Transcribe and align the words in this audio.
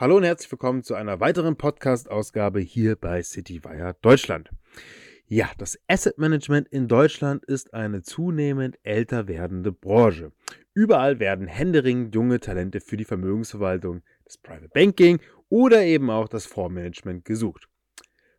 Hallo 0.00 0.16
und 0.16 0.22
herzlich 0.22 0.52
willkommen 0.52 0.84
zu 0.84 0.94
einer 0.94 1.18
weiteren 1.18 1.56
Podcast-Ausgabe 1.56 2.60
hier 2.60 2.94
bei 2.94 3.20
CityWire 3.20 3.96
Deutschland. 4.00 4.48
Ja, 5.26 5.50
das 5.58 5.76
Asset 5.88 6.18
Management 6.18 6.68
in 6.68 6.86
Deutschland 6.86 7.44
ist 7.44 7.74
eine 7.74 8.02
zunehmend 8.02 8.78
älter 8.84 9.26
werdende 9.26 9.72
Branche. 9.72 10.30
Überall 10.72 11.18
werden 11.18 11.48
händeringend 11.48 12.14
junge 12.14 12.38
Talente 12.38 12.80
für 12.80 12.96
die 12.96 13.04
Vermögensverwaltung, 13.04 14.02
das 14.24 14.38
Private 14.38 14.68
Banking 14.68 15.18
oder 15.48 15.82
eben 15.82 16.10
auch 16.10 16.28
das 16.28 16.46
Fondsmanagement 16.46 17.24
gesucht. 17.24 17.68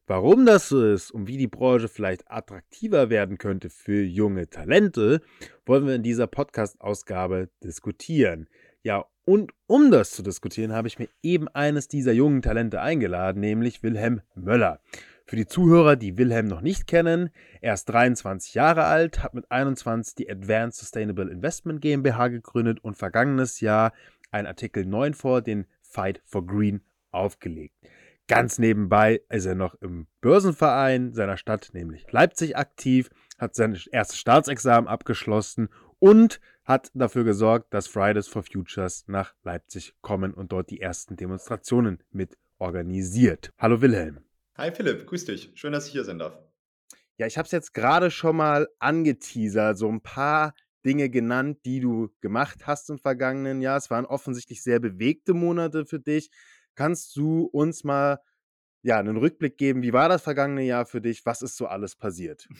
Warum 0.07 0.46
das 0.46 0.70
so 0.70 0.82
ist 0.82 1.12
und 1.12 1.28
wie 1.28 1.38
die 1.38 1.48
Branche 1.48 1.89
vielleicht 1.89 2.32
attraktiver 2.32 3.10
werden 3.10 3.38
könnte 3.38 3.70
für 3.70 4.02
junge 4.02 4.50
Talente, 4.50 5.20
wollen 5.66 5.86
wir 5.86 5.96
in 5.96 6.04
dieser 6.04 6.28
Podcast-Ausgabe 6.28 7.50
diskutieren. 7.62 8.48
Ja, 8.84 9.06
und 9.26 9.52
um 9.68 9.92
das 9.92 10.12
zu 10.12 10.24
diskutieren, 10.24 10.74
habe 10.74 10.88
ich 10.88 10.98
mir 10.98 11.10
eben 11.22 11.48
eines 11.50 11.88
dieser 11.88 12.14
jungen 12.14 12.42
Talente 12.42 12.82
eingeladen, 12.82 13.42
nämlich 13.42 13.84
Wilhelm 13.84 14.22
Möller. 14.36 14.80
Für 15.26 15.36
die 15.36 15.46
Zuhörer, 15.46 15.96
die 15.96 16.18
Wilhelm 16.18 16.48
noch 16.48 16.62
nicht 16.62 16.88
kennen, 16.88 17.30
er 17.62 17.76
ist 17.76 17.86
23 17.86 18.55
Jahre 18.55 18.86
alt, 18.86 19.22
hat 19.22 19.36
mit 19.36 19.52
21 19.52 20.16
die 20.16 20.30
Advanced 20.32 20.80
Sustainable 20.80 21.30
Investment 21.30 21.82
GmbH 21.82 22.30
gegründet 22.30 22.80
und 22.84 22.98
vergangenes 22.98 23.60
Jahr 23.60 23.94
ein 24.32 24.48
Artikel 24.48 24.86
9 24.86 25.14
vor 25.14 25.41
den 25.41 25.68
Fight 25.82 26.22
for 26.26 26.48
Green 26.48 26.82
aufgelegt. 27.12 27.76
Ganz 28.27 28.60
nebenbei 28.60 29.22
ist 29.30 29.46
er 29.46 29.55
noch 29.55 29.76
im 29.82 30.08
Börsenverein 30.22 31.14
seiner 31.14 31.38
Stadt, 31.38 31.70
nämlich 31.74 32.12
Leipzig, 32.12 32.58
aktiv, 32.58 33.10
hat 33.38 33.55
sein 33.55 33.77
erstes 33.91 34.18
Staatsexamen 34.18 34.88
abgeschlossen 34.88 35.70
und 36.00 36.40
hat 36.70 36.91
dafür 36.94 37.23
gesorgt, 37.23 37.73
dass 37.73 37.88
Fridays 37.88 38.28
for 38.28 38.44
Futures 38.44 39.04
nach 39.08 39.34
Leipzig 39.41 39.96
kommen 40.02 40.36
und 40.36 40.52
dort 40.52 40.70
die 40.70 40.80
ersten 40.80 41.16
Demonstrationen 41.16 42.04
mit 42.12 42.38
organisiert. 42.60 43.52
Hallo 43.57 43.82
Wilhelm. 43.82 44.20
Hi 44.55 44.71
Philipp, 44.71 45.08
grüß 45.08 45.26
dich. 45.26 45.49
Schön, 45.55 45.74
dass 45.74 45.88
ich 45.88 45.93
hier 45.93 46.04
sein 46.04 46.20
darf. 46.20 46.38
Ja, 47.18 47.26
ich 47.26 47.40
habe 47.40 47.48
es 47.48 47.52
jetzt 47.52 47.74
gerade 47.74 48.12
schon 48.12 48.35
mal 48.35 48.68
angeteasert, 48.77 49.80
so 49.80 49.90
ein 49.90 50.02
paar 50.02 50.54
Dinge 50.85 51.10
genannt, 51.10 51.58
die 51.66 51.80
du 51.80 52.13
gemacht 52.21 52.68
hast 52.68 52.91
im 52.91 52.99
vergangenen 52.99 53.62
Jahr. 53.62 53.77
Es 53.77 53.90
waren 53.90 54.05
offensichtlich 54.05 54.62
sehr 54.62 54.80
bewegte 54.80 55.34
Monate 55.34 55.88
für 55.88 55.99
dich. 55.99 56.30
Kannst 56.76 57.15
du 57.15 57.46
uns 57.46 57.84
mal 57.84 58.20
ja, 58.84 58.99
einen 58.99 59.18
Rückblick 59.18 59.58
geben? 59.58 59.82
Wie 59.82 59.91
war 59.91 60.08
das 60.08 60.21
vergangene 60.21 60.62
Jahr 60.62 60.86
für 60.86 61.02
dich? 61.02 61.26
Was 61.26 61.41
ist 61.41 61.58
so 61.58 61.65
alles 61.65 61.96
passiert? 61.96 62.48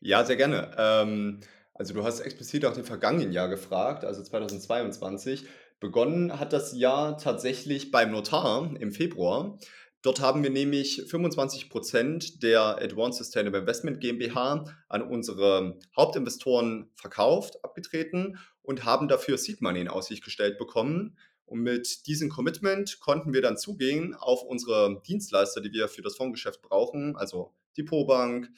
Ja, 0.00 0.24
sehr 0.24 0.36
gerne. 0.36 0.70
Ähm, 0.78 1.40
also 1.78 1.94
du 1.94 2.02
hast 2.02 2.20
explizit 2.20 2.64
auch 2.64 2.74
dem 2.74 2.84
vergangenen 2.84 3.32
Jahr 3.32 3.48
gefragt, 3.48 4.04
also 4.04 4.22
2022. 4.22 5.46
Begonnen 5.78 6.40
hat 6.40 6.52
das 6.52 6.76
Jahr 6.76 7.16
tatsächlich 7.18 7.92
beim 7.92 8.10
Notar 8.10 8.74
im 8.80 8.90
Februar. 8.90 9.58
Dort 10.02 10.20
haben 10.20 10.42
wir 10.42 10.50
nämlich 10.50 11.04
25 11.08 11.70
Prozent 11.70 12.42
der 12.42 12.82
Advanced 12.82 13.18
Sustainable 13.18 13.60
Investment 13.60 14.00
GmbH 14.00 14.64
an 14.88 15.02
unsere 15.02 15.78
Hauptinvestoren 15.96 16.90
verkauft, 16.96 17.64
abgetreten 17.64 18.38
und 18.62 18.84
haben 18.84 19.06
dafür 19.06 19.38
Seed 19.38 19.62
Money 19.62 19.80
in 19.80 19.88
Aussicht 19.88 20.24
gestellt 20.24 20.58
bekommen. 20.58 21.16
Und 21.46 21.60
mit 21.60 22.06
diesem 22.08 22.28
Commitment 22.28 22.98
konnten 22.98 23.32
wir 23.32 23.40
dann 23.40 23.56
zugehen 23.56 24.14
auf 24.14 24.42
unsere 24.42 25.00
Dienstleister, 25.06 25.60
die 25.60 25.72
wir 25.72 25.88
für 25.88 26.02
das 26.02 26.16
Fondsgeschäft 26.16 26.60
brauchen, 26.60 27.16
also 27.16 27.54
Depotbank, 27.76 28.50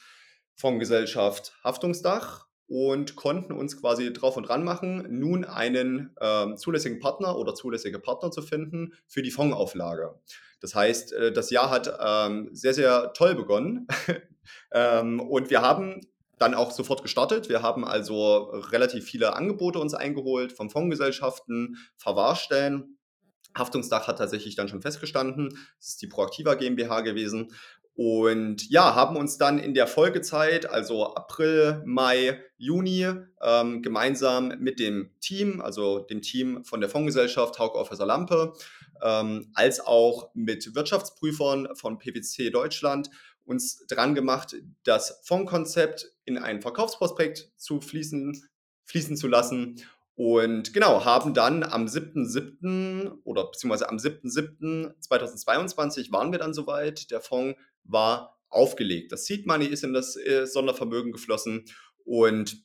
Fondsgesellschaft, 0.54 1.52
Haftungsdach 1.62 2.49
und 2.70 3.16
konnten 3.16 3.52
uns 3.52 3.80
quasi 3.80 4.12
drauf 4.12 4.36
und 4.36 4.44
dran 4.44 4.62
machen, 4.62 5.04
nun 5.10 5.44
einen 5.44 6.14
ähm, 6.20 6.56
zulässigen 6.56 7.00
Partner 7.00 7.36
oder 7.36 7.52
zulässige 7.52 7.98
Partner 7.98 8.30
zu 8.30 8.42
finden 8.42 8.94
für 9.08 9.22
die 9.22 9.32
Fondsauflage. 9.32 10.14
Das 10.60 10.76
heißt, 10.76 11.12
äh, 11.14 11.32
das 11.32 11.50
Jahr 11.50 11.68
hat 11.68 11.92
ähm, 12.00 12.48
sehr, 12.52 12.72
sehr 12.72 13.12
toll 13.12 13.34
begonnen 13.34 13.88
ähm, 14.72 15.19
und 15.19 15.50
wir 15.50 15.62
haben 15.62 16.00
dann 16.38 16.54
auch 16.54 16.70
sofort 16.70 17.03
gestartet. 17.03 17.48
Wir 17.48 17.60
haben 17.60 17.84
also 17.84 18.53
relativ 18.70 19.04
viele 19.04 19.34
Angebote 19.34 19.81
uns 19.81 19.94
eingeholt 19.94 20.52
von 20.52 20.70
Fondsgesellschaften, 20.70 21.76
Verwahrstellen. 21.97 22.98
Haftungsdach 23.58 24.06
hat 24.06 24.19
tatsächlich 24.19 24.54
dann 24.54 24.69
schon 24.69 24.81
festgestanden. 24.81 25.48
Das 25.78 25.88
ist 25.88 26.02
die 26.02 26.06
Proaktiva 26.06 26.54
GmbH 26.54 27.00
gewesen. 27.00 27.52
Und 28.03 28.71
ja, 28.71 28.94
haben 28.94 29.19
uns 29.19 29.37
dann 29.37 29.59
in 29.59 29.75
der 29.75 29.87
Folgezeit, 29.87 30.65
also 30.65 31.15
April, 31.15 31.83
Mai, 31.84 32.43
Juni, 32.56 33.06
ähm, 33.43 33.83
gemeinsam 33.83 34.55
mit 34.59 34.81
dem 34.81 35.11
Team, 35.21 35.61
also 35.61 35.99
dem 35.99 36.22
Team 36.22 36.65
von 36.65 36.81
der 36.81 36.88
Fondsgesellschaft 36.88 37.59
Haug 37.59 37.75
Officer 37.75 38.06
Lampe, 38.06 38.55
ähm, 39.03 39.50
als 39.53 39.87
auch 39.87 40.31
mit 40.33 40.75
Wirtschaftsprüfern 40.75 41.77
von 41.77 41.99
PwC 41.99 42.49
Deutschland 42.49 43.11
uns 43.44 43.87
dran 43.87 44.15
gemacht, 44.15 44.56
das 44.82 45.21
Fondskonzept 45.25 46.11
in 46.25 46.38
ein 46.38 46.62
Verkaufsprospekt 46.62 47.53
zu 47.59 47.82
fließen, 47.82 48.49
fließen 48.87 49.19
zu 49.19 49.28
lassen 49.28 49.77
und 50.22 50.75
genau, 50.75 51.06
haben 51.06 51.32
dann 51.32 51.62
am 51.62 51.87
7.7. 51.87 53.22
oder 53.25 53.47
beziehungsweise 53.47 53.88
am 53.88 53.97
7.7.2022 53.97 56.12
waren 56.12 56.31
wir 56.31 56.38
dann 56.38 56.53
soweit. 56.53 57.11
Der 57.11 57.22
Fonds 57.22 57.59
war 57.90 58.38
aufgelegt. 58.48 59.12
Das 59.12 59.26
Seed 59.26 59.46
Money 59.46 59.66
ist 59.66 59.84
in 59.84 59.92
das 59.92 60.16
äh, 60.16 60.46
Sondervermögen 60.46 61.12
geflossen 61.12 61.64
und 62.04 62.64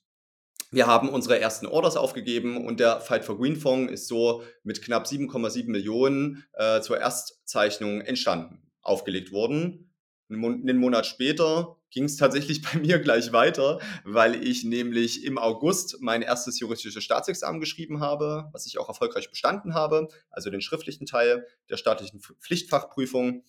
wir 0.72 0.88
haben 0.88 1.10
unsere 1.10 1.40
ersten 1.40 1.68
Orders 1.68 1.96
aufgegeben 1.96 2.66
und 2.66 2.80
der 2.80 3.00
Fight 3.00 3.24
for 3.24 3.38
Green 3.38 3.56
Fonds 3.56 3.94
ist 3.94 4.08
so 4.08 4.44
mit 4.64 4.82
knapp 4.82 5.06
7,7 5.06 5.70
Millionen 5.70 6.44
äh, 6.54 6.82
zur 6.82 7.00
Erstzeichnung 7.00 8.02
entstanden, 8.02 8.62
aufgelegt 8.82 9.32
worden. 9.32 9.94
Einen 10.30 10.78
Monat 10.78 11.06
später 11.06 11.78
ging 11.92 12.06
es 12.06 12.18
tatsächlich 12.18 12.62
bei 12.62 12.80
mir 12.80 13.00
gleich 13.00 13.32
weiter, 13.32 13.80
weil 14.04 14.44
ich 14.44 14.64
nämlich 14.64 15.24
im 15.24 15.38
August 15.38 15.98
mein 16.02 16.24
erstes 16.24 16.60
juristisches 16.60 17.04
Staatsexamen 17.04 17.62
geschrieben 17.62 18.02
habe, 18.02 18.50
was 18.52 18.66
ich 18.66 18.78
auch 18.80 18.90
erfolgreich 18.90 19.30
bestanden 19.30 19.76
habe, 19.76 20.08
also 20.32 20.50
den 20.50 20.62
schriftlichen 20.62 21.06
Teil 21.06 21.46
der 21.70 21.78
staatlichen 21.78 22.20
Pflichtfachprüfung. 22.42 23.44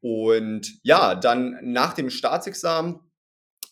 Und 0.00 0.78
ja, 0.82 1.14
dann 1.14 1.58
nach 1.62 1.94
dem 1.94 2.10
Staatsexamen 2.10 3.00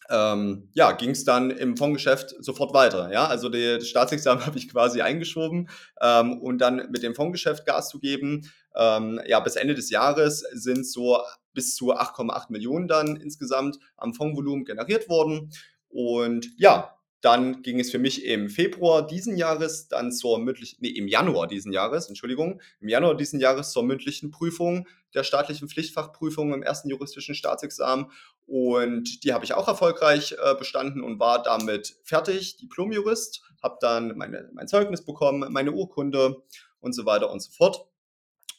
ähm, 0.09 0.69
ja, 0.73 0.93
ging 0.93 1.11
es 1.11 1.25
dann 1.25 1.51
im 1.51 1.77
Fondsgeschäft 1.77 2.35
sofort 2.39 2.73
weiter. 2.75 3.13
Ja, 3.13 3.27
also 3.27 3.49
die, 3.49 3.77
das 3.79 3.89
Staatsexamen 3.89 4.47
habe 4.47 4.59
ich 4.59 4.69
quasi 4.69 5.01
eingeschoben 5.01 5.69
ähm, 6.01 6.41
und 6.41 6.59
dann 6.59 6.89
mit 6.91 7.03
dem 7.03 7.15
Fondsgeschäft 7.15 7.67
Gas 7.67 7.89
zu 7.89 7.99
geben. 7.99 8.51
Ähm, 8.75 9.21
ja, 9.27 9.41
bis 9.41 9.57
Ende 9.57 9.75
des 9.75 9.91
Jahres 9.91 10.41
sind 10.53 10.87
so 10.87 11.21
bis 11.53 11.75
zu 11.75 11.95
8,8 11.95 12.47
Millionen 12.51 12.89
dann 12.89 13.17
insgesamt 13.17 13.79
am 13.97 14.15
Fondsvolumen 14.15 14.65
generiert 14.65 15.09
worden. 15.09 15.51
Und 15.89 16.49
ja, 16.59 16.96
dann 17.21 17.63
ging 17.63 17.81
es 17.81 17.91
für 17.91 17.99
mich 17.99 18.25
im 18.25 18.49
Februar 18.49 19.07
diesen 19.07 19.37
Jahres 19.37 19.89
dann 19.89 20.13
zur 20.13 20.39
mündlichen, 20.39 20.79
nee, 20.81 20.91
im 20.91 21.09
Januar 21.09 21.47
diesen 21.47 21.73
Jahres, 21.73 22.09
Entschuldigung, 22.09 22.61
im 22.81 22.89
Januar 22.89 23.17
diesen 23.17 23.41
Jahres 23.41 23.73
zur 23.73 23.85
mündlichen 23.85 24.31
Prüfung 24.31 24.87
der 25.15 25.25
staatlichen 25.25 25.69
Pflichtfachprüfung 25.69 26.53
im 26.53 26.63
ersten 26.63 26.91
juristischen 26.91 27.35
Staatsexamen. 27.35 28.07
Und 28.47 29.25
die 29.25 29.33
habe 29.33 29.45
ich 29.45 29.55
auch 29.55 29.67
erfolgreich 29.67 30.37
äh, 30.41 30.55
bestanden 30.55 31.03
und 31.03 31.19
war 31.19 31.43
damit 31.43 31.97
fertig, 32.05 32.59
Diplomjurist, 32.59 33.43
habe 33.63 33.79
dann 33.81 34.17
meine, 34.17 34.49
mein 34.53 34.69
Zeugnis 34.69 35.05
bekommen, 35.05 35.53
meine 35.53 35.73
Urkunde 35.73 36.43
und 36.81 36.93
so 36.93 37.07
weiter 37.07 37.31
und 37.31 37.41
so 37.41 37.51
fort 37.51 37.89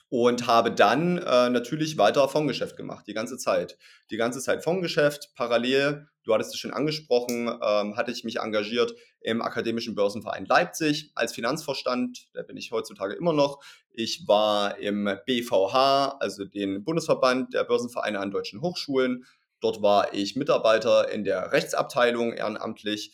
und 0.10 0.48
habe 0.48 0.72
dann 0.72 1.18
äh, 1.18 1.50
natürlich 1.50 1.98
weiter 1.98 2.28
Fondsgeschäft 2.30 2.78
gemacht, 2.78 3.06
die 3.08 3.14
ganze 3.14 3.38
Zeit. 3.38 3.78
Die 4.10 4.18
ganze 4.18 4.40
Zeit 4.40 4.64
Fondsgeschäft, 4.64 5.32
parallel, 5.36 6.08
du 6.24 6.34
hattest 6.34 6.54
es 6.54 6.60
schon 6.60 6.74
angesprochen, 6.74 7.48
ähm, 7.48 7.98
hatte 7.98 8.12
ich 8.12 8.24
mich 8.24 8.40
engagiert 8.40 8.94
im 9.20 9.42
Akademischen 9.42 9.96
Börsenverein 9.96 10.46
Leipzig 10.46 11.12
als 11.16 11.34
Finanzvorstand, 11.34 12.28
da 12.34 12.44
bin 12.44 12.56
ich 12.56 12.72
heutzutage 12.72 13.16
immer 13.16 13.34
noch. 13.34 13.62
Ich 13.92 14.24
war 14.28 14.78
im 14.78 15.10
BVH, 15.26 16.18
also 16.20 16.46
den 16.46 16.84
Bundesverband 16.84 17.54
der 17.54 17.66
Börsenvereine 17.66 18.20
an 18.20 18.32
deutschen 18.32 18.62
Hochschulen. 18.62 19.26
Dort 19.60 19.82
war 19.82 20.14
ich 20.14 20.36
Mitarbeiter 20.36 21.12
in 21.12 21.24
der 21.24 21.52
Rechtsabteilung 21.52 22.32
ehrenamtlich 22.32 23.12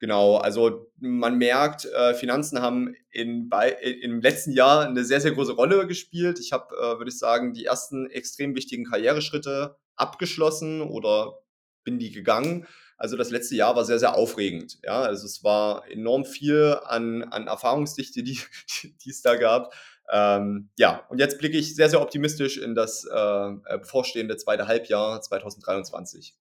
Genau, 0.00 0.36
also 0.36 0.90
man 0.98 1.36
merkt, 1.36 1.84
äh, 1.84 2.14
Finanzen 2.14 2.62
haben 2.62 2.94
in, 3.10 3.50
bei, 3.50 3.68
im 3.70 4.22
letzten 4.22 4.52
Jahr 4.52 4.86
eine 4.86 5.04
sehr, 5.04 5.20
sehr 5.20 5.32
große 5.32 5.52
Rolle 5.52 5.86
gespielt. 5.86 6.40
Ich 6.40 6.52
habe, 6.52 6.74
äh, 6.74 6.96
würde 6.96 7.10
ich 7.10 7.18
sagen, 7.18 7.52
die 7.52 7.66
ersten 7.66 8.10
extrem 8.10 8.56
wichtigen 8.56 8.86
Karriereschritte 8.86 9.76
abgeschlossen 9.96 10.80
oder 10.80 11.40
bin 11.84 11.98
die 11.98 12.12
gegangen. 12.12 12.66
Also 12.96 13.18
das 13.18 13.30
letzte 13.30 13.56
Jahr 13.56 13.76
war 13.76 13.84
sehr, 13.84 13.98
sehr 13.98 14.14
aufregend. 14.14 14.78
Ja, 14.82 15.02
also 15.02 15.26
es 15.26 15.44
war 15.44 15.86
enorm 15.90 16.24
viel 16.24 16.78
an, 16.84 17.22
an 17.24 17.46
Erfahrungsdichte, 17.46 18.22
die, 18.22 18.40
die 19.04 19.10
es 19.10 19.20
da 19.20 19.36
gab. 19.36 19.74
Ähm, 20.10 20.70
ja, 20.78 21.04
und 21.10 21.18
jetzt 21.18 21.38
blicke 21.38 21.58
ich 21.58 21.76
sehr, 21.76 21.90
sehr 21.90 22.00
optimistisch 22.00 22.56
in 22.56 22.74
das 22.74 23.04
äh, 23.04 23.52
bevorstehende 23.78 24.38
zweite 24.38 24.66
Halbjahr 24.66 25.20
2023. 25.20 26.34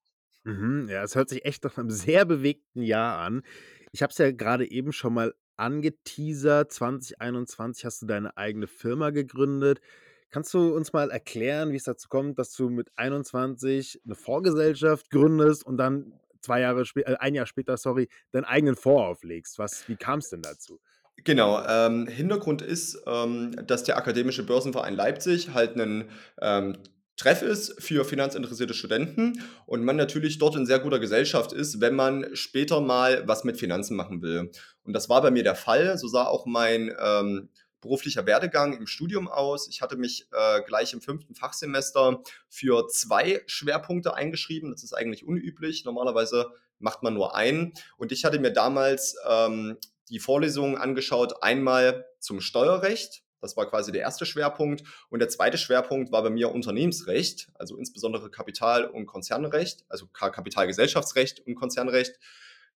Mhm, 0.50 0.88
ja, 0.90 1.04
es 1.04 1.16
hört 1.16 1.30
sich 1.30 1.46
echt 1.46 1.64
nach 1.64 1.78
einem 1.78 1.90
sehr 1.92 2.26
bewegten 2.26 2.82
Jahr 2.82 3.20
an. 3.20 3.44
Ich 3.92 4.02
habe 4.02 4.12
es 4.12 4.18
ja 4.18 4.32
gerade 4.32 4.70
eben 4.70 4.94
schon 4.94 5.14
mal 5.14 5.34
angeteasert. 5.58 6.72
2021 6.72 7.86
hast 7.86 8.02
du 8.02 8.06
deine 8.06 8.38
eigene 8.38 8.68
Firma 8.68 9.10
gegründet. 9.12 9.82
Kannst 10.30 10.54
du 10.54 10.76
uns 10.76 10.94
mal 10.94 11.10
erklären, 11.12 11.72
wie 11.72 11.76
es 11.78 11.84
dazu 11.84 12.08
kommt, 12.08 12.38
dass 12.40 12.54
du 12.54 12.70
mit 12.70 12.90
21 12.96 14.00
eine 14.06 14.16
Fondsgesellschaft 14.16 15.10
gründest 15.10 15.66
und 15.66 15.78
dann 15.78 16.20
2 16.42 16.62
Jahre 16.62 16.86
spä 16.86 17.02
äh, 17.02 17.16
1 17.18 17.36
Jahr 17.36 17.46
später, 17.48 17.78
sorry, 17.78 18.08
deinen 18.32 18.46
eigenen 18.46 18.76
Fonds 18.76 19.02
auflegst? 19.02 19.58
Was 19.60 19.88
wie 19.88 19.98
kam's 19.98 20.30
denn 20.30 20.42
dazu? 20.44 20.80
Genau, 21.26 21.62
ähm, 21.68 22.08
Hintergrund 22.08 22.62
ist, 22.62 23.02
ähm, 23.06 23.52
dass 23.68 23.84
der 23.84 23.98
Akademische 23.98 24.44
Börsenverein 24.46 24.96
Leipzig 24.96 25.54
halt 25.54 25.76
'nen, 25.76 26.06
ähm, 26.42 26.78
Treff 27.20 27.42
ist 27.42 27.76
für 27.84 28.06
finanzinteressierte 28.06 28.74
Studenten 28.74 29.44
und 29.66 29.84
man 29.84 29.98
natürlich 29.98 30.38
dort 30.38 30.56
in 30.56 30.66
sehr 30.66 30.80
guter 30.80 31.00
Gesellschaft 31.00 31.52
ist, 31.52 31.82
wenn 31.82 31.94
man 31.94 32.34
später 32.34 32.80
mal 32.80 33.28
was 33.28 33.44
mit 33.44 33.58
Finanzen 33.58 33.98
machen 33.98 34.22
will. 34.22 34.52
Und 34.84 34.94
das 34.94 35.10
war 35.10 35.22
bei 35.22 35.30
mir 35.30 35.44
der 35.44 35.56
Fall. 35.56 35.98
So 35.98 36.08
sah 36.08 36.24
auch 36.24 36.46
mein, 36.46 36.96
ähm, 36.98 37.50
beruflicher 37.82 38.26
Werdegang 38.26 38.74
im 38.74 38.88
Studium 38.88 39.28
aus. 39.28 39.68
Ich 39.68 39.82
hatte 39.82 39.98
mich, 39.98 40.28
äh, 40.32 40.62
gleich 40.64 40.94
im 40.94 41.02
fünften 41.02 41.36
Fachsemester 41.36 42.22
für 42.48 42.88
2 42.88 43.44
Schwerpunkte 43.48 44.14
eingeschrieben. 44.14 44.72
Das 44.72 44.84
ist 44.84 44.94
eigentlich 44.94 45.26
unüblich. 45.26 45.84
Normalerweise 45.84 46.52
macht 46.80 47.04
man 47.04 47.14
nur 47.14 47.36
einen. 47.36 47.74
Und 47.98 48.14
ich 48.14 48.24
hatte 48.24 48.40
mir 48.40 48.52
damals, 48.52 49.16
ähm, 49.28 49.78
die 50.10 50.20
Vorlesungen 50.20 50.78
angeschaut, 50.78 51.44
einmal 51.44 52.06
zum 52.20 52.42
Steuerrecht. 52.42 53.24
Das 53.42 53.58
war 53.58 53.70
quasi 53.70 53.92
der 53.92 54.02
erste 54.02 54.26
Schwerpunkt. 54.26 54.84
Und 55.10 55.20
der 55.20 55.30
zweite 55.30 55.58
Schwerpunkt 55.58 56.12
war 56.12 56.24
bei 56.24 56.30
mir 56.30 56.52
Unternehmensrecht, 56.52 57.50
also 57.56 57.78
insbesondere 57.78 58.30
Kapital- 58.30 58.86
und 58.86 59.06
Konzernrecht, 59.06 59.86
also 59.90 60.08
Ka 60.08 60.30
Kapitalgesellschaftsrecht 60.30 61.46
und 61.46 61.56
Konzernrecht. 61.56 62.20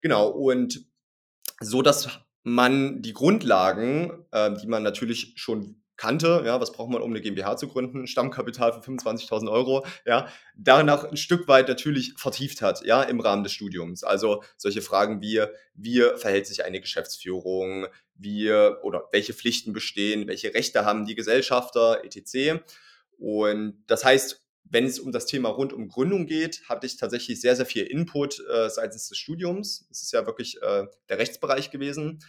Genau, 0.02 0.28
und 0.28 0.86
so 1.60 1.82
dass 1.82 2.20
man 2.44 3.02
die 3.02 3.14
Grundlagen, 3.14 4.26
äh, 4.32 4.54
die 4.54 4.68
man 4.68 4.84
natürlich 4.84 5.34
schon 5.36 5.83
kannte, 5.98 6.44
ja, 6.46 6.60
was 6.60 6.72
braucht 6.72 6.90
man, 6.90 7.02
um 7.02 7.12
eine 7.12 7.22
GmbH 7.22 7.58
zu 7.58 7.68
gründen? 7.68 8.08
Stammkapital 8.08 8.74
für 8.74 8.80
25.000 8.80 9.52
Euro, 9.52 9.86
ja, 10.06 10.28
danach 10.56 11.04
ein 11.06 11.18
Stück 11.18 11.48
weit 11.48 11.68
natürlich 11.68 12.14
vertieft 12.18 12.62
hat, 12.62 12.84
ja, 12.86 13.04
im 13.04 13.20
Rahmen 13.20 13.44
des 13.44 13.54
Studiums. 13.54 14.04
Also 14.04 14.44
solche 14.58 14.82
Fragen 14.82 15.22
wie, 15.22 15.44
wie 15.76 16.02
verhält 16.16 16.48
sich 16.48 16.66
eine 16.66 16.82
Geschäftsführung, 16.82 17.88
wie 18.16 18.52
oder 18.52 19.10
welche 19.12 19.34
Pflichten 19.34 19.74
bestehen, 19.74 20.28
welche 20.28 20.54
Rechte 20.54 20.86
haben 20.86 21.06
die 21.06 21.16
Gesellschafter, 21.16 22.04
etc. 22.04 22.64
Und 23.18 23.84
das 23.88 24.04
heißt, 24.04 24.44
wenn 24.74 24.86
es 24.86 25.00
um 25.00 25.12
das 25.12 25.26
Thema 25.26 25.50
rund 25.50 25.72
um 25.72 25.88
Gründung 25.88 26.26
geht, 26.26 26.64
hatte 26.68 26.88
ich 26.88 26.98
tatsächlich 26.98 27.40
sehr, 27.40 27.56
sehr 27.56 27.66
viel 27.66 27.84
Input 27.84 28.40
äh, 28.50 28.70
seitens 28.70 29.08
des 29.10 29.18
Studiums. 29.18 29.88
Es 29.92 30.02
ist 30.02 30.14
ja 30.14 30.26
wirklich 30.26 30.62
äh, 30.62 30.88
der 31.10 31.20
Rechtsbereich 31.20 31.70
gewesen. 31.70 32.20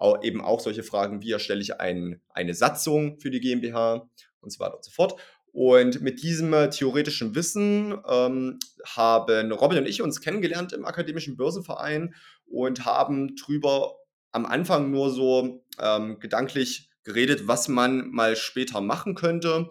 Auch, 0.00 0.22
eben 0.22 0.40
auch 0.40 0.60
solche 0.60 0.82
Fragen, 0.82 1.22
wie 1.22 1.32
erstelle 1.32 1.60
ich 1.60 1.78
ein, 1.78 2.20
eine 2.30 2.54
Satzung 2.54 3.20
für 3.20 3.30
die 3.30 3.40
GmbH 3.40 4.08
und 4.40 4.50
so 4.50 4.58
weiter 4.58 4.76
und 4.76 4.84
so 4.84 4.90
fort. 4.90 5.20
Und 5.52 6.00
mit 6.00 6.22
diesem 6.22 6.52
äh, 6.54 6.70
theoretischen 6.70 7.34
Wissen 7.34 7.98
ähm, 8.08 8.58
haben 8.84 9.52
Robin 9.52 9.78
und 9.78 9.86
ich 9.86 10.00
uns 10.00 10.20
kennengelernt 10.20 10.72
im 10.72 10.84
Akademischen 10.84 11.36
Börsenverein 11.36 12.14
und 12.46 12.84
haben 12.84 13.36
drüber 13.36 13.96
am 14.32 14.46
Anfang 14.46 14.90
nur 14.90 15.10
so 15.10 15.64
ähm, 15.78 16.18
gedanklich 16.18 16.88
geredet, 17.04 17.46
was 17.46 17.68
man 17.68 18.10
mal 18.10 18.36
später 18.36 18.80
machen 18.80 19.14
könnte. 19.14 19.68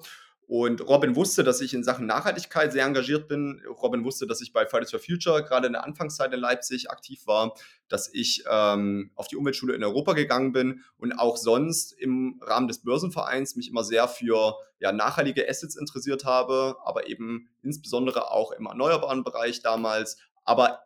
Und 0.50 0.82
Robin 0.88 1.16
wusste, 1.16 1.44
dass 1.44 1.62
ich 1.62 1.76
in 1.76 1.84
Sachen 1.84 2.08
Nachhaltigkeit 2.08 2.74
sehr 2.74 2.84
engagiert 2.84 3.28
bin. 3.28 3.62
Robin 3.68 4.04
wusste, 4.04 4.26
dass 4.26 4.42
ich 4.42 4.52
bei 4.52 4.66
Fridays 4.66 4.90
for 4.90 5.00
Future 5.00 5.44
gerade 5.44 5.68
in 5.68 5.74
der 5.74 5.84
Anfangszeit 5.84 6.34
in 6.34 6.40
Leipzig 6.40 6.90
aktiv 6.90 7.28
war, 7.28 7.54
dass 7.88 8.12
ich 8.12 8.44
ähm, 8.50 9.12
auf 9.14 9.28
die 9.28 9.36
Umweltschule 9.36 9.76
in 9.76 9.84
Europa 9.84 10.14
gegangen 10.14 10.52
bin 10.52 10.84
und 10.98 11.14
auch 11.14 11.38
sonst 11.38 11.92
im 11.92 12.42
Rahmen 12.42 12.68
des 12.68 12.80
Börsenvereins 12.82 13.58
mich 13.58 13.70
immer 13.70 13.84
sehr 13.84 14.08
für 14.08 14.56
ja, 14.80 14.92
nachhaltige 14.92 15.48
Assets 15.48 15.76
interessiert 15.76 16.26
habe, 16.26 16.78
aber 16.84 17.08
eben 17.08 17.48
insbesondere 17.62 18.32
auch 18.32 18.52
im 18.52 18.66
erneuerbaren 18.66 19.24
Bereich 19.24 19.62
damals, 19.62 20.18
aber 20.46 20.80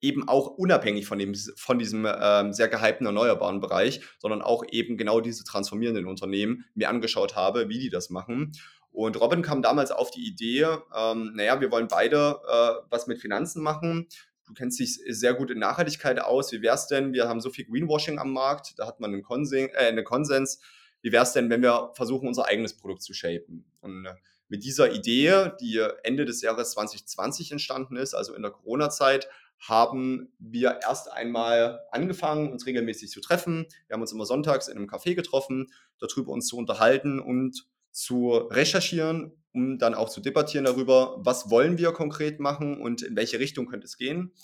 eben 0.00 0.28
auch 0.28 0.48
unabhängig 0.48 1.06
von, 1.06 1.18
dem, 1.18 1.34
von 1.56 1.78
diesem 1.78 2.06
ähm, 2.06 2.52
sehr 2.52 2.68
gehypten 2.68 3.06
erneuerbaren 3.06 3.60
Bereich, 3.60 4.00
sondern 4.18 4.42
auch 4.42 4.64
eben 4.70 4.96
genau 4.96 5.20
diese 5.20 5.44
transformierenden 5.44 6.06
Unternehmen 6.06 6.64
mir 6.74 6.88
angeschaut 6.88 7.34
habe, 7.34 7.68
wie 7.68 7.78
die 7.78 7.90
das 7.90 8.10
machen. 8.10 8.52
Und 8.96 9.20
Robin 9.20 9.42
kam 9.42 9.60
damals 9.60 9.90
auf 9.90 10.10
die 10.10 10.26
Idee, 10.26 10.66
ähm, 10.96 11.32
naja, 11.34 11.60
wir 11.60 11.70
wollen 11.70 11.86
beide 11.86 12.40
äh, 12.48 12.86
was 12.88 13.06
mit 13.06 13.20
Finanzen 13.20 13.62
machen. 13.62 14.08
Du 14.46 14.54
kennst 14.54 14.80
dich 14.80 14.98
sehr 15.10 15.34
gut 15.34 15.50
in 15.50 15.58
Nachhaltigkeit 15.58 16.18
aus. 16.18 16.50
Wie 16.50 16.62
wäre 16.62 16.76
es 16.76 16.86
denn? 16.86 17.12
Wir 17.12 17.28
haben 17.28 17.42
so 17.42 17.50
viel 17.50 17.66
Greenwashing 17.66 18.18
am 18.18 18.32
Markt, 18.32 18.72
da 18.78 18.86
hat 18.86 18.98
man 18.98 19.12
einen, 19.12 19.22
Konsen 19.22 19.68
äh, 19.68 19.88
einen 19.88 20.02
Konsens. 20.02 20.60
Wie 21.02 21.12
wäre 21.12 21.24
es 21.24 21.32
denn, 21.32 21.50
wenn 21.50 21.60
wir 21.60 21.92
versuchen, 21.94 22.26
unser 22.26 22.46
eigenes 22.46 22.74
Produkt 22.74 23.02
zu 23.02 23.12
shapen? 23.12 23.66
Und 23.82 24.06
äh, 24.06 24.14
mit 24.48 24.64
dieser 24.64 24.90
Idee, 24.90 25.50
die 25.60 25.86
Ende 26.02 26.24
des 26.24 26.40
Jahres 26.40 26.70
2020 26.70 27.52
entstanden 27.52 27.96
ist, 27.96 28.14
also 28.14 28.32
in 28.32 28.40
der 28.40 28.50
Corona-Zeit, 28.50 29.28
haben 29.58 30.32
wir 30.38 30.80
erst 30.82 31.12
einmal 31.12 31.80
angefangen, 31.90 32.50
uns 32.50 32.64
regelmäßig 32.64 33.10
zu 33.10 33.20
treffen. 33.20 33.66
Wir 33.88 33.94
haben 33.94 34.00
uns 34.00 34.12
immer 34.12 34.24
sonntags 34.24 34.68
in 34.68 34.78
einem 34.78 34.88
Café 34.88 35.14
getroffen, 35.14 35.66
darüber 35.98 36.32
uns 36.32 36.46
zu 36.46 36.56
unterhalten 36.56 37.20
und 37.20 37.66
zu 37.96 38.28
recherchieren, 38.50 39.32
um 39.54 39.78
dann 39.78 39.94
auch 39.94 40.10
zu 40.10 40.20
debattieren 40.20 40.66
darüber, 40.66 41.16
was 41.18 41.48
wollen 41.48 41.78
wir 41.78 41.92
konkret 41.92 42.40
machen 42.40 42.78
und 42.78 43.00
in 43.00 43.16
welche 43.16 43.38
Richtung 43.38 43.66
könnte 43.66 43.86
es 43.86 43.96
gehen. 43.96 44.34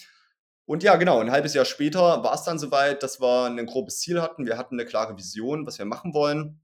Und 0.65 0.83
ja, 0.83 0.97
genau, 0.97 1.19
ein 1.19 1.31
halbes 1.31 1.53
Jahr 1.53 1.67
später 1.67 2.25
war 2.25 2.33
es 2.33 2.45
dann 2.45 2.59
soweit, 2.59 3.03
dass 3.03 3.21
wir 3.21 3.45
ein 3.45 3.67
grobes 3.67 4.01
Ziel 4.01 4.23
hatten. 4.23 4.47
Wir 4.47 4.57
hatten 4.57 4.77
eine 4.77 4.87
klare 4.87 5.19
Vision, 5.19 5.67
was 5.67 5.79
wir 5.79 5.85
machen 5.85 6.15
wollen 6.15 6.63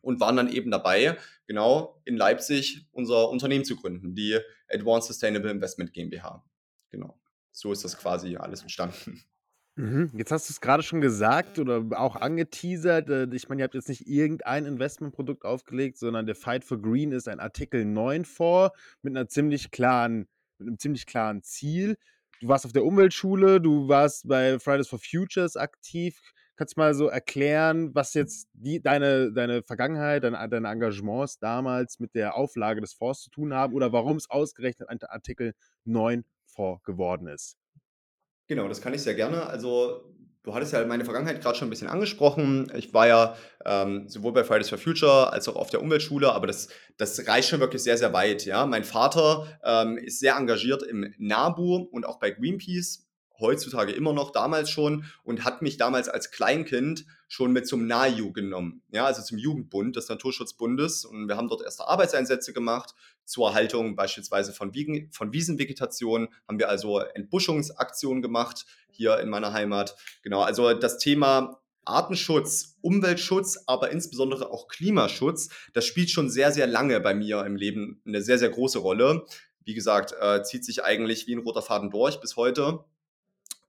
und 0.00 0.18
waren 0.18 0.36
dann 0.36 0.52
eben 0.52 0.72
dabei, 0.72 1.16
genau 1.46 2.02
in 2.04 2.16
Leipzig 2.16 2.88
unser 2.90 3.28
Unternehmen 3.28 3.64
zu 3.64 3.76
gründen, 3.76 4.16
die 4.16 4.40
Advanced 4.68 5.06
Sustainable 5.06 5.52
Investment 5.52 5.92
GmbH. 5.92 6.44
Genau, 6.90 7.16
so 7.52 7.70
ist 7.70 7.84
das 7.84 7.96
quasi 7.96 8.36
alles 8.36 8.62
entstanden. 8.62 9.22
Mhm. 9.76 10.10
Jetzt 10.16 10.30
hast 10.30 10.48
du 10.48 10.52
es 10.52 10.60
gerade 10.60 10.84
schon 10.84 11.00
gesagt 11.00 11.58
oder 11.58 11.84
auch 11.98 12.14
angeteasert. 12.16 13.10
Äh, 13.10 13.26
ich 13.34 13.48
meine, 13.48 13.62
ihr 13.62 13.64
habt 13.64 13.74
jetzt 13.74 13.88
nicht 13.88 14.06
irgendein 14.06 14.66
Investmentprodukt 14.66 15.44
aufgelegt, 15.44 15.98
sondern 15.98 16.26
der 16.26 16.36
Fight 16.36 16.64
for 16.64 16.80
Green 16.80 17.10
ist 17.10 17.28
ein 17.28 17.40
Artikel 17.40 17.84
9 17.84 18.24
Fonds 18.24 18.72
mit 19.02 19.16
einer 19.16 19.26
ziemlich 19.28 19.70
klaren 19.72 20.28
mit 20.58 20.68
'nem 20.68 20.78
ziemlich 20.78 21.06
klaren 21.06 21.42
Ziel. 21.42 21.96
Du 22.40 22.46
warst 22.48 22.64
auf 22.66 22.72
der 22.72 22.84
Umweltschule, 22.84 23.60
du 23.60 23.88
warst 23.88 24.28
bei 24.28 24.58
Fridays 24.60 24.86
for 24.88 25.00
Futures 25.00 25.56
aktiv. 25.56 26.20
Kannst 26.56 26.76
du 26.76 26.80
mal 26.80 26.94
so 26.94 27.08
erklären, 27.08 27.92
was 27.96 28.14
jetzt 28.14 28.48
die 28.52 28.80
deine 28.80 29.32
deine 29.32 29.64
Vergangenheit, 29.64 30.22
deine 30.22 30.48
deine 30.48 30.68
Engagements 30.68 31.38
damals 31.40 31.98
mit 31.98 32.14
der 32.14 32.36
Auflage 32.36 32.80
des 32.80 32.92
Fonds 32.92 33.22
zu 33.22 33.30
tun 33.30 33.52
haben 33.54 33.74
oder 33.74 33.92
warum 33.92 34.16
es 34.18 34.30
ausgerechnet 34.30 34.88
ein 34.88 35.00
Artikel 35.02 35.54
9 35.84 36.24
Fonds 36.46 36.84
geworden 36.84 37.26
ist? 37.26 37.54
Genau, 38.48 38.68
das 38.68 38.80
kann 38.80 38.92
ich 38.94 39.02
sehr 39.02 39.14
gerne. 39.14 39.46
Also, 39.46 40.02
du 40.42 40.54
hattest 40.54 40.72
ja 40.74 40.84
meine 40.86 41.04
Vergangenheit 41.04 41.40
gerade 41.40 41.56
schon 41.56 41.68
ein 41.68 41.70
bisschen 41.70 41.88
angesprochen. 41.88 42.70
Ich 42.76 42.92
war 42.92 43.06
ja, 43.06 43.36
ähm, 43.64 44.06
sowohl 44.08 44.32
bei 44.32 44.44
Fridays 44.44 44.68
for 44.68 44.76
Future 44.78 45.32
als 45.32 45.48
auch 45.48 45.56
auf 45.56 45.70
der 45.70 45.80
Umweltschule, 45.80 46.30
aber 46.32 46.46
das 46.46 46.68
das 46.98 47.26
reicht 47.26 47.48
schon 47.48 47.60
wirklich 47.60 47.82
sehr, 47.82 47.96
sehr 47.96 48.12
weit, 48.12 48.44
ja. 48.44 48.66
Mein 48.66 48.84
Vater, 48.84 49.46
ähm, 49.64 49.96
ist 49.96 50.20
sehr 50.20 50.36
engagiert 50.36 50.82
im 50.82 51.14
NABU 51.18 51.88
und 51.90 52.04
auch 52.06 52.18
bei 52.18 52.30
Greenpeace 52.30 53.03
heutzutage 53.38 53.92
immer 53.92 54.12
noch, 54.12 54.30
damals 54.30 54.70
schon 54.70 55.04
und 55.22 55.44
hat 55.44 55.62
mich 55.62 55.76
damals 55.76 56.08
als 56.08 56.30
Kleinkind 56.30 57.04
schon 57.28 57.52
mit 57.52 57.66
zum 57.66 57.86
NAJU 57.86 58.32
genommen, 58.32 58.82
ja, 58.90 59.06
also 59.06 59.22
zum 59.22 59.38
Jugendbund 59.38 59.96
des 59.96 60.08
Naturschutzbundes. 60.08 61.04
Und 61.04 61.28
wir 61.28 61.36
haben 61.36 61.48
dort 61.48 61.62
erste 61.62 61.88
Arbeitseinsätze 61.88 62.52
gemacht 62.52 62.94
zur 63.24 63.48
Erhaltung 63.48 63.96
beispielsweise 63.96 64.52
von, 64.52 64.74
Wiegen, 64.74 65.10
von 65.12 65.32
Wiesenvegetation, 65.32 66.28
haben 66.46 66.58
wir 66.58 66.68
also 66.68 67.00
Entbuschungsaktionen 67.00 68.22
gemacht 68.22 68.66
hier 68.90 69.18
in 69.18 69.28
meiner 69.28 69.52
Heimat. 69.52 69.96
Genau, 70.22 70.42
also 70.42 70.72
das 70.74 70.98
Thema 70.98 71.60
Artenschutz, 71.84 72.78
Umweltschutz, 72.80 73.64
aber 73.66 73.90
insbesondere 73.90 74.50
auch 74.50 74.68
Klimaschutz, 74.68 75.50
das 75.72 75.84
spielt 75.84 76.10
schon 76.10 76.30
sehr, 76.30 76.52
sehr 76.52 76.66
lange 76.66 77.00
bei 77.00 77.14
mir 77.14 77.44
im 77.44 77.56
Leben 77.56 78.00
eine 78.06 78.22
sehr, 78.22 78.38
sehr 78.38 78.50
große 78.50 78.78
Rolle. 78.78 79.24
Wie 79.64 79.74
gesagt, 79.74 80.14
äh, 80.20 80.42
zieht 80.42 80.64
sich 80.64 80.84
eigentlich 80.84 81.26
wie 81.26 81.34
ein 81.34 81.42
roter 81.42 81.62
Faden 81.62 81.90
durch 81.90 82.20
bis 82.20 82.36
heute. 82.36 82.84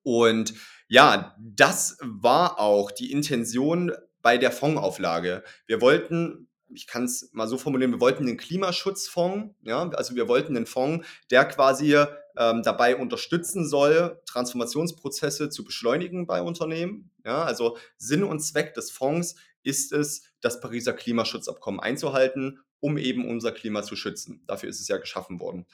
Und 0.06 0.54
ja, 0.88 1.36
das 1.40 1.98
war 2.02 2.60
auch 2.60 2.92
die 2.92 3.12
Intention 3.12 3.92
bei 4.22 4.38
der 4.38 4.52
Fondsauflage. 4.52 5.44
Wir 5.66 5.82
wollten, 5.82 6.48
ich 6.70 6.86
kann 6.86 7.06
es 7.06 7.32
mal 7.34 7.48
so 7.48 7.58
formulieren, 7.58 7.92
wir 7.92 8.00
wollten 8.00 8.28
einen 8.28 8.38
Klimaschutzfonds, 8.38 9.56
ja, 9.64 9.90
also 9.90 10.16
wir 10.16 10.28
wollten 10.28 10.56
einen 10.56 10.68
Fonds, 10.68 11.08
der 11.32 11.46
quasi 11.46 11.96
ähm, 12.38 12.62
dabei 12.62 12.96
unterstützen 12.98 13.68
soll, 13.68 14.22
Transformationsprozesse 14.28 15.50
zu 15.50 15.64
beschleunigen 15.64 16.28
bei 16.28 16.44
Unternehmen. 16.44 17.10
Ja, 17.26 17.44
also 17.44 17.78
Sinn 17.98 18.24
und 18.24 18.42
Zweck 18.42 18.76
des 18.76 18.92
Fonds 18.92 19.36
ist 19.64 19.92
es, 19.92 20.22
das 20.40 20.60
Pariser 20.60 20.94
Klimaschutzabkommen 20.94 21.80
einzuhalten 21.80 22.60
um 22.86 23.00
eben 23.00 23.28
unser 23.28 23.52
Klima 23.52 23.82
zu 23.82 23.96
schützen. 23.96 24.44
Dafür 24.46 24.70
ist 24.70 24.80
es 24.80 24.88
ja 24.88 24.98
geschaffen 24.98 25.40
worden. 25.40 25.66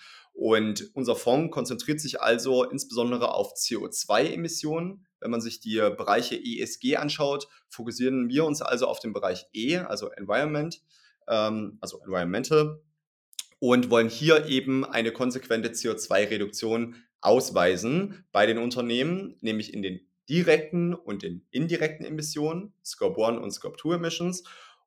Und 0.42 0.90
unser 0.96 1.16
Fonds 1.16 1.54
konzentriert 1.54 2.02
sich 2.02 2.20
also 2.20 2.64
insbesondere 2.64 3.36
auf 3.36 3.54
CO2-Emissionen. 3.54 5.06
Wenn 5.20 5.30
man 5.30 5.40
sich 5.40 5.60
die 5.60 5.76
Bereiche 5.76 6.36
ESG 6.36 6.98
anschaut, 6.98 7.48
fokussieren 7.70 8.28
wir 8.28 8.44
uns 8.46 8.64
also 8.64 8.88
auf 8.88 9.00
den 9.00 9.14
Bereich 9.14 9.46
E, 9.54 9.78
also 9.78 10.10
Environment. 10.10 10.82
ähm, 11.28 11.78
also 11.80 12.00
Environmental, 12.00 12.82
und 13.60 13.92
wollen 13.92 14.10
hier 14.10 14.48
eben 14.48 14.84
eine 14.84 15.12
konsequente 15.12 15.70
CO2-Reduktion 15.70 16.96
ausweisen 17.22 18.26
bei 18.32 18.48
den 18.48 18.58
Unternehmen, 18.58 19.38
nämlich 19.42 19.72
in 19.72 19.84
den 19.84 20.00
direkten 20.28 20.96
und 20.96 21.22
den 21.22 21.46
indirekten 21.52 22.04
Emissionen, 22.04 22.74
Scope 22.84 23.24
1 23.24 23.44
und 23.44 23.52
Scope 23.52 23.78
2 23.80 23.94
Emissions, 23.98 24.44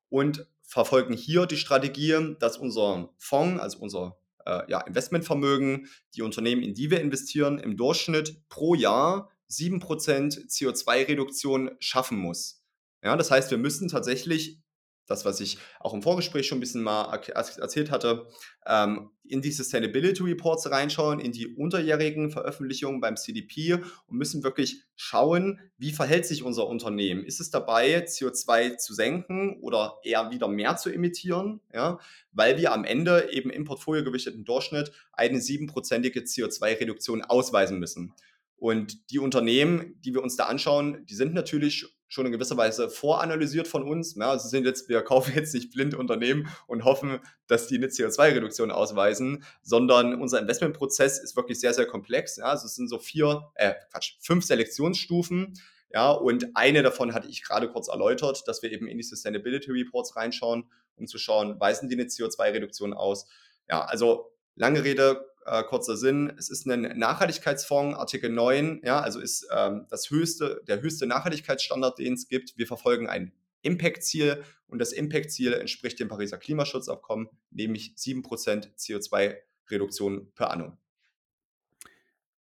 und 0.09 0.47
verfolgen 0.63 1.13
hier 1.13 1.45
die 1.45 1.55
Strategie, 1.55 2.35
dass 2.41 2.57
unser 2.57 3.13
Fonds, 3.17 3.61
also 3.61 3.79
unser 3.79 4.17
äh, 4.45 4.61
ja, 4.69 4.81
Investmentvermögen, 4.81 5.87
die 6.15 6.21
Unternehmen, 6.21 6.63
in 6.63 6.73
die 6.73 6.91
wir 6.91 7.01
investieren, 7.01 7.59
im 7.59 7.77
Durchschnitt 7.77 8.47
pro 8.49 8.75
Jahr 8.75 9.29
7% 9.49 10.47
CO2-Reduktion 10.49 11.71
schaffen 11.79 12.17
muss. 12.17 12.63
Ja, 13.03 13.15
das 13.15 13.29
heißt, 13.29 13.51
wir 13.51 13.57
müssen 13.57 13.87
tatsächlich 13.87 14.59
das, 15.07 15.25
was 15.25 15.39
ich 15.39 15.57
auch 15.79 15.93
im 15.93 16.01
Vorgespräch 16.01 16.47
schon 16.47 16.57
ein 16.57 16.61
bisschen 16.61 16.83
mal 16.83 17.13
erzählt 17.33 17.91
hatte, 17.91 18.27
ähm, 18.65 19.11
in 19.27 19.41
die 19.41 19.51
Sustainability 19.51 20.23
Reports 20.23 20.69
reinschauen, 20.69 21.19
in 21.19 21.31
die 21.31 21.47
unterjährigen 21.47 22.29
Veröffentlichungen 22.29 23.01
beim 23.01 23.17
CDP 23.17 23.73
und 24.07 24.17
müssen 24.17 24.43
wirklich 24.43 24.83
schauen, 24.95 25.59
wie 25.77 25.91
verhält 25.91 26.25
sich 26.25 26.43
unser 26.43 26.67
Unternehmen. 26.67 27.23
Ist 27.23 27.39
es 27.39 27.49
dabei, 27.49 28.05
CO2 28.05 28.77
zu 28.77 28.93
senken 28.93 29.59
oder 29.61 29.97
eher 30.03 30.31
wieder 30.31 30.47
mehr 30.47 30.77
zu 30.77 30.89
emittieren? 30.89 31.61
Ja? 31.73 31.99
Weil 32.31 32.57
wir 32.57 32.71
am 32.71 32.83
Ende 32.83 33.29
eben 33.31 33.49
im 33.49 33.65
Portfolio 33.65 34.03
gewichteten 34.03 34.45
Durchschnitt 34.45 34.91
eine 35.13 35.41
siebenprozentige 35.41 36.21
CO2-Reduktion 36.21 37.23
ausweisen 37.23 37.79
müssen. 37.79 38.13
Und 38.57 39.11
die 39.11 39.19
Unternehmen, 39.19 39.99
die 40.01 40.13
wir 40.13 40.23
uns 40.23 40.37
da 40.37 40.45
anschauen, 40.45 41.05
die 41.05 41.15
sind 41.15 41.33
natürlich 41.33 41.85
schon 42.07 42.25
in 42.25 42.31
gewisser 42.31 42.57
Weise 42.57 42.89
voranalysiert 42.89 43.67
von 43.67 43.83
uns. 43.83 44.15
Ja, 44.15 44.31
also 44.31 44.47
sind 44.47 44.65
jetzt, 44.65 44.89
wir 44.89 45.01
kaufen 45.03 45.33
jetzt 45.35 45.53
nicht 45.53 45.71
blind 45.71 45.95
Unternehmen 45.95 46.47
und 46.67 46.85
hoffen, 46.85 47.19
dass 47.47 47.67
die 47.67 47.75
eine 47.75 47.87
CO2-Reduktion 47.87 48.71
ausweisen, 48.71 49.43
sondern 49.61 50.21
unser 50.21 50.39
Investmentprozess 50.39 51.19
ist 51.19 51.35
wirklich 51.35 51.59
sehr, 51.59 51.73
sehr 51.73 51.85
komplex. 51.85 52.37
Ja, 52.37 52.45
also 52.45 52.65
es 52.65 52.75
sind 52.75 52.87
so 52.87 52.99
vier, 52.99 53.49
äh, 53.55 53.73
Quatsch, 53.91 54.15
fünf 54.19 54.45
Selektionsstufen. 54.45 55.53
Ja, 55.91 56.11
und 56.11 56.55
eine 56.55 56.83
davon 56.83 57.13
hatte 57.13 57.27
ich 57.29 57.43
gerade 57.43 57.69
kurz 57.69 57.87
erläutert, 57.87 58.43
dass 58.47 58.61
wir 58.61 58.71
eben 58.71 58.87
in 58.87 58.97
die 58.97 59.03
Sustainability 59.03 59.71
Reports 59.71 60.15
reinschauen, 60.15 60.69
um 60.97 61.07
zu 61.07 61.17
schauen, 61.17 61.59
weisen 61.59 61.89
die 61.89 61.95
eine 61.95 62.05
CO2-Reduktion 62.05 62.93
aus. 62.93 63.27
Ja, 63.69 63.83
also 63.85 64.31
lange 64.55 64.83
Rede, 64.83 65.25
äh, 65.45 65.63
kurzer 65.63 65.95
Sinn, 65.95 66.33
es 66.37 66.49
ist 66.49 66.65
ein 66.65 66.97
Nachhaltigkeitsfonds, 66.97 67.97
Artikel 67.97 68.29
9, 68.29 68.81
ja, 68.83 68.99
also 68.99 69.19
ist 69.19 69.47
ähm, 69.55 69.85
das 69.89 70.09
höchste, 70.09 70.61
der 70.67 70.81
höchste 70.81 71.05
Nachhaltigkeitsstandard, 71.07 71.99
den 71.99 72.13
es 72.13 72.27
gibt. 72.27 72.57
Wir 72.57 72.67
verfolgen 72.67 73.07
ein 73.07 73.31
Impact-Ziel 73.61 74.43
und 74.67 74.79
das 74.79 74.91
Impact-Ziel 74.91 75.53
entspricht 75.53 75.99
dem 75.99 76.07
Pariser 76.07 76.37
Klimaschutzabkommen, 76.37 77.29
nämlich 77.51 77.95
7% 77.97 78.75
CO2-Reduktion 78.77 80.31
per 80.33 80.51
annum. 80.51 80.77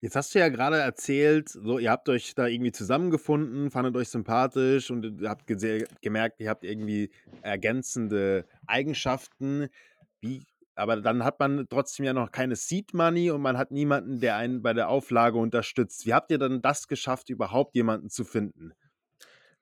Jetzt 0.01 0.17
hast 0.17 0.35
du 0.35 0.39
ja 0.39 0.51
gerade 0.51 0.77
erzählt, 0.77 1.49
so 1.49 1.79
ihr 1.79 1.91
habt 1.91 2.11
euch 2.11 2.35
da 2.35 2.47
irgendwie 2.47 2.73
zusammengefunden, 2.73 3.71
fandet 3.71 3.97
euch 3.97 4.11
sympathisch 4.11 4.91
und 4.91 5.27
habt 5.27 5.47
gemerkt, 5.47 6.41
ihr 6.41 6.51
habt 6.51 6.63
irgendwie 6.63 7.11
ergänzende 7.41 8.45
Eigenschaften. 8.67 9.69
Wie 10.21 10.45
aber 10.75 10.97
dann 11.01 11.25
hat 11.25 11.39
man 11.39 11.67
trotzdem 11.69 12.05
ja 12.05 12.13
noch 12.13 12.33
keine 12.33 12.57
Seed 12.57 12.95
Money 12.95 13.31
und 13.31 13.41
man 13.41 13.57
hat 13.57 13.71
niemanden, 13.71 14.21
der 14.21 14.37
einen 14.37 14.63
bei 14.63 14.73
der 14.73 14.89
Auflage 14.89 15.39
unterstützt. 15.39 16.07
Wie 16.07 16.15
habt 16.15 16.31
ihr 16.31 16.39
dann 16.39 16.63
das 16.63 16.89
geschafft, 16.89 17.31
überhaupt 17.31 17.75
jemanden 17.75 18.11
zu 18.11 18.25
finden? 18.25 18.73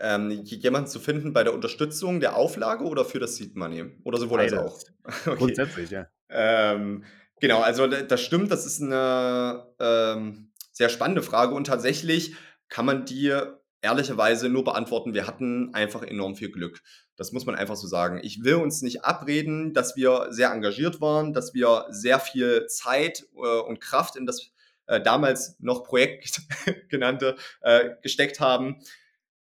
Ähm, 0.01 0.31
jemanden 0.31 0.89
zu 0.89 0.99
finden 0.99 1.33
bei 1.33 1.45
der 1.45 1.55
Unterstützung 1.55 2.21
der 2.21 2.37
Auflage 2.37 2.85
oder 2.85 3.05
für 3.05 3.21
das 3.21 3.37
Seed 3.37 3.57
Money? 3.57 3.85
Oder 4.05 4.19
sowohl 4.19 4.41
als 4.41 4.53
auch? 4.53 4.79
Okay. 5.27 5.37
Grundsätzlich, 5.37 5.91
ja. 5.91 6.07
Ähm, 6.29 7.05
genau, 7.41 7.61
also 7.61 7.87
das 7.87 8.21
stimmt, 8.21 8.51
das 8.51 8.67
ist 8.67 8.81
eine 8.81 9.67
ähm, 9.79 10.53
sehr 10.73 10.89
spannende 10.89 11.23
Frage 11.23 11.55
und 11.55 11.67
tatsächlich 11.67 12.35
kann 12.69 12.87
man 12.87 13.05
die 13.05 13.37
ehrlicherweise 13.83 14.49
nur 14.49 14.65
beantworten, 14.65 15.13
wir 15.13 15.27
hatten 15.27 15.75
einfach 15.75 16.03
enorm 16.03 16.37
viel 16.37 16.51
Glück. 16.51 16.81
Das 17.17 17.33
muss 17.33 17.45
man 17.45 17.57
einfach 17.57 17.77
so 17.77 17.87
sagen. 17.87 18.21
Ich 18.23 18.43
will 18.45 18.55
uns 18.55 18.81
nicht 18.81 19.05
abreden, 19.05 19.75
dass 19.75 19.97
wir 19.97 20.29
sehr 20.31 20.51
engagiert 20.51 21.01
waren, 21.01 21.33
dass 21.33 21.53
wir 21.53 21.87
sehr 21.91 22.21
viel 22.21 22.67
Zeit 22.69 23.27
äh, 23.35 23.61
und 23.61 23.81
Kraft 23.81 24.17
in 24.17 24.25
das 24.25 24.53
äh, 24.87 25.01
damals 25.01 25.57
noch 25.59 25.85
Projekt 25.85 26.43
genannte 26.89 27.37
äh, 27.61 27.91
gesteckt 28.03 28.41
haben. 28.41 28.79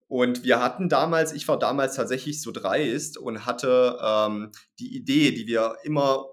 Und 0.08 0.44
wir 0.44 0.60
hatten 0.60 0.90
damals, 0.90 1.32
ich 1.32 1.48
war 1.48 1.58
damals 1.58 1.94
tatsächlich 1.94 2.42
so 2.42 2.50
dreist 2.50 3.16
und 3.16 3.46
hatte 3.46 3.98
ähm, 4.02 4.52
die 4.78 4.94
Idee, 4.94 5.30
die 5.30 5.46
wir 5.46 5.76
immer 5.84 6.26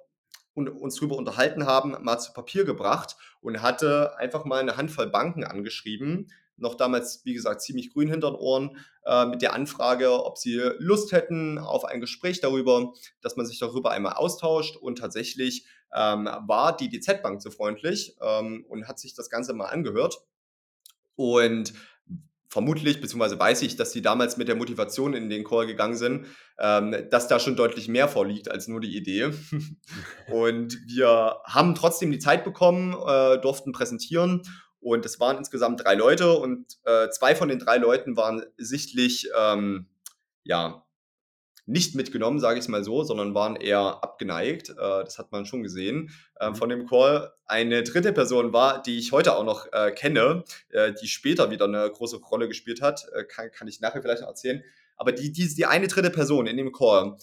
uns 0.53 0.95
darüber 0.95 1.15
unterhalten 1.15 1.65
haben, 1.65 1.95
mal 2.01 2.19
zu 2.19 2.33
Papier 2.33 2.65
gebracht 2.65 3.15
und 3.39 3.61
hatte 3.61 4.17
einfach 4.17 4.43
mal 4.43 4.59
eine 4.59 4.75
Handvoll 4.75 5.07
Banken 5.07 5.45
angeschrieben, 5.45 6.27
noch 6.61 6.75
damals, 6.75 7.21
wie 7.25 7.33
gesagt, 7.33 7.61
ziemlich 7.61 7.93
grün 7.93 8.09
hinter 8.09 8.31
den 8.31 8.39
Ohren, 8.39 8.77
äh, 9.05 9.25
mit 9.25 9.41
der 9.41 9.53
Anfrage, 9.53 10.23
ob 10.25 10.37
sie 10.37 10.61
Lust 10.77 11.11
hätten 11.11 11.57
auf 11.57 11.85
ein 11.85 12.01
Gespräch 12.01 12.41
darüber, 12.41 12.93
dass 13.21 13.35
man 13.35 13.45
sich 13.45 13.59
darüber 13.59 13.91
einmal 13.91 14.13
austauscht. 14.13 14.75
Und 14.75 14.99
tatsächlich 14.99 15.65
ähm, 15.93 16.29
war 16.47 16.75
die 16.75 16.89
DZ 16.89 17.21
Bank 17.21 17.41
so 17.41 17.51
freundlich 17.51 18.15
ähm, 18.21 18.65
und 18.69 18.87
hat 18.87 18.99
sich 18.99 19.13
das 19.15 19.29
Ganze 19.29 19.53
mal 19.53 19.65
angehört. 19.65 20.21
Und 21.15 21.73
vermutlich, 22.49 22.99
beziehungsweise 22.99 23.39
weiß 23.39 23.61
ich, 23.61 23.75
dass 23.75 23.91
sie 23.91 24.01
damals 24.01 24.37
mit 24.37 24.47
der 24.47 24.55
Motivation 24.55 25.13
in 25.13 25.29
den 25.29 25.43
Call 25.43 25.67
gegangen 25.67 25.95
sind, 25.95 26.25
ähm, 26.57 26.95
dass 27.09 27.27
da 27.27 27.39
schon 27.39 27.55
deutlich 27.55 27.87
mehr 27.87 28.07
vorliegt 28.07 28.49
als 28.49 28.67
nur 28.67 28.81
die 28.81 28.95
Idee. 28.95 29.31
und 30.31 30.77
wir 30.87 31.37
haben 31.45 31.75
trotzdem 31.75 32.11
die 32.11 32.19
Zeit 32.19 32.43
bekommen, 32.43 32.95
äh, 33.07 33.39
durften 33.39 33.71
präsentieren 33.71 34.41
und 34.81 35.05
es 35.05 35.19
waren 35.19 35.37
insgesamt 35.37 35.83
drei 35.83 35.95
Leute 35.95 36.33
und 36.33 36.77
äh, 36.85 37.09
zwei 37.09 37.35
von 37.35 37.49
den 37.49 37.59
drei 37.59 37.77
Leuten 37.77 38.15
waren 38.17 38.43
sichtlich 38.57 39.29
ähm, 39.37 39.87
ja 40.43 40.85
nicht 41.69 41.93
mitgenommen, 41.93 42.39
sage 42.39 42.57
ich 42.57 42.65
es 42.65 42.67
mal 42.67 42.83
so, 42.83 43.03
sondern 43.03 43.35
waren 43.35 43.55
eher 43.55 44.03
abgeneigt. 44.03 44.69
Äh, 44.69 44.73
das 45.03 45.19
hat 45.19 45.31
man 45.31 45.45
schon 45.45 45.61
gesehen 45.61 46.09
äh, 46.39 46.53
von 46.53 46.69
dem 46.69 46.87
Call. 46.87 47.31
Eine 47.45 47.83
dritte 47.83 48.11
Person 48.11 48.53
war, 48.53 48.81
die 48.81 48.97
ich 48.97 49.11
heute 49.11 49.35
auch 49.35 49.43
noch 49.43 49.71
äh, 49.71 49.91
kenne, 49.91 50.43
äh, 50.69 50.93
die 50.99 51.07
später 51.07 51.51
wieder 51.51 51.65
eine 51.65 51.89
große 51.89 52.17
Rolle 52.17 52.47
gespielt 52.47 52.81
hat. 52.81 53.05
Äh, 53.13 53.23
kann, 53.23 53.51
kann 53.51 53.67
ich 53.67 53.81
nachher 53.81 54.01
vielleicht 54.01 54.21
noch 54.21 54.29
erzählen. 54.29 54.63
Aber 54.97 55.11
die, 55.11 55.31
die, 55.31 55.53
die 55.53 55.65
eine 55.65 55.87
dritte 55.87 56.09
Person 56.09 56.47
in 56.47 56.57
dem 56.57 56.71
Call, 56.71 57.17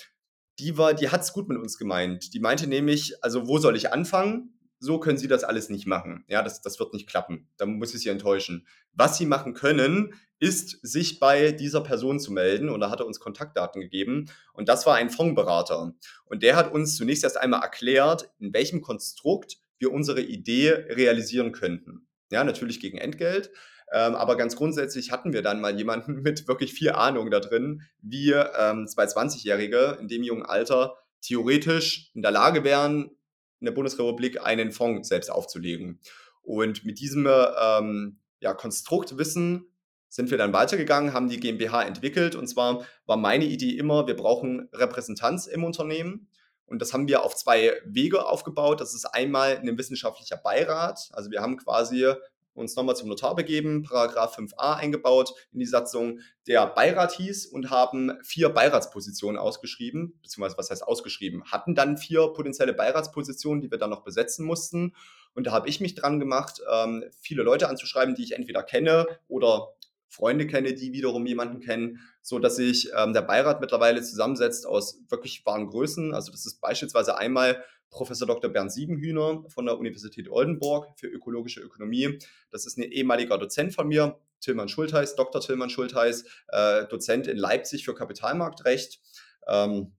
die 0.61 0.79
war, 0.79 0.95
die 0.95 1.09
hat 1.09 1.23
es 1.23 1.33
gut 1.33 1.49
mit 1.49 1.59
uns 1.59 1.77
gemeint. 1.77 2.33
Die 2.33 2.41
meinte 2.41 2.69
nämlich, 2.69 3.23
also 3.25 3.49
wo 3.49 3.59
soll 3.59 3.77
ich 3.77 3.93
anfangen? 3.93 4.56
So 4.79 4.99
können 4.99 5.19
sie 5.19 5.29
das 5.29 5.45
alles 5.45 5.71
nicht 5.71 5.87
machen. 5.87 6.25
Ja, 6.29 6.43
das, 6.43 6.61
das 6.61 6.79
wird 6.79 6.93
nicht 6.93 7.09
klappen. 7.09 7.49
Da 7.57 7.67
muss 7.67 7.95
ich 7.95 8.01
sie 8.03 8.09
enttäuschen. 8.09 8.67
Was 8.93 9.19
sie 9.19 9.27
machen 9.27 9.55
können, 9.55 10.15
ist, 10.39 10.79
sich 10.87 11.19
bei 11.19 11.53
dieser 11.53 11.81
Person 11.81 12.21
zu 12.21 12.33
melden. 12.33 12.69
Und 12.69 12.81
da 12.81 12.91
hat 12.91 13.01
er 13.01 13.07
uns 13.07 13.21
Kontaktdaten 13.21 13.81
gegeben. 13.81 14.31
Und 14.53 14.69
das 14.69 14.87
war 14.87 14.97
ein 14.97 15.11
Fondsberater. 15.11 15.95
Und 16.25 16.43
der 16.43 16.57
hat 16.57 16.73
uns 16.73 16.97
zunächst 16.97 17.25
erst 17.25 17.39
einmal 17.39 17.63
erklärt, 17.63 18.31
in 18.39 18.53
welchem 18.53 18.83
Konstrukt 18.83 19.57
wir 19.79 19.93
unsere 19.93 20.21
Idee 20.21 20.71
realisieren 20.73 21.53
könnten. 21.53 22.07
Ja, 22.31 22.45
natürlich 22.45 22.81
gegen 22.81 22.99
Entgelt. 22.99 23.51
Ähm, 23.93 24.15
aber 24.15 24.37
ganz 24.37 24.57
grundsätzlich 24.57 25.13
hatten 25.13 25.33
wir 25.33 25.43
dann 25.43 25.61
mal 25.61 25.77
jemanden 25.77 26.15
mit 26.23 26.49
wirklich 26.49 26.73
viel 26.73 26.91
Ahnung 26.91 27.31
da 27.31 27.41
drin, 27.41 27.83
wie 28.01 28.33
ähm, 28.33 28.87
zwei 28.89 29.05
20-Jährige 29.05 29.99
in 30.01 30.09
dem 30.09 30.23
jungen 30.23 30.45
Alter 30.45 30.97
theoretisch 31.23 32.11
in 32.15 32.23
der 32.23 32.31
Lage 32.31 32.63
wären, 32.65 33.11
in 33.61 33.67
der 33.67 33.73
Bundesrepublik 33.73 34.45
einen 34.45 34.73
Fonds 34.73 35.09
selbst 35.09 35.31
aufzulegen. 35.31 36.01
Und 36.43 36.85
mit 36.85 37.01
diesem 37.01 37.27
ähm, 37.27 38.19
ja, 38.41 38.55
Konstruktwissen 38.55 39.67
sind 40.09 40.31
wir 40.31 40.39
dann 40.39 40.53
weitergegangen, 40.53 41.13
haben 41.13 41.29
die 41.29 41.41
GmbH 41.41 41.83
entwickelt. 41.83 42.35
Und 42.35 42.47
zwar 42.47 42.85
war 43.07 43.17
meine 43.17 43.45
Idee 43.45 43.77
immer, 43.77 44.07
wir 44.07 44.17
brauchen 44.17 44.69
Repräsentanz 44.73 45.47
im 45.47 45.65
Unternehmen. 45.65 46.29
Und 46.65 46.83
das 46.83 46.93
haben 46.93 47.09
wir 47.09 47.23
auf 47.23 47.37
zwei 47.37 47.73
Wege 47.85 48.27
aufgebaut. 48.27 48.81
Das 48.81 48.95
ist 48.95 49.05
einmal 49.07 49.57
ein 49.57 49.79
wissenschaftlicher 49.79 50.37
Beirat. 50.37 51.11
Also 51.13 51.31
wir 51.31 51.41
haben 51.41 51.57
quasi 51.57 52.13
uns 52.57 52.75
nochmal 52.75 52.97
zum 52.97 53.09
Notar 53.09 53.35
begeben, 53.35 53.83
Paragraph 53.83 54.37
5a 54.39 54.77
eingebaut 54.77 55.35
in 55.53 55.61
die 55.61 55.67
Satzung, 55.67 56.21
der 56.47 56.67
Beirat 56.67 57.13
hieß 57.13 57.47
und 57.47 57.71
haben 57.71 58.13
vier 58.23 58.49
Beiratspositionen 58.49 59.39
ausgeschrieben, 59.39 60.19
beziehungsweise 60.23 60.59
was 60.59 60.71
heißt 60.71 60.83
ausgeschrieben, 60.83 61.45
hatten 61.45 61.75
dann 61.75 61.99
vier 61.99 62.29
potenzielle 62.29 62.73
Beiratspositionen, 62.73 63.61
die 63.61 63.71
wir 63.71 63.79
dann 63.79 63.91
noch 63.91 64.03
besetzen 64.03 64.47
mussten. 64.47 64.95
Und 65.35 65.47
da 65.47 65.53
habe 65.53 65.69
ich 65.69 65.81
mich 65.81 65.95
dran 65.95 66.19
gemacht, 66.19 66.63
ähm, 66.73 67.05
viele 67.21 67.43
Leute 67.43 67.69
anzuschreiben, 67.69 68.15
die 68.15 68.25
ich 68.25 68.33
entweder 68.33 68.63
kenne 68.63 69.07
oder 69.29 69.75
Freunde 70.09 70.47
kenne, 70.47 70.73
die 70.73 70.93
wiederum 70.93 71.27
jemanden 71.27 71.61
kennen, 71.61 72.01
so 72.23 72.39
dass 72.39 72.57
sich 72.57 72.91
ähm, 72.97 73.13
der 73.13 73.23
Beirat 73.23 73.61
mittlerweile 73.61 74.03
zusammensetzt 74.03 74.67
aus 74.67 74.99
wirklich 75.09 75.45
wahren 75.45 75.67
Größen. 75.67 76.15
Also 76.15 76.33
das 76.33 76.47
ist 76.47 76.61
beispielsweise 76.61 77.19
einmal 77.19 77.63
Professor 77.91 78.27
Dr. 78.27 78.51
Bernd 78.51 78.73
Siebenhühner 78.73 79.45
von 79.49 79.67
der 79.67 79.79
Universität 79.79 80.29
Oldenburg 80.29 80.89
für 80.97 81.07
ökologische 81.07 81.61
Ökonomie. 81.61 82.19
Das 82.51 82.67
ist 82.67 82.79
ein 82.79 82.83
ehemaliger 82.83 83.39
Dozent 83.39 83.75
von 83.75 83.89
mir, 83.89 84.19
Tillmann 84.41 84.69
Schultheiß, 84.69 85.17
Dr. 85.17 85.41
Tillmann 85.41 85.71
Schultheiß, 85.71 86.25
äh, 86.49 86.87
Dozent 86.87 87.27
in 87.27 87.37
Leipzig 87.39 87.85
für 87.85 87.95
Kapitalmarktrecht. 87.95 89.01
Ähm, 89.49 89.93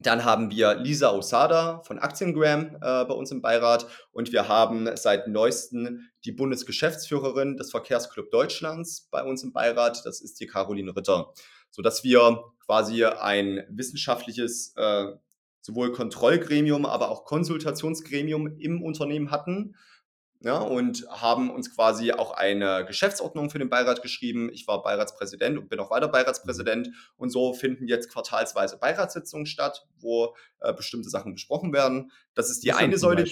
Dann 0.00 0.24
haben 0.24 0.52
wir 0.52 0.76
Lisa 0.76 1.10
Osada 1.10 1.82
von 1.82 1.98
Aktiengram 1.98 2.76
äh, 2.76 3.04
bei 3.04 3.14
uns 3.14 3.32
im 3.32 3.42
Beirat 3.42 3.86
und 4.12 4.30
wir 4.30 4.46
haben 4.46 4.88
seit 4.96 5.26
neuestem 5.26 6.08
die 6.24 6.30
Bundesgeschäftsführerin 6.30 7.56
des 7.56 7.72
Verkehrsclub 7.72 8.30
Deutschlands 8.30 9.08
bei 9.10 9.24
uns 9.24 9.42
im 9.42 9.52
Beirat. 9.52 10.02
Das 10.04 10.20
ist 10.20 10.38
die 10.38 10.46
Caroline 10.46 10.94
Ritter, 10.94 11.32
sodass 11.70 12.04
wir 12.04 12.44
quasi 12.64 13.04
ein 13.04 13.64
wissenschaftliches 13.70 14.72
äh, 14.76 15.06
sowohl 15.60 15.92
Kontrollgremium, 15.92 16.86
aber 16.86 17.10
auch 17.10 17.24
Konsultationsgremium 17.24 18.58
im 18.58 18.82
Unternehmen 18.82 19.30
hatten 19.30 19.74
ja, 20.40 20.58
und 20.58 21.04
haben 21.10 21.50
uns 21.50 21.74
quasi 21.74 22.12
auch 22.12 22.30
eine 22.30 22.84
Geschäftsordnung 22.86 23.50
für 23.50 23.58
den 23.58 23.68
Beirat 23.68 24.02
geschrieben. 24.02 24.50
Ich 24.52 24.68
war 24.68 24.82
Beiratspräsident 24.82 25.58
und 25.58 25.68
bin 25.68 25.80
auch 25.80 25.90
weiter 25.90 26.08
Beiratspräsident. 26.08 26.90
Und 27.16 27.30
so 27.30 27.54
finden 27.54 27.88
jetzt 27.88 28.12
quartalsweise 28.12 28.78
Beiratssitzungen 28.78 29.46
statt, 29.46 29.86
wo 29.98 30.36
äh, 30.60 30.72
bestimmte 30.72 31.10
Sachen 31.10 31.32
besprochen 31.32 31.72
werden. 31.72 32.12
Das 32.34 32.50
ist 32.50 32.62
die 32.62 32.68
Was 32.68 32.76
eine 32.76 32.98
Säule. 32.98 33.24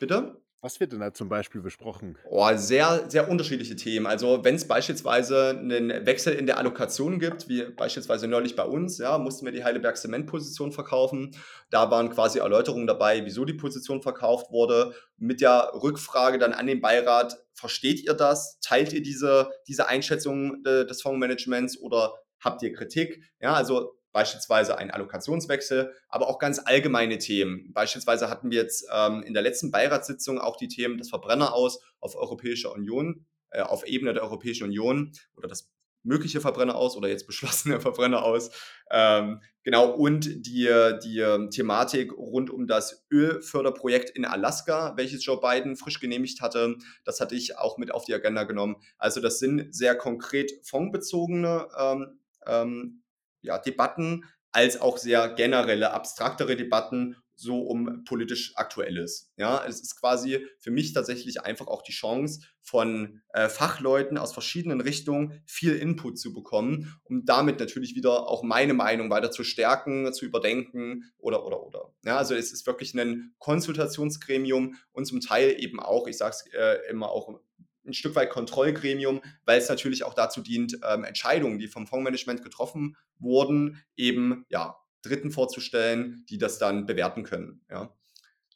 Bitte? 0.00 0.43
Was 0.64 0.80
wird 0.80 0.92
denn 0.92 1.00
da 1.00 1.12
zum 1.12 1.28
Beispiel 1.28 1.60
besprochen? 1.60 2.16
Oh, 2.24 2.48
sehr, 2.54 3.04
sehr 3.10 3.28
unterschiedliche 3.28 3.76
Themen. 3.76 4.06
Also 4.06 4.44
wenn 4.44 4.54
es 4.54 4.66
beispielsweise 4.66 5.50
einen 5.50 6.06
Wechsel 6.06 6.32
in 6.32 6.46
der 6.46 6.56
Allokation 6.56 7.18
gibt, 7.18 7.50
wie 7.50 7.64
beispielsweise 7.64 8.28
neulich 8.28 8.56
bei 8.56 8.62
uns, 8.62 8.96
ja, 8.96 9.18
mussten 9.18 9.44
wir 9.44 9.52
die 9.52 9.62
Heidelberg 9.62 9.98
Zement-Position 9.98 10.72
verkaufen. 10.72 11.36
Da 11.68 11.90
waren 11.90 12.08
quasi 12.08 12.38
Erläuterungen 12.38 12.86
dabei, 12.86 13.26
wieso 13.26 13.44
die 13.44 13.52
Position 13.52 14.00
verkauft 14.00 14.52
wurde. 14.52 14.94
Mit 15.18 15.42
der 15.42 15.70
Rückfrage 15.74 16.38
dann 16.38 16.54
an 16.54 16.66
den 16.66 16.80
Beirat, 16.80 17.36
versteht 17.52 18.02
ihr 18.02 18.14
das? 18.14 18.58
Teilt 18.60 18.94
ihr 18.94 19.02
diese, 19.02 19.50
diese 19.68 19.88
Einschätzung 19.88 20.62
des 20.62 21.02
Fondsmanagements 21.02 21.78
oder 21.78 22.14
habt 22.40 22.62
ihr 22.62 22.72
Kritik? 22.72 23.22
Ja, 23.38 23.52
also 23.52 23.98
beispielsweise 24.14 24.78
ein 24.78 24.92
Allokationswechsel, 24.92 25.92
aber 26.08 26.28
auch 26.28 26.38
ganz 26.38 26.60
allgemeine 26.64 27.18
Themen. 27.18 27.72
Beispielsweise 27.74 28.30
hatten 28.30 28.50
wir 28.50 28.62
jetzt 28.62 28.86
ähm, 28.94 29.22
in 29.24 29.34
der 29.34 29.42
letzten 29.42 29.70
Beiratssitzung 29.72 30.38
auch 30.38 30.56
die 30.56 30.68
Themen 30.68 30.96
des 30.96 31.10
Verbrenner 31.10 31.52
aus 31.52 31.80
auf 32.00 32.14
Europäischer 32.14 32.72
Union, 32.72 33.26
äh, 33.50 33.60
auf 33.60 33.86
Ebene 33.86 34.14
der 34.14 34.22
Europäischen 34.22 34.64
Union 34.64 35.12
oder 35.36 35.48
das 35.48 35.68
mögliche 36.04 36.40
Verbrenner 36.40 36.76
aus 36.76 36.96
oder 36.96 37.08
jetzt 37.08 37.26
beschlossene 37.26 37.80
Verbrenner 37.80 38.22
aus. 38.22 38.50
Ähm, 38.88 39.40
genau, 39.64 39.90
und 39.90 40.46
die, 40.46 40.68
die 41.02 41.48
Thematik 41.50 42.12
rund 42.16 42.50
um 42.50 42.68
das 42.68 43.06
Ölförderprojekt 43.10 44.10
in 44.10 44.24
Alaska, 44.24 44.96
welches 44.96 45.24
Joe 45.24 45.40
Biden 45.40 45.76
frisch 45.76 45.98
genehmigt 45.98 46.40
hatte, 46.40 46.76
das 47.04 47.20
hatte 47.20 47.34
ich 47.34 47.58
auch 47.58 47.78
mit 47.78 47.92
auf 47.92 48.04
die 48.04 48.14
Agenda 48.14 48.44
genommen. 48.44 48.76
Also 48.96 49.20
das 49.20 49.40
sind 49.40 49.74
sehr 49.74 49.96
konkret 49.96 50.52
fondsbezogene 50.62 51.66
ähm, 51.76 52.20
ähm, 52.46 53.00
ja, 53.44 53.58
Debatten 53.58 54.24
als 54.52 54.80
auch 54.80 54.98
sehr 54.98 55.28
generelle, 55.34 55.92
abstraktere 55.92 56.56
Debatten 56.56 57.16
so 57.36 57.62
um 57.62 58.04
politisch 58.04 58.52
Aktuelles. 58.56 59.32
Ja, 59.36 59.64
es 59.66 59.80
ist 59.80 59.98
quasi 59.98 60.46
für 60.60 60.70
mich 60.70 60.92
tatsächlich 60.92 61.40
einfach 61.40 61.66
auch 61.66 61.82
die 61.82 61.92
Chance, 61.92 62.40
von 62.64 63.20
äh, 63.34 63.48
Fachleuten 63.48 64.16
aus 64.16 64.32
verschiedenen 64.32 64.80
Richtungen 64.80 65.42
viel 65.46 65.76
Input 65.76 66.18
zu 66.18 66.32
bekommen, 66.32 66.96
um 67.04 67.24
damit 67.26 67.60
natürlich 67.60 67.94
wieder 67.94 68.26
auch 68.28 68.42
meine 68.42 68.72
Meinung 68.72 69.10
weiter 69.10 69.30
zu 69.30 69.44
stärken, 69.44 70.12
zu 70.14 70.24
überdenken 70.24 71.12
oder, 71.18 71.44
oder, 71.44 71.62
oder. 71.62 71.92
Ja, 72.04 72.16
also 72.16 72.34
es 72.34 72.52
ist 72.52 72.66
wirklich 72.66 72.94
ein 72.94 73.34
Konsultationsgremium 73.38 74.76
und 74.92 75.04
zum 75.04 75.20
Teil 75.20 75.56
eben 75.58 75.78
auch, 75.78 76.06
ich 76.06 76.16
sage 76.16 76.36
es 76.36 76.54
äh, 76.54 76.90
immer 76.90 77.10
auch 77.10 77.38
ein 77.86 77.94
Stück 77.94 78.14
weit 78.14 78.30
Kontrollgremium, 78.30 79.20
weil 79.44 79.58
es 79.58 79.68
natürlich 79.68 80.04
auch 80.04 80.14
dazu 80.14 80.40
dient, 80.40 80.78
ähm, 80.88 81.04
Entscheidungen, 81.04 81.58
die 81.58 81.68
vom 81.68 81.86
Fondsmanagement 81.86 82.42
getroffen 82.42 82.96
wurden, 83.18 83.82
eben 83.96 84.44
ja, 84.48 84.76
Dritten 85.02 85.30
vorzustellen, 85.30 86.24
die 86.28 86.38
das 86.38 86.58
dann 86.58 86.86
bewerten 86.86 87.24
können. 87.24 87.60
Ja. 87.70 87.94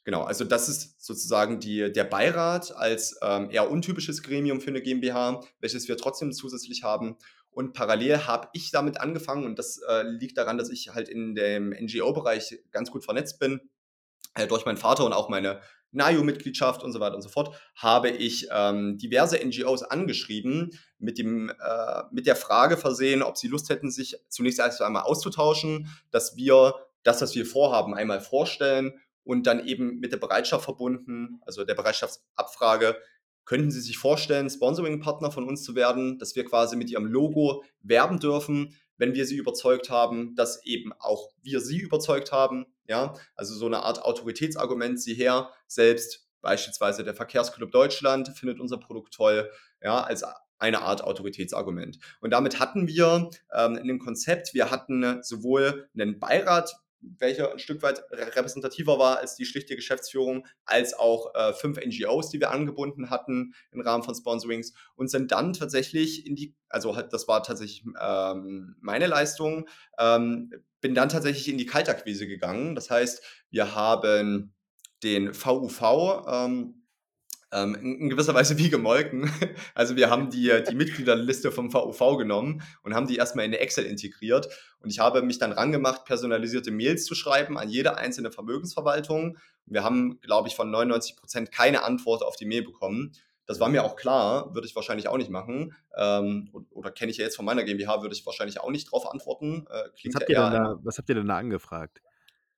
Genau, 0.03 0.23
also 0.23 0.43
das 0.43 0.69
ist 0.69 1.05
sozusagen 1.05 1.59
die, 1.59 1.91
der 1.91 2.05
Beirat 2.05 2.75
als 2.75 3.19
ähm, 3.21 3.51
eher 3.51 3.69
untypisches 3.69 4.23
Gremium 4.23 4.59
für 4.61 4.69
eine 4.69 4.81
GmbH, 4.81 5.41
welches 5.59 5.87
wir 5.87 5.97
trotzdem 5.97 6.31
zusätzlich 6.31 6.83
haben. 6.83 7.17
Und 7.51 7.73
parallel 7.73 8.25
habe 8.25 8.47
ich 8.53 8.71
damit 8.71 8.99
angefangen, 8.99 9.45
und 9.45 9.59
das 9.59 9.79
äh, 9.87 10.03
liegt 10.03 10.37
daran, 10.37 10.57
dass 10.57 10.69
ich 10.69 10.89
halt 10.93 11.09
in 11.09 11.35
dem 11.35 11.69
NGO-Bereich 11.71 12.59
ganz 12.71 12.89
gut 12.89 13.03
vernetzt 13.03 13.39
bin, 13.39 13.69
äh, 14.35 14.47
durch 14.47 14.65
meinen 14.65 14.77
Vater 14.77 15.05
und 15.05 15.13
auch 15.13 15.29
meine 15.29 15.61
NAIO-Mitgliedschaft 15.91 16.83
und 16.83 16.91
so 16.91 16.99
weiter 16.99 17.15
und 17.15 17.21
so 17.21 17.29
fort, 17.29 17.55
habe 17.75 18.09
ich 18.09 18.47
ähm, 18.51 18.97
diverse 18.97 19.37
NGOs 19.43 19.83
angeschrieben, 19.83 20.71
mit, 20.97 21.17
dem, 21.17 21.49
äh, 21.49 22.03
mit 22.11 22.27
der 22.27 22.35
Frage 22.35 22.77
versehen, 22.77 23.23
ob 23.23 23.37
sie 23.37 23.47
Lust 23.47 23.69
hätten, 23.69 23.91
sich 23.91 24.17
zunächst 24.29 24.59
erst 24.59 24.81
einmal 24.81 25.03
auszutauschen, 25.03 25.87
dass 26.11 26.35
wir 26.35 26.75
das, 27.03 27.21
was 27.21 27.35
wir 27.35 27.45
vorhaben, 27.45 27.95
einmal 27.95 28.21
vorstellen 28.21 28.93
und 29.23 29.47
dann 29.47 29.65
eben 29.65 29.99
mit 29.99 30.11
der 30.11 30.17
Bereitschaft 30.17 30.65
verbunden, 30.65 31.41
also 31.45 31.63
der 31.63 31.75
Bereitschaftsabfrage, 31.75 32.97
könnten 33.45 33.71
Sie 33.71 33.81
sich 33.81 33.97
vorstellen, 33.97 34.47
Sponsoring-Partner 34.47 35.31
von 35.31 35.43
uns 35.43 35.63
zu 35.63 35.73
werden, 35.73 36.19
dass 36.19 36.35
wir 36.35 36.45
quasi 36.45 36.75
mit 36.75 36.91
Ihrem 36.91 37.07
Logo 37.07 37.63
werben 37.81 38.19
dürfen, 38.19 38.75
wenn 38.99 39.15
wir 39.15 39.25
Sie 39.25 39.37
überzeugt 39.37 39.89
haben, 39.89 40.35
dass 40.35 40.63
eben 40.65 40.93
auch 40.99 41.31
wir 41.41 41.61
Sie 41.61 41.79
überzeugt 41.79 42.31
haben, 42.31 42.67
ja, 42.87 43.13
also 43.35 43.55
so 43.55 43.65
eine 43.65 43.83
Art 43.83 44.03
Autoritätsargument, 44.03 45.01
Sie 45.01 45.15
her, 45.15 45.49
selbst 45.67 46.27
beispielsweise 46.41 47.03
der 47.03 47.15
Verkehrsclub 47.15 47.71
Deutschland 47.71 48.29
findet 48.37 48.59
unser 48.59 48.77
Produkt 48.77 49.13
toll, 49.13 49.49
ja, 49.81 50.03
als 50.03 50.23
eine 50.59 50.81
Art 50.81 51.03
Autoritätsargument. 51.03 51.99
Und 52.19 52.31
damit 52.31 52.59
hatten 52.59 52.87
wir 52.87 53.29
ähm, 53.53 53.75
dem 53.75 53.99
Konzept, 53.99 54.53
wir 54.53 54.69
hatten 54.69 55.23
sowohl 55.23 55.89
einen 55.93 56.19
Beirat, 56.19 56.75
welcher 57.01 57.51
ein 57.51 57.59
Stück 57.59 57.81
weit 57.81 58.03
repräsentativer 58.11 58.99
war 58.99 59.19
als 59.19 59.35
die 59.35 59.45
schlichte 59.45 59.75
Geschäftsführung, 59.75 60.47
als 60.65 60.93
auch 60.93 61.33
äh, 61.35 61.53
fünf 61.53 61.77
NGOs, 61.77 62.29
die 62.29 62.39
wir 62.39 62.51
angebunden 62.51 63.09
hatten 63.09 63.53
im 63.71 63.81
Rahmen 63.81 64.03
von 64.03 64.15
Sponsorings 64.15 64.73
und 64.95 65.09
sind 65.09 65.31
dann 65.31 65.53
tatsächlich 65.53 66.25
in 66.25 66.35
die, 66.35 66.55
also 66.69 66.93
das 66.93 67.27
war 67.27 67.43
tatsächlich 67.43 67.85
ähm, 67.99 68.75
meine 68.79 69.07
Leistung, 69.07 69.67
ähm, 69.97 70.51
bin 70.81 70.95
dann 70.95 71.09
tatsächlich 71.09 71.49
in 71.49 71.57
die 71.57 71.65
Kaltakquise 71.65 72.27
gegangen. 72.27 72.75
Das 72.75 72.89
heißt, 72.89 73.23
wir 73.49 73.75
haben 73.75 74.53
den 75.03 75.33
VUV 75.33 76.25
ähm, 76.27 76.78
ähm, 77.51 77.75
in 77.75 78.09
gewisser 78.09 78.33
Weise 78.33 78.57
wie 78.57 78.69
gemolken. 78.69 79.31
Also 79.75 79.95
wir 79.95 80.09
haben 80.09 80.29
die, 80.29 80.51
die 80.69 80.75
Mitgliederliste 80.75 81.51
vom 81.51 81.71
VUV 81.71 82.17
genommen 82.17 82.61
und 82.83 82.93
haben 82.93 83.07
die 83.07 83.15
erstmal 83.15 83.45
in 83.45 83.51
eine 83.51 83.59
Excel 83.59 83.85
integriert. 83.85 84.49
Und 84.79 84.89
ich 84.89 84.99
habe 84.99 85.21
mich 85.21 85.39
dann 85.39 85.51
rangemacht, 85.51 86.05
personalisierte 86.05 86.71
Mails 86.71 87.05
zu 87.05 87.15
schreiben 87.15 87.57
an 87.57 87.69
jede 87.69 87.97
einzelne 87.97 88.31
Vermögensverwaltung. 88.31 89.37
Wir 89.65 89.83
haben, 89.83 90.19
glaube 90.21 90.47
ich, 90.47 90.55
von 90.55 90.69
99 90.69 91.15
Prozent 91.15 91.51
keine 91.51 91.83
Antwort 91.83 92.23
auf 92.23 92.35
die 92.35 92.45
Mail 92.45 92.63
bekommen. 92.63 93.13
Das 93.45 93.59
war 93.59 93.69
mir 93.69 93.83
auch 93.83 93.95
klar, 93.95 94.53
würde 94.53 94.67
ich 94.67 94.75
wahrscheinlich 94.75 95.07
auch 95.07 95.17
nicht 95.17 95.31
machen. 95.31 95.73
Ähm, 95.97 96.49
oder, 96.71 96.91
kenne 96.91 97.11
ich 97.11 97.17
ja 97.17 97.23
jetzt 97.23 97.35
von 97.35 97.45
meiner 97.45 97.63
GmbH, 97.63 98.01
würde 98.01 98.13
ich 98.13 98.25
wahrscheinlich 98.25 98.59
auch 98.61 98.69
nicht 98.69 98.87
darauf 98.87 99.09
antworten. 99.09 99.65
Äh, 99.69 99.89
was, 100.05 100.15
habt 100.15 100.29
ja 100.29 100.49
da, 100.49 100.79
was 100.83 100.97
habt 100.97 101.09
ihr 101.09 101.15
denn 101.15 101.27
da 101.27 101.37
angefragt? 101.37 102.01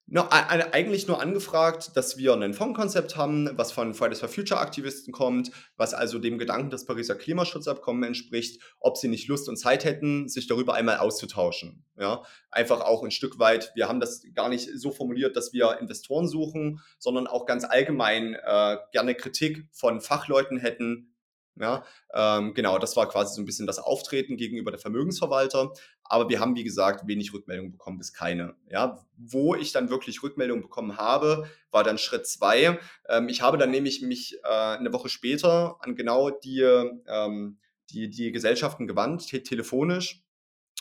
No, 0.08 0.28
eigentlich 0.30 1.08
nur 1.08 1.22
angefragt, 1.22 1.92
dass 1.96 2.18
wir 2.18 2.34
ein 2.34 2.54
Fondskonzept 2.54 3.16
haben, 3.16 3.50
was 3.58 3.72
von 3.72 3.94
Fridays 3.94 4.20
for 4.20 4.28
Future 4.28 4.60
Aktivisten 4.60 5.14
kommt, 5.14 5.52
was 5.78 5.94
also 5.94 6.20
dem 6.20 6.38
Gedanken 6.38 6.70
des 6.70 6.86
Pariser 6.86 7.16
Klimaschutzabkommens 7.16 8.08
entspricht, 8.08 8.62
ob 8.82 8.98
sie 8.98 9.08
nicht 9.08 9.30
Lust 9.30 9.48
und 9.48 9.56
Zeit 9.56 9.86
hätten, 9.86 10.28
sich 10.28 10.48
darüber 10.48 10.74
einmal 10.74 10.98
auszutauschen. 10.98 11.86
Ja, 11.98 12.24
einfach 12.50 12.82
auch 12.82 13.04
ein 13.04 13.12
Stück 13.12 13.40
weit, 13.40 13.72
wir 13.76 13.88
haben 13.88 14.02
das 14.02 14.24
gar 14.34 14.50
nicht 14.50 14.70
so 14.76 14.92
formuliert, 14.92 15.38
dass 15.38 15.54
wir 15.54 15.78
Investoren 15.80 16.28
suchen, 16.28 16.82
sondern 17.00 17.28
auch 17.28 17.46
ganz 17.46 17.64
allgemein 17.64 18.36
äh, 18.36 18.78
gerne 18.92 19.16
Kritik 19.16 19.70
von 19.72 20.02
Fachleuten 20.02 20.58
hätten, 20.58 21.11
ja, 21.60 21.84
ähm, 22.14 22.54
genau, 22.54 22.80
das 22.80 22.96
war 22.96 23.10
quasi 23.10 23.36
so 23.36 23.42
ein 23.42 23.46
bisschen 23.46 23.68
das 23.68 23.80
Auftreten 23.80 24.38
gegenüber 24.38 24.72
der 24.72 24.80
Vermögensverwalter. 24.80 25.74
Aber 26.04 26.30
wir 26.30 26.40
haben, 26.40 26.56
wie 26.56 26.64
gesagt, 26.64 27.08
wenig 27.08 27.34
Rückmeldungen 27.34 27.72
bekommen, 27.72 27.98
bis 27.98 28.14
keine. 28.14 28.56
Ja, 28.70 29.06
wo 29.18 29.56
ich 29.56 29.72
dann 29.72 29.90
wirklich 29.90 30.24
Rückmeldungen 30.24 30.64
bekommen 30.64 30.98
habe, 30.98 31.50
war 31.70 31.84
dann 31.84 31.98
Schritt 31.98 32.26
zwei. 32.26 32.80
Ähm, 33.10 33.30
ich 33.30 33.42
habe 33.42 33.58
dann 33.58 33.72
nämlich 33.72 34.02
mich 34.02 34.38
äh, 34.44 34.48
eine 34.48 34.94
Woche 34.94 35.10
später 35.10 35.78
an 35.82 35.96
genau 35.96 36.30
die, 36.30 36.62
ähm, 36.62 37.60
die, 37.92 38.10
die 38.10 38.32
Gesellschaften 38.32 38.88
gewandt, 38.88 39.28
te 39.28 39.44
telefonisch, 39.44 40.24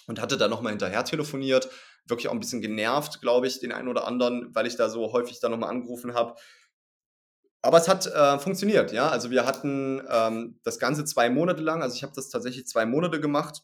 und 0.07 0.21
hatte 0.21 0.37
dann 0.37 0.51
nochmal 0.51 0.73
hinterher 0.73 1.05
telefoniert. 1.05 1.69
Wirklich 2.07 2.29
auch 2.29 2.33
ein 2.33 2.41
bisschen 2.41 2.61
genervt, 2.61 3.21
glaube 3.21 3.47
ich, 3.47 3.61
den 3.61 3.73
einen 3.73 3.89
oder 3.89 4.07
anderen, 4.07 4.55
weil 4.55 4.67
ich 4.67 4.77
da 4.77 4.89
so 4.89 5.13
häufig 5.13 5.39
dann 5.41 5.51
nochmal 5.51 5.71
angerufen 5.71 6.15
habe 6.15 6.35
aber 7.63 7.79
es 7.79 7.89
hat 7.89 8.07
äh, 8.07 8.39
funktioniert, 8.39 8.93
ja. 8.93 9.09
Also 9.09 9.31
wir 9.31 9.45
hatten 9.45 10.03
ähm, 10.11 10.59
das 10.63 10.79
Ganze 10.79 11.05
zwei 11.05 11.29
Monate 11.29 11.63
lang, 11.63 11.83
also 11.83 11.95
ich 11.95 12.03
habe 12.03 12.13
das 12.15 12.31
tatsächlich 12.31 12.67
zwei 12.67 12.87
Monate 12.87 13.21
gemacht. 13.21 13.63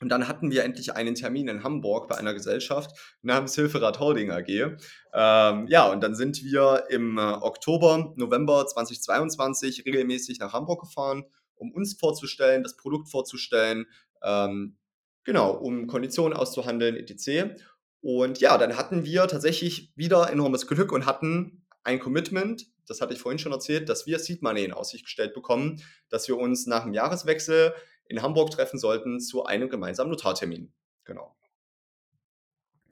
Und 0.00 0.08
dann 0.08 0.26
hatten 0.26 0.50
wir 0.50 0.64
endlich 0.64 0.96
einen 0.96 1.14
Termin 1.14 1.46
in 1.46 1.62
Hamburg 1.62 2.08
bei 2.08 2.16
einer 2.16 2.34
Gesellschaft 2.34 2.90
namens 3.22 3.54
Hilferad 3.54 4.00
Holding 4.00 4.32
AG. 4.32 4.48
Ähm, 4.48 5.66
ja, 5.68 5.88
und 5.92 6.02
dann 6.02 6.16
sind 6.16 6.42
wir 6.42 6.86
im 6.90 7.18
äh, 7.18 7.20
Oktober, 7.20 8.12
November 8.16 8.66
2022 8.66 9.84
regelmäßig 9.86 10.40
nach 10.40 10.54
Hamburg 10.54 10.80
gefahren, 10.80 11.24
um 11.54 11.70
uns 11.70 11.94
vorzustellen, 11.94 12.64
das 12.64 12.76
Produkt 12.76 13.10
vorzustellen, 13.10 13.86
ähm, 14.24 14.76
genau, 15.22 15.52
um 15.52 15.86
Konditionen 15.86 16.36
auszuhandeln, 16.36 16.96
etc. 16.96 17.54
Und 18.00 18.40
ja, 18.40 18.58
dann 18.58 18.76
hatten 18.76 19.04
wir 19.04 19.28
tatsächlich 19.28 19.92
wieder 19.94 20.30
enormes 20.32 20.66
Glück 20.66 20.90
und 20.90 21.06
hatten 21.06 21.61
ein 21.84 21.98
Commitment, 21.98 22.66
das 22.86 23.00
hatte 23.00 23.14
ich 23.14 23.20
vorhin 23.20 23.38
schon 23.38 23.52
erzählt, 23.52 23.88
dass 23.88 24.06
wir 24.06 24.18
Seed 24.18 24.42
Money 24.42 24.64
in 24.64 24.72
Aussicht 24.72 25.04
gestellt 25.04 25.34
bekommen, 25.34 25.82
dass 26.08 26.28
wir 26.28 26.38
uns 26.38 26.66
nach 26.66 26.84
dem 26.84 26.94
Jahreswechsel 26.94 27.74
in 28.06 28.22
Hamburg 28.22 28.50
treffen 28.50 28.78
sollten 28.78 29.20
zu 29.20 29.44
einem 29.44 29.68
gemeinsamen 29.68 30.10
Notartermin. 30.10 30.72
Genau. 31.04 31.36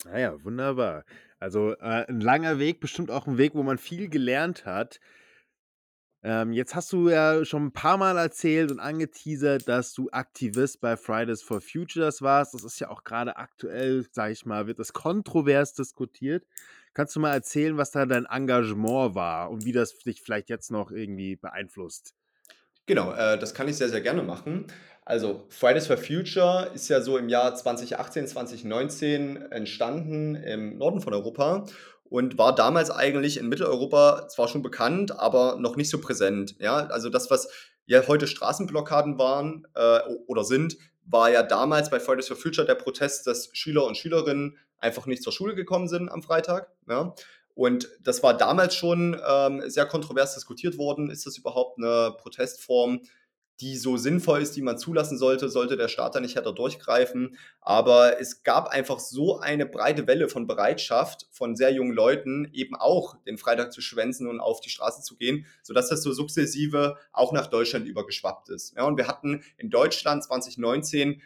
Naja, 0.05 0.33
ah 0.33 0.44
wunderbar. 0.44 1.05
Also 1.38 1.72
äh, 1.72 2.07
ein 2.09 2.20
langer 2.20 2.59
Weg, 2.59 2.81
bestimmt 2.81 3.11
auch 3.11 3.26
ein 3.26 3.38
Weg, 3.38 3.55
wo 3.55 3.62
man 3.62 3.79
viel 3.79 4.09
gelernt 4.09 4.64
hat. 4.64 5.00
Ähm, 6.22 6.53
jetzt 6.53 6.74
hast 6.74 6.92
du 6.92 7.09
ja 7.09 7.44
schon 7.46 7.66
ein 7.66 7.72
paar 7.72 7.96
Mal 7.96 8.18
erzählt 8.18 8.70
und 8.70 8.79
angeteasert, 8.79 9.66
dass 9.68 9.94
du 9.94 10.11
Aktivist 10.11 10.81
bei 10.81 10.96
Fridays 10.96 11.42
for 11.42 11.62
Futures 11.62 12.20
warst. 12.20 12.53
Das 12.53 12.64
ist 12.64 12.79
ja 12.79 12.90
auch 12.90 13.05
gerade 13.05 13.37
aktuell, 13.37 14.07
sage 14.12 14.33
ich 14.33 14.44
mal, 14.44 14.66
wird 14.66 14.79
das 14.79 14.92
kontrovers 14.92 15.72
diskutiert. 15.72 16.46
Kannst 16.92 17.14
du 17.14 17.20
mal 17.20 17.33
erzählen, 17.33 17.76
was 17.76 17.92
da 17.92 18.07
dein 18.07 18.26
Engagement 18.26 19.14
war 19.14 19.50
und 19.50 19.64
wie 19.64 19.72
das 19.72 19.96
dich 19.98 20.22
vielleicht 20.22 20.50
jetzt 20.50 20.70
noch 20.70 20.90
irgendwie 20.90 21.37
beeinflusst? 21.37 22.14
Genau, 22.87 23.12
äh, 23.12 23.38
das 23.38 23.55
kann 23.55 23.68
ich 23.68 23.76
sehr, 23.76 23.88
sehr 23.88 24.00
gerne 24.00 24.22
machen. 24.22 24.66
Also 25.05 25.46
Fridays 25.48 25.87
for 25.87 25.96
Future 25.96 26.70
ist 26.74 26.88
ja 26.88 27.00
so 27.00 27.18
im 27.18 27.29
Jahr 27.29 27.55
2018, 27.55 28.26
2019 28.26 29.37
entstanden 29.50 30.35
im 30.35 30.79
Norden 30.79 31.00
von 31.00 31.14
Europa 31.14 31.66
und 32.05 32.38
war 32.38 32.55
damals 32.55 32.90
eigentlich 32.90 33.38
in 33.38 33.48
Mitteleuropa 33.48 34.29
zwar 34.29 34.48
schon 34.48 34.62
bekannt, 34.62 35.18
aber 35.18 35.57
noch 35.59 35.76
nicht 35.76 35.90
so 35.90 36.00
präsent. 36.00 36.57
Ja, 36.59 36.87
also 36.87 37.09
das, 37.09 37.31
was 37.31 37.48
ja 37.87 38.07
heute 38.07 38.26
Straßenblockaden 38.26 39.18
waren 39.18 39.66
äh, 39.74 40.00
oder 40.26 40.44
sind, 40.44 40.76
war 41.11 41.31
ja 41.31 41.42
damals 41.42 41.90
bei 41.90 42.01
Fridays 42.01 42.29
for 42.29 42.37
Future 42.37 42.66
der 42.66 42.75
Protest, 42.75 43.27
dass 43.27 43.51
Schüler 43.53 43.85
und 43.85 43.96
Schülerinnen 43.96 44.59
einfach 44.79 45.07
nicht 45.07 45.23
zur 45.23 45.33
Schule 45.33 45.55
gekommen 45.55 45.88
sind 45.88 46.09
am 46.09 46.23
Freitag. 46.23 46.70
Ja. 46.88 47.14
Und 47.55 47.88
das 48.01 48.23
war 48.23 48.37
damals 48.37 48.75
schon 48.75 49.20
ähm, 49.29 49.62
sehr 49.68 49.87
kontrovers 49.87 50.35
diskutiert 50.35 50.79
worden. 50.79 51.11
Ist 51.11 51.27
das 51.27 51.37
überhaupt 51.37 51.79
eine 51.79 52.14
Protestform, 52.16 53.03
die 53.61 53.77
so 53.77 53.96
sinnvoll 53.96 54.40
ist, 54.40 54.57
die 54.57 54.62
man 54.62 54.79
zulassen 54.79 55.18
sollte, 55.18 55.49
sollte 55.49 55.77
der 55.77 55.88
Staat 55.88 56.14
da 56.14 56.20
nicht 56.20 56.37
härter 56.37 56.53
durchgreifen. 56.53 57.37
Aber 57.61 58.20
es 58.20 58.42
gab 58.42 58.68
einfach 58.68 58.99
so 58.99 59.38
eine 59.38 59.66
breite 59.66 60.07
Welle 60.07 60.29
von 60.29 60.46
Bereitschaft 60.46 61.29
von 61.31 61.57
sehr 61.57 61.73
jungen 61.73 61.92
Leuten, 61.92 62.49
eben 62.53 62.75
auch 62.75 63.16
den 63.25 63.38
Freitag 63.38 63.73
zu 63.73 63.81
schwänzen 63.81 64.27
und 64.29 64.40
auf 64.40 64.61
die 64.61 64.70
Straße 64.70 65.03
zu 65.03 65.16
gehen, 65.16 65.46
sodass 65.62 65.88
das 65.88 66.03
so 66.03 66.12
sukzessive 66.12 66.96
auch 67.12 67.33
nach 67.33 67.49
Deutschland 67.49 67.87
übergeschwappt 67.87 68.49
ist. 68.49 68.75
Ja, 68.77 68.85
und 68.85 68.96
wir 68.96 69.09
hatten 69.09 69.42
in 69.59 69.70
Deutschland 69.70 70.25
2019 70.25 71.20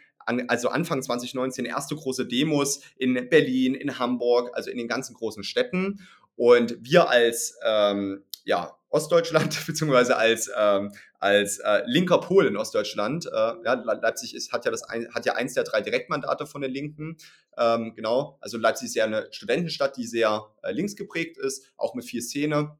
also 0.49 0.71
Anfang 0.71 1.03
2019 1.03 1.67
erste 1.67 1.95
große 1.95 2.27
Demos 2.27 2.81
in 2.97 3.29
Berlin, 3.29 3.75
in 3.75 3.99
Hamburg, 3.99 4.51
also 4.55 4.71
in 4.71 4.79
den 4.79 4.89
ganzen 4.89 5.15
großen 5.15 5.45
Städten. 5.45 6.01
Und 6.35 6.79
wir 6.81 7.11
als 7.11 7.59
ähm, 7.63 8.25
ja, 8.45 8.77
Ostdeutschland, 8.95 9.59
beziehungsweise 9.67 10.17
als, 10.17 10.49
ähm, 10.57 10.93
als 11.19 11.59
äh, 11.59 11.83
linker 11.87 12.19
Pol 12.19 12.47
in 12.47 12.57
Ostdeutschland. 12.57 13.27
Äh, 13.27 13.31
ja, 13.65 13.75
Leipzig 13.75 14.35
ist, 14.35 14.53
hat, 14.53 14.65
ja 14.65 14.71
das 14.71 14.85
ein, 14.85 15.13
hat 15.13 15.27
ja 15.27 15.35
eins 15.35 15.55
der 15.55 15.65
drei 15.65 15.81
Direktmandate 15.81 16.47
von 16.47 16.63
den 16.63 16.71
Linken. 16.71 17.17
Ähm, 17.59 17.95
genau, 17.97 18.39
also 18.41 18.57
Leipzig 18.57 18.87
ist 18.87 18.95
ja 18.95 19.05
eine 19.05 19.27
Studentenstadt, 19.33 19.97
die 19.97 20.07
sehr 20.07 20.45
äh, 20.63 20.71
links 20.71 20.95
geprägt 20.95 21.39
ist, 21.39 21.73
auch 21.77 21.95
mit 21.95 22.05
viel 22.05 22.23
Szene. 22.23 22.79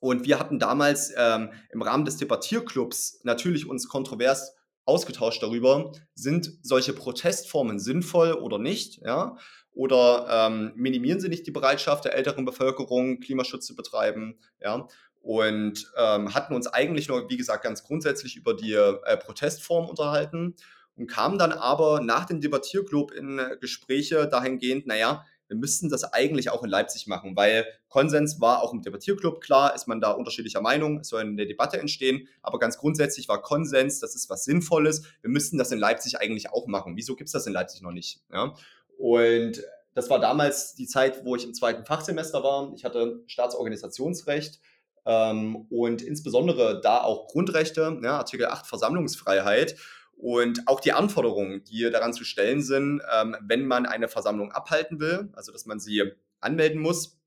Und 0.00 0.26
wir 0.26 0.38
hatten 0.38 0.58
damals 0.58 1.12
ähm, 1.16 1.50
im 1.70 1.82
Rahmen 1.82 2.04
des 2.04 2.18
Debattierclubs 2.18 3.20
natürlich 3.24 3.66
uns 3.66 3.88
kontrovers 3.88 4.54
ausgetauscht 4.84 5.42
darüber, 5.42 5.92
sind 6.14 6.58
solche 6.62 6.94
Protestformen 6.94 7.78
sinnvoll 7.78 8.32
oder 8.32 8.58
nicht, 8.58 9.00
ja? 9.04 9.36
Oder 9.72 10.26
ähm, 10.28 10.72
minimieren 10.74 11.20
sie 11.20 11.28
nicht 11.28 11.46
die 11.46 11.52
Bereitschaft 11.52 12.04
der 12.04 12.14
älteren 12.14 12.44
Bevölkerung, 12.44 13.20
Klimaschutz 13.20 13.66
zu 13.66 13.76
betreiben, 13.76 14.40
ja? 14.60 14.88
Und 15.28 15.92
ähm, 15.98 16.32
hatten 16.32 16.54
uns 16.54 16.68
eigentlich 16.68 17.08
nur, 17.08 17.28
wie 17.28 17.36
gesagt, 17.36 17.62
ganz 17.62 17.84
grundsätzlich 17.84 18.36
über 18.36 18.54
die 18.54 18.72
äh, 18.72 19.18
Protestform 19.18 19.86
unterhalten 19.86 20.54
und 20.96 21.06
kamen 21.06 21.36
dann 21.36 21.52
aber 21.52 22.00
nach 22.00 22.24
dem 22.24 22.40
Debattierclub 22.40 23.12
in 23.12 23.38
äh, 23.38 23.58
Gespräche 23.60 24.26
dahingehend, 24.26 24.86
naja, 24.86 25.26
wir 25.46 25.58
müssten 25.58 25.90
das 25.90 26.04
eigentlich 26.14 26.48
auch 26.48 26.64
in 26.64 26.70
Leipzig 26.70 27.08
machen, 27.08 27.36
weil 27.36 27.66
Konsens 27.90 28.40
war 28.40 28.62
auch 28.62 28.72
im 28.72 28.80
Debattierclub 28.80 29.42
klar, 29.42 29.74
ist 29.74 29.86
man 29.86 30.00
da 30.00 30.12
unterschiedlicher 30.12 30.62
Meinung, 30.62 31.00
es 31.00 31.08
soll 31.08 31.20
eine 31.20 31.46
Debatte 31.46 31.78
entstehen, 31.78 32.26
aber 32.40 32.58
ganz 32.58 32.78
grundsätzlich 32.78 33.28
war 33.28 33.42
Konsens, 33.42 34.00
das 34.00 34.14
ist 34.14 34.30
was 34.30 34.46
Sinnvolles, 34.46 35.02
wir 35.20 35.28
müssten 35.28 35.58
das 35.58 35.70
in 35.72 35.78
Leipzig 35.78 36.18
eigentlich 36.18 36.48
auch 36.48 36.66
machen. 36.68 36.96
Wieso 36.96 37.16
gibt 37.16 37.28
es 37.28 37.32
das 37.32 37.46
in 37.46 37.52
Leipzig 37.52 37.82
noch 37.82 37.92
nicht? 37.92 38.22
Ja? 38.32 38.54
Und 38.96 39.62
das 39.92 40.08
war 40.08 40.20
damals 40.20 40.74
die 40.74 40.86
Zeit, 40.86 41.26
wo 41.26 41.36
ich 41.36 41.44
im 41.44 41.52
zweiten 41.52 41.84
Fachsemester 41.84 42.42
war. 42.42 42.72
Ich 42.74 42.86
hatte 42.86 43.22
Staatsorganisationsrecht 43.26 44.58
ähm, 45.08 45.66
und 45.70 46.02
insbesondere 46.02 46.80
da 46.82 47.00
auch 47.00 47.28
Grundrechte, 47.28 47.98
ja, 48.02 48.18
Artikel 48.18 48.46
8 48.46 48.66
Versammlungsfreiheit 48.66 49.76
und 50.18 50.68
auch 50.68 50.80
die 50.80 50.92
Anforderungen, 50.92 51.64
die 51.64 51.90
daran 51.90 52.12
zu 52.12 52.24
stellen 52.24 52.62
sind, 52.62 53.00
ähm, 53.12 53.34
wenn 53.40 53.66
man 53.66 53.86
eine 53.86 54.08
Versammlung 54.08 54.52
abhalten 54.52 55.00
will, 55.00 55.30
also 55.32 55.50
dass 55.50 55.64
man 55.64 55.80
sie 55.80 56.12
anmelden 56.40 56.80
muss. 56.80 57.18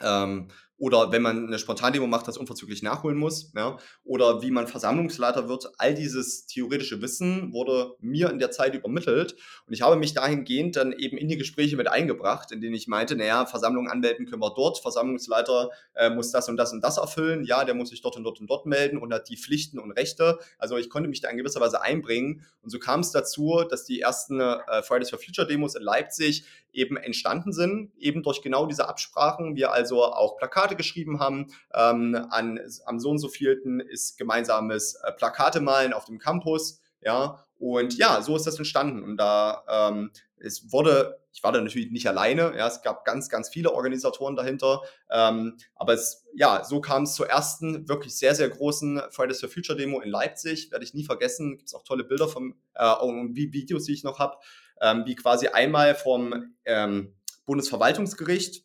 Ähm, 0.00 0.48
oder 0.78 1.12
wenn 1.12 1.22
man 1.22 1.46
eine 1.46 1.58
Spontandemo 1.58 2.06
macht, 2.06 2.26
das 2.26 2.36
unverzüglich 2.36 2.82
nachholen 2.82 3.16
muss, 3.16 3.52
ja, 3.54 3.78
oder 4.04 4.42
wie 4.42 4.50
man 4.50 4.66
Versammlungsleiter 4.66 5.48
wird. 5.48 5.70
All 5.78 5.94
dieses 5.94 6.46
theoretische 6.46 7.00
Wissen 7.00 7.52
wurde 7.52 7.94
mir 8.00 8.30
in 8.30 8.38
der 8.38 8.50
Zeit 8.50 8.74
übermittelt 8.74 9.36
und 9.66 9.74
ich 9.74 9.82
habe 9.82 9.96
mich 9.96 10.14
dahingehend 10.14 10.76
dann 10.76 10.92
eben 10.92 11.16
in 11.16 11.28
die 11.28 11.36
Gespräche 11.36 11.76
mit 11.76 11.88
eingebracht, 11.88 12.50
in 12.52 12.60
denen 12.60 12.74
ich 12.74 12.88
meinte, 12.88 13.16
naja, 13.16 13.46
Versammlungen 13.46 13.90
anmelden 13.90 14.26
können 14.26 14.42
wir 14.42 14.54
dort, 14.54 14.78
Versammlungsleiter 14.78 15.70
äh, 15.94 16.10
muss 16.10 16.30
das 16.30 16.48
und 16.48 16.56
das 16.56 16.72
und 16.72 16.82
das 16.82 16.96
erfüllen, 16.96 17.44
ja, 17.44 17.64
der 17.64 17.74
muss 17.74 17.90
sich 17.90 18.02
dort 18.02 18.16
und 18.16 18.24
dort 18.24 18.40
und 18.40 18.48
dort 18.48 18.66
melden 18.66 18.98
und 18.98 19.12
hat 19.12 19.28
die 19.28 19.36
Pflichten 19.36 19.78
und 19.78 19.92
Rechte. 19.92 20.38
Also 20.58 20.76
ich 20.78 20.90
konnte 20.90 21.08
mich 21.08 21.20
da 21.20 21.28
in 21.28 21.36
gewisser 21.36 21.60
Weise 21.60 21.80
einbringen 21.80 22.44
und 22.62 22.70
so 22.70 22.78
kam 22.78 23.00
es 23.00 23.12
dazu, 23.12 23.64
dass 23.68 23.84
die 23.84 24.00
ersten 24.00 24.40
äh, 24.40 24.82
Fridays 24.82 25.10
for 25.10 25.18
Future 25.18 25.46
Demos 25.46 25.74
in 25.74 25.82
Leipzig 25.82 26.44
eben 26.72 26.96
entstanden 26.96 27.52
sind, 27.52 27.92
eben 27.98 28.22
durch 28.22 28.42
genau 28.42 28.66
diese 28.66 28.88
Absprachen. 28.88 29.56
Wir 29.56 29.72
also 29.72 30.04
auch 30.04 30.38
Plakate 30.62 30.76
geschrieben 30.76 31.20
haben. 31.20 31.46
Ähm, 31.74 32.26
an, 32.30 32.60
am 32.86 33.00
so 33.00 33.10
und 33.10 33.18
so 33.18 33.28
vielten 33.28 33.80
ist 33.80 34.16
gemeinsames 34.18 34.94
äh, 34.94 35.12
Plakate 35.12 35.60
malen 35.60 35.92
auf 35.92 36.04
dem 36.04 36.18
Campus. 36.18 36.80
Ja, 37.00 37.44
und 37.58 37.96
ja, 37.96 38.22
so 38.22 38.36
ist 38.36 38.46
das 38.46 38.58
entstanden. 38.58 39.02
Und 39.02 39.16
da 39.16 39.64
ähm, 39.68 40.10
es 40.36 40.72
wurde, 40.72 41.20
ich 41.32 41.42
war 41.42 41.52
da 41.52 41.60
natürlich 41.60 41.90
nicht 41.90 42.08
alleine, 42.08 42.56
ja, 42.56 42.66
es 42.66 42.82
gab 42.82 43.04
ganz, 43.04 43.28
ganz 43.28 43.48
viele 43.48 43.72
Organisatoren 43.72 44.36
dahinter. 44.36 44.82
Ähm, 45.10 45.56
aber 45.74 45.94
es, 45.94 46.24
ja, 46.34 46.64
so 46.64 46.80
kam 46.80 47.04
es 47.04 47.14
zur 47.14 47.28
ersten 47.28 47.88
wirklich 47.88 48.16
sehr, 48.16 48.34
sehr 48.34 48.48
großen 48.48 49.02
Fridays 49.10 49.40
for 49.40 49.48
Future 49.48 49.76
Demo 49.76 50.00
in 50.00 50.10
Leipzig. 50.10 50.70
Werde 50.70 50.84
ich 50.84 50.94
nie 50.94 51.04
vergessen. 51.04 51.56
Gibt 51.56 51.68
es 51.68 51.74
auch 51.74 51.84
tolle 51.84 52.04
Bilder 52.04 52.28
vom, 52.28 52.54
äh, 52.74 52.94
und 52.94 53.34
Videos, 53.34 53.84
die 53.84 53.92
ich 53.92 54.04
noch 54.04 54.18
habe 54.18 54.36
ähm, 54.80 55.04
wie 55.06 55.14
quasi 55.14 55.46
einmal 55.48 55.94
vom 55.94 56.54
ähm, 56.64 57.14
Bundesverwaltungsgericht 57.46 58.64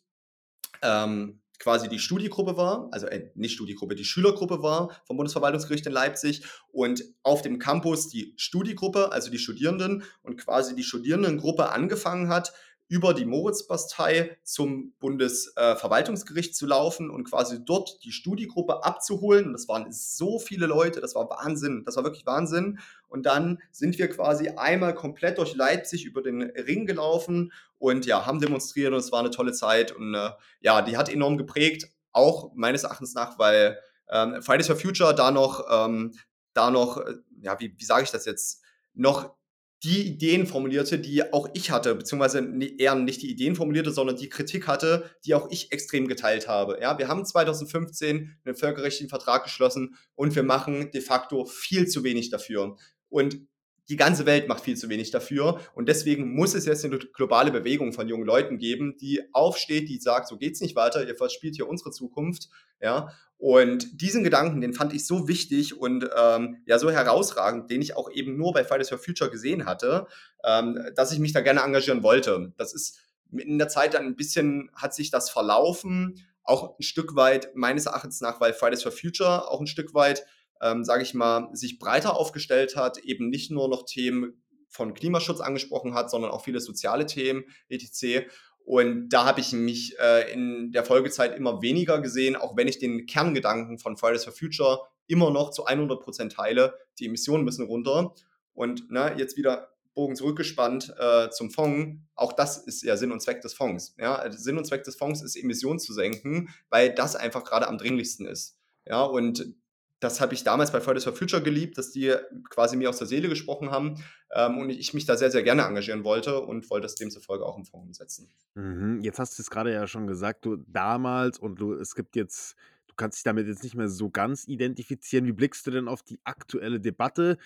ähm, 0.82 1.40
quasi 1.58 1.88
die 1.88 1.98
Studiegruppe 1.98 2.56
war, 2.56 2.88
also 2.92 3.06
äh, 3.06 3.30
nicht 3.34 3.54
Studiegruppe, 3.54 3.94
die 3.94 4.04
Schülergruppe 4.04 4.62
war 4.62 4.90
vom 5.04 5.16
Bundesverwaltungsgericht 5.16 5.86
in 5.86 5.92
Leipzig 5.92 6.42
und 6.72 7.02
auf 7.22 7.42
dem 7.42 7.58
Campus 7.58 8.08
die 8.08 8.34
Studiegruppe, 8.36 9.12
also 9.12 9.30
die 9.30 9.38
Studierenden 9.38 10.04
und 10.22 10.36
quasi 10.36 10.74
die 10.74 10.84
Studierendengruppe 10.84 11.70
angefangen 11.70 12.28
hat, 12.28 12.52
über 12.88 13.12
die 13.12 13.26
Moritzbastei 13.26 14.38
zum 14.42 14.94
Bundesverwaltungsgericht 14.98 16.56
zu 16.56 16.66
laufen 16.66 17.10
und 17.10 17.24
quasi 17.24 17.62
dort 17.62 18.02
die 18.02 18.12
Studiegruppe 18.12 18.82
abzuholen. 18.82 19.46
Und 19.46 19.52
das 19.52 19.68
waren 19.68 19.92
so 19.92 20.38
viele 20.38 20.66
Leute, 20.66 21.00
das 21.00 21.14
war 21.14 21.28
Wahnsinn, 21.28 21.84
das 21.84 21.96
war 21.96 22.04
wirklich 22.04 22.24
Wahnsinn. 22.24 22.78
Und 23.06 23.26
dann 23.26 23.60
sind 23.70 23.98
wir 23.98 24.08
quasi 24.08 24.48
einmal 24.48 24.94
komplett 24.94 25.36
durch 25.36 25.54
Leipzig 25.54 26.06
über 26.06 26.22
den 26.22 26.42
Ring 26.42 26.86
gelaufen 26.86 27.52
und 27.78 28.06
ja, 28.06 28.24
haben 28.24 28.40
demonstriert 28.40 28.92
und 28.92 28.98
es 28.98 29.12
war 29.12 29.20
eine 29.20 29.30
tolle 29.30 29.52
Zeit. 29.52 29.92
Und 29.92 30.14
äh, 30.14 30.30
ja, 30.60 30.80
die 30.80 30.96
hat 30.96 31.12
enorm 31.12 31.36
geprägt, 31.36 31.90
auch 32.12 32.52
meines 32.54 32.84
Erachtens 32.84 33.14
nach, 33.14 33.38
weil 33.38 33.78
ähm, 34.10 34.40
Fridays 34.40 34.66
for 34.66 34.76
Future 34.76 35.14
da 35.14 35.30
noch, 35.30 35.64
ähm, 35.70 36.14
da 36.54 36.70
noch, 36.70 36.96
äh, 36.98 37.16
ja, 37.42 37.60
wie, 37.60 37.74
wie 37.76 37.84
sage 37.84 38.04
ich 38.04 38.10
das 38.10 38.24
jetzt, 38.24 38.62
noch 38.94 39.37
die 39.84 40.06
Ideen 40.06 40.46
formulierte, 40.46 40.98
die 40.98 41.32
auch 41.32 41.48
ich 41.54 41.70
hatte, 41.70 41.94
beziehungsweise 41.94 42.40
eher 42.78 42.96
nicht 42.96 43.22
die 43.22 43.30
Ideen 43.30 43.54
formulierte, 43.54 43.92
sondern 43.92 44.16
die 44.16 44.28
Kritik 44.28 44.66
hatte, 44.66 45.10
die 45.24 45.34
auch 45.34 45.48
ich 45.50 45.70
extrem 45.70 46.08
geteilt 46.08 46.48
habe. 46.48 46.78
Ja, 46.80 46.98
wir 46.98 47.06
haben 47.06 47.24
2015 47.24 48.38
einen 48.44 48.56
völkerrechtlichen 48.56 49.08
Vertrag 49.08 49.44
geschlossen 49.44 49.96
und 50.16 50.34
wir 50.34 50.42
machen 50.42 50.90
de 50.90 51.00
facto 51.00 51.44
viel 51.44 51.86
zu 51.86 52.02
wenig 52.02 52.30
dafür. 52.30 52.76
Und 53.08 53.46
die 53.88 53.96
ganze 53.96 54.26
Welt 54.26 54.48
macht 54.48 54.64
viel 54.64 54.76
zu 54.76 54.88
wenig 54.88 55.10
dafür. 55.10 55.60
Und 55.74 55.88
deswegen 55.88 56.34
muss 56.34 56.54
es 56.54 56.66
jetzt 56.66 56.84
eine 56.84 56.98
globale 56.98 57.50
Bewegung 57.50 57.92
von 57.92 58.08
jungen 58.08 58.26
Leuten 58.26 58.58
geben, 58.58 58.96
die 59.00 59.22
aufsteht, 59.32 59.88
die 59.88 59.98
sagt, 59.98 60.28
so 60.28 60.36
geht's 60.36 60.60
nicht 60.60 60.76
weiter, 60.76 61.06
ihr 61.06 61.16
verspielt 61.16 61.56
hier 61.56 61.68
unsere 61.68 61.90
Zukunft. 61.90 62.48
Ja, 62.80 63.08
und 63.38 64.00
diesen 64.00 64.24
Gedanken, 64.24 64.60
den 64.60 64.74
fand 64.74 64.92
ich 64.92 65.06
so 65.06 65.28
wichtig 65.28 65.78
und 65.78 66.08
ähm, 66.16 66.58
ja 66.66 66.78
so 66.78 66.90
herausragend, 66.90 67.70
den 67.70 67.80
ich 67.82 67.96
auch 67.96 68.10
eben 68.10 68.36
nur 68.36 68.52
bei 68.52 68.64
Fridays 68.64 68.88
for 68.88 68.98
Future 68.98 69.30
gesehen 69.30 69.64
hatte, 69.64 70.06
ähm, 70.44 70.78
dass 70.94 71.12
ich 71.12 71.18
mich 71.18 71.32
da 71.32 71.40
gerne 71.40 71.60
engagieren 71.60 72.02
wollte. 72.02 72.52
Das 72.56 72.74
ist 72.74 72.98
in 73.30 73.58
der 73.58 73.68
Zeit 73.68 73.94
dann 73.94 74.06
ein 74.06 74.16
bisschen 74.16 74.70
hat 74.74 74.94
sich 74.94 75.10
das 75.10 75.30
verlaufen, 75.30 76.20
auch 76.42 76.78
ein 76.78 76.82
Stück 76.82 77.14
weit 77.14 77.54
meines 77.54 77.86
Erachtens 77.86 78.20
nach, 78.20 78.40
weil 78.40 78.52
Fridays 78.52 78.82
for 78.82 78.92
Future 78.92 79.50
auch 79.50 79.60
ein 79.60 79.66
Stück 79.66 79.94
weit, 79.94 80.24
ähm, 80.60 80.84
sage 80.84 81.02
ich 81.02 81.14
mal, 81.14 81.48
sich 81.52 81.78
breiter 81.78 82.16
aufgestellt 82.16 82.76
hat, 82.76 82.98
eben 82.98 83.28
nicht 83.28 83.50
nur 83.50 83.68
noch 83.68 83.84
Themen 83.84 84.42
von 84.68 84.94
Klimaschutz 84.94 85.40
angesprochen 85.40 85.94
hat, 85.94 86.10
sondern 86.10 86.30
auch 86.30 86.44
viele 86.44 86.60
soziale 86.60 87.06
Themen, 87.06 87.44
etc. 87.68 88.28
Und 88.64 89.08
da 89.08 89.24
habe 89.24 89.40
ich 89.40 89.52
mich 89.52 89.98
äh, 89.98 90.30
in 90.30 90.72
der 90.72 90.84
Folgezeit 90.84 91.34
immer 91.36 91.62
weniger 91.62 92.02
gesehen, 92.02 92.36
auch 92.36 92.56
wenn 92.56 92.68
ich 92.68 92.78
den 92.78 93.06
Kerngedanken 93.06 93.78
von 93.78 93.96
Fridays 93.96 94.24
for 94.24 94.32
Future 94.34 94.80
immer 95.06 95.30
noch 95.30 95.50
zu 95.50 95.64
100 95.64 96.00
Prozent 96.02 96.32
teile. 96.32 96.74
Die 96.98 97.06
Emissionen 97.06 97.44
müssen 97.44 97.64
runter. 97.64 98.14
Und 98.52 98.90
ne, 98.90 99.14
jetzt 99.16 99.38
wieder 99.38 99.70
Bogen 99.94 100.16
zurückgespannt 100.16 100.94
äh, 100.98 101.30
zum 101.30 101.50
Fonds. 101.50 101.98
Auch 102.14 102.32
das 102.32 102.58
ist 102.58 102.82
ja 102.82 102.96
Sinn 102.96 103.10
und 103.10 103.20
Zweck 103.20 103.40
des 103.40 103.54
Fonds. 103.54 103.94
Ja? 103.98 104.30
Sinn 104.30 104.58
und 104.58 104.66
Zweck 104.66 104.84
des 104.84 104.96
Fonds 104.96 105.22
ist, 105.22 105.34
Emissionen 105.34 105.78
zu 105.78 105.94
senken, 105.94 106.50
weil 106.68 106.94
das 106.94 107.16
einfach 107.16 107.44
gerade 107.44 107.66
am 107.66 107.78
dringlichsten 107.78 108.26
ist. 108.26 108.58
Ja, 108.86 109.02
und 109.02 109.54
das 110.00 110.20
habe 110.20 110.34
ich 110.34 110.44
damals 110.44 110.70
bei 110.70 110.80
Fridays 110.80 111.04
for 111.04 111.12
Future 111.12 111.42
geliebt, 111.42 111.76
dass 111.76 111.90
die 111.90 112.14
quasi 112.50 112.76
mir 112.76 112.88
aus 112.88 112.98
der 112.98 113.06
Seele 113.06 113.28
gesprochen 113.28 113.70
haben 113.70 114.02
ähm, 114.32 114.58
und 114.58 114.70
ich 114.70 114.94
mich 114.94 115.06
da 115.06 115.16
sehr, 115.16 115.30
sehr 115.30 115.42
gerne 115.42 115.62
engagieren 115.62 116.04
wollte 116.04 116.40
und 116.40 116.70
wollte 116.70 116.84
das 116.84 116.94
demzufolge 116.94 117.44
auch 117.44 117.56
im 117.56 117.64
Fonds 117.64 117.86
umsetzen. 117.86 118.30
Mhm. 118.54 119.00
Jetzt 119.02 119.18
hast 119.18 119.38
du 119.38 119.42
es 119.42 119.50
gerade 119.50 119.72
ja 119.72 119.86
schon 119.86 120.06
gesagt, 120.06 120.44
du 120.44 120.56
damals 120.66 121.38
und 121.38 121.56
du, 121.56 121.74
es 121.74 121.94
gibt 121.94 122.14
jetzt, 122.14 122.54
du 122.86 122.94
kannst 122.96 123.18
dich 123.18 123.24
damit 123.24 123.48
jetzt 123.48 123.64
nicht 123.64 123.74
mehr 123.74 123.88
so 123.88 124.10
ganz 124.10 124.46
identifizieren. 124.46 125.26
Wie 125.26 125.32
blickst 125.32 125.66
du 125.66 125.70
denn 125.70 125.88
auf 125.88 126.02
die 126.02 126.20
aktuelle 126.24 126.80
Debatte? 126.80 127.36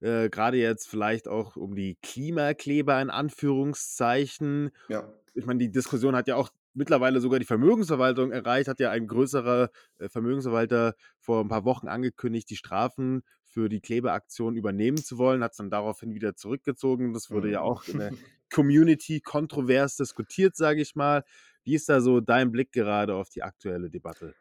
Äh, 0.00 0.28
gerade 0.28 0.58
jetzt 0.58 0.88
vielleicht 0.88 1.28
auch 1.28 1.56
um 1.56 1.74
die 1.74 1.96
Klimakleber 2.02 3.00
in 3.00 3.08
Anführungszeichen. 3.08 4.70
Ja. 4.88 5.10
Ich 5.34 5.46
meine, 5.46 5.60
die 5.60 5.70
Diskussion 5.70 6.14
hat 6.14 6.28
ja 6.28 6.36
auch 6.36 6.50
mittlerweile 6.74 7.20
sogar 7.20 7.38
die 7.38 7.44
Vermögensverwaltung 7.46 8.32
erreicht, 8.32 8.68
hat 8.68 8.80
ja 8.80 8.90
ein 8.90 9.06
größerer 9.06 9.70
äh, 9.98 10.08
Vermögensverwalter 10.08 10.94
vor 11.18 11.40
ein 11.44 11.48
paar 11.48 11.64
Wochen 11.64 11.88
angekündigt, 11.88 12.50
die 12.50 12.56
Strafen 12.56 13.22
für 13.44 13.68
die 13.68 13.80
Klebeaktion 13.80 14.56
übernehmen 14.56 14.96
zu 14.98 15.18
wollen, 15.18 15.42
hat 15.42 15.52
es 15.52 15.58
dann 15.58 15.70
daraufhin 15.70 16.14
wieder 16.14 16.34
zurückgezogen. 16.36 17.12
Das 17.12 17.30
wurde 17.30 17.50
ja 17.50 17.60
Mhm. 17.60 17.66
auch 17.66 17.86
in 17.88 17.98
der 17.98 18.12
Community 18.52 19.20
kontrovers 19.20 19.96
diskutiert, 19.96 20.56
sage 20.56 20.80
ich 20.82 20.94
mal. 20.94 21.24
Wie 21.64 21.74
ist 21.74 21.88
da 21.88 22.00
so 22.00 22.20
dein 22.20 22.50
Blick 22.52 22.72
gerade 22.72 23.14
auf 23.14 23.28
die 23.28 23.42
aktuelle 23.42 23.90
Debatte? 23.90 24.34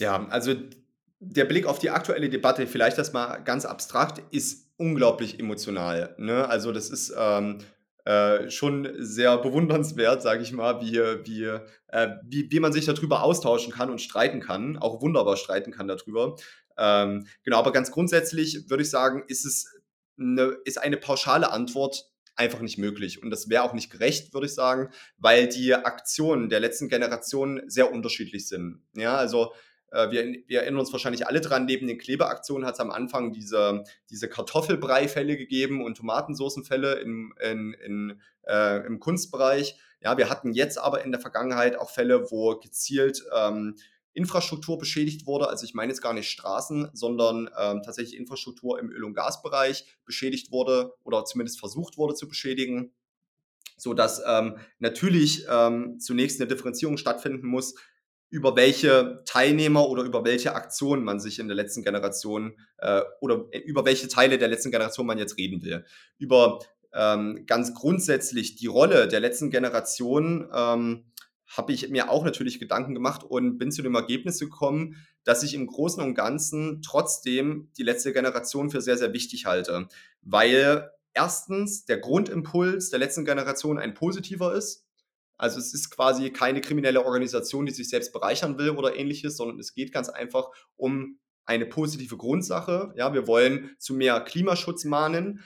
Ja, 0.00 0.26
also 0.28 0.54
der 1.20 1.44
Blick 1.44 1.66
auf 1.66 1.78
die 1.78 1.90
aktuelle 1.90 2.28
Debatte, 2.28 2.66
vielleicht 2.66 2.98
das 2.98 3.12
mal 3.12 3.38
ganz 3.38 3.64
abstrakt, 3.64 4.22
ist 4.34 4.72
unglaublich 4.76 5.38
emotional. 5.38 6.14
Ne? 6.18 6.48
Also 6.48 6.72
das 6.72 6.90
ist 6.90 7.14
ähm, 7.16 7.58
äh, 8.04 8.50
schon 8.50 8.88
sehr 8.98 9.38
bewundernswert, 9.38 10.22
sage 10.22 10.42
ich 10.42 10.52
mal, 10.52 10.80
wie, 10.80 10.98
wie, 11.26 11.44
äh, 11.88 12.08
wie, 12.24 12.50
wie 12.50 12.60
man 12.60 12.72
sich 12.72 12.84
darüber 12.84 13.22
austauschen 13.22 13.72
kann 13.72 13.90
und 13.90 14.00
streiten 14.00 14.40
kann, 14.40 14.76
auch 14.76 15.00
wunderbar 15.00 15.36
streiten 15.36 15.72
kann 15.72 15.88
darüber. 15.88 16.36
Ähm, 16.76 17.26
genau, 17.44 17.58
aber 17.58 17.72
ganz 17.72 17.90
grundsätzlich 17.90 18.68
würde 18.68 18.82
ich 18.82 18.90
sagen, 18.90 19.24
ist 19.28 19.44
es 19.44 19.72
eine, 20.18 20.56
ist 20.64 20.78
eine 20.78 20.96
pauschale 20.96 21.50
Antwort 21.50 22.10
einfach 22.36 22.60
nicht 22.60 22.78
möglich. 22.78 23.22
Und 23.22 23.30
das 23.30 23.48
wäre 23.48 23.62
auch 23.62 23.72
nicht 23.72 23.90
gerecht, 23.90 24.34
würde 24.34 24.46
ich 24.46 24.54
sagen, 24.54 24.90
weil 25.18 25.48
die 25.48 25.74
Aktionen 25.74 26.48
der 26.48 26.60
letzten 26.60 26.88
Generation 26.88 27.62
sehr 27.66 27.92
unterschiedlich 27.92 28.48
sind. 28.48 28.82
Ja, 28.96 29.16
also 29.16 29.52
wir, 30.10 30.36
wir, 30.46 30.62
erinnern 30.62 30.80
uns 30.80 30.92
wahrscheinlich 30.92 31.26
alle 31.26 31.40
dran, 31.40 31.66
neben 31.66 31.86
den 31.86 31.98
Klebeaktionen 31.98 32.66
hat 32.66 32.74
es 32.74 32.80
am 32.80 32.90
Anfang 32.90 33.32
diese, 33.32 33.84
diese 34.10 34.28
Kartoffelbrei-Fälle 34.28 35.36
gegeben 35.36 35.84
und 35.84 35.96
Tomatensoßenfälle 35.96 36.94
im, 36.94 37.34
in, 37.40 37.74
in, 37.74 38.20
äh, 38.46 38.86
im 38.86 39.00
Kunstbereich. 39.00 39.78
Ja, 40.00 40.18
wir 40.18 40.28
hatten 40.28 40.52
jetzt 40.52 40.78
aber 40.78 41.04
in 41.04 41.12
der 41.12 41.20
Vergangenheit 41.20 41.76
auch 41.76 41.90
Fälle, 41.90 42.30
wo 42.30 42.58
gezielt 42.58 43.22
ähm, 43.34 43.76
Infrastruktur 44.12 44.78
beschädigt 44.78 45.26
wurde. 45.26 45.48
Also 45.48 45.64
ich 45.64 45.74
meine 45.74 45.92
jetzt 45.92 46.02
gar 46.02 46.12
nicht 46.12 46.30
Straßen, 46.30 46.90
sondern 46.92 47.48
ähm, 47.58 47.82
tatsächlich 47.82 48.16
Infrastruktur 48.16 48.78
im 48.78 48.90
Öl- 48.90 49.04
und 49.04 49.14
Gasbereich 49.14 49.86
beschädigt 50.04 50.52
wurde 50.52 50.94
oder 51.02 51.24
zumindest 51.24 51.58
versucht 51.58 51.96
wurde 51.96 52.14
zu 52.14 52.28
beschädigen 52.28 52.92
so 53.76 53.94
dass 53.94 54.22
ähm, 54.26 54.56
natürlich 54.78 55.46
ähm, 55.50 55.98
zunächst 55.98 56.40
eine 56.40 56.48
Differenzierung 56.48 56.96
stattfinden 56.96 57.46
muss 57.46 57.74
über 58.34 58.56
welche 58.56 59.22
Teilnehmer 59.26 59.88
oder 59.88 60.02
über 60.02 60.24
welche 60.24 60.56
Aktionen 60.56 61.04
man 61.04 61.20
sich 61.20 61.38
in 61.38 61.46
der 61.46 61.54
letzten 61.54 61.84
Generation 61.84 62.58
äh, 62.78 63.00
oder 63.20 63.44
über 63.64 63.84
welche 63.84 64.08
Teile 64.08 64.38
der 64.38 64.48
letzten 64.48 64.72
Generation 64.72 65.06
man 65.06 65.18
jetzt 65.18 65.38
reden 65.38 65.62
will. 65.62 65.84
Über 66.18 66.58
ähm, 66.92 67.44
ganz 67.46 67.74
grundsätzlich 67.74 68.56
die 68.56 68.66
Rolle 68.66 69.06
der 69.06 69.20
letzten 69.20 69.52
Generation 69.52 70.48
ähm, 70.52 71.04
habe 71.46 71.72
ich 71.72 71.88
mir 71.90 72.10
auch 72.10 72.24
natürlich 72.24 72.58
Gedanken 72.58 72.92
gemacht 72.92 73.22
und 73.22 73.56
bin 73.56 73.70
zu 73.70 73.82
dem 73.82 73.94
Ergebnis 73.94 74.40
gekommen, 74.40 74.96
dass 75.22 75.44
ich 75.44 75.54
im 75.54 75.68
Großen 75.68 76.02
und 76.02 76.16
Ganzen 76.16 76.82
trotzdem 76.82 77.70
die 77.78 77.84
letzte 77.84 78.12
Generation 78.12 78.68
für 78.68 78.80
sehr, 78.80 78.98
sehr 78.98 79.12
wichtig 79.12 79.46
halte, 79.46 79.86
weil 80.22 80.90
erstens 81.12 81.84
der 81.84 81.98
Grundimpuls 81.98 82.90
der 82.90 82.98
letzten 82.98 83.24
Generation 83.24 83.78
ein 83.78 83.94
positiver 83.94 84.54
ist 84.54 84.83
also 85.36 85.58
es 85.58 85.74
ist 85.74 85.90
quasi 85.90 86.30
keine 86.30 86.60
kriminelle 86.60 87.04
Organisation, 87.04 87.66
die 87.66 87.72
sich 87.72 87.88
selbst 87.88 88.12
bereichern 88.12 88.58
will 88.58 88.70
oder 88.70 88.96
ähnliches, 88.96 89.36
sondern 89.36 89.58
es 89.58 89.74
geht 89.74 89.92
ganz 89.92 90.08
einfach 90.08 90.50
um 90.76 91.18
eine 91.44 91.66
positive 91.66 92.16
Grundsache. 92.16 92.92
Ja, 92.96 93.12
wir 93.12 93.26
wollen 93.26 93.74
zu 93.78 93.94
mehr 93.94 94.20
Klimaschutz 94.20 94.84
mahnen. 94.84 95.40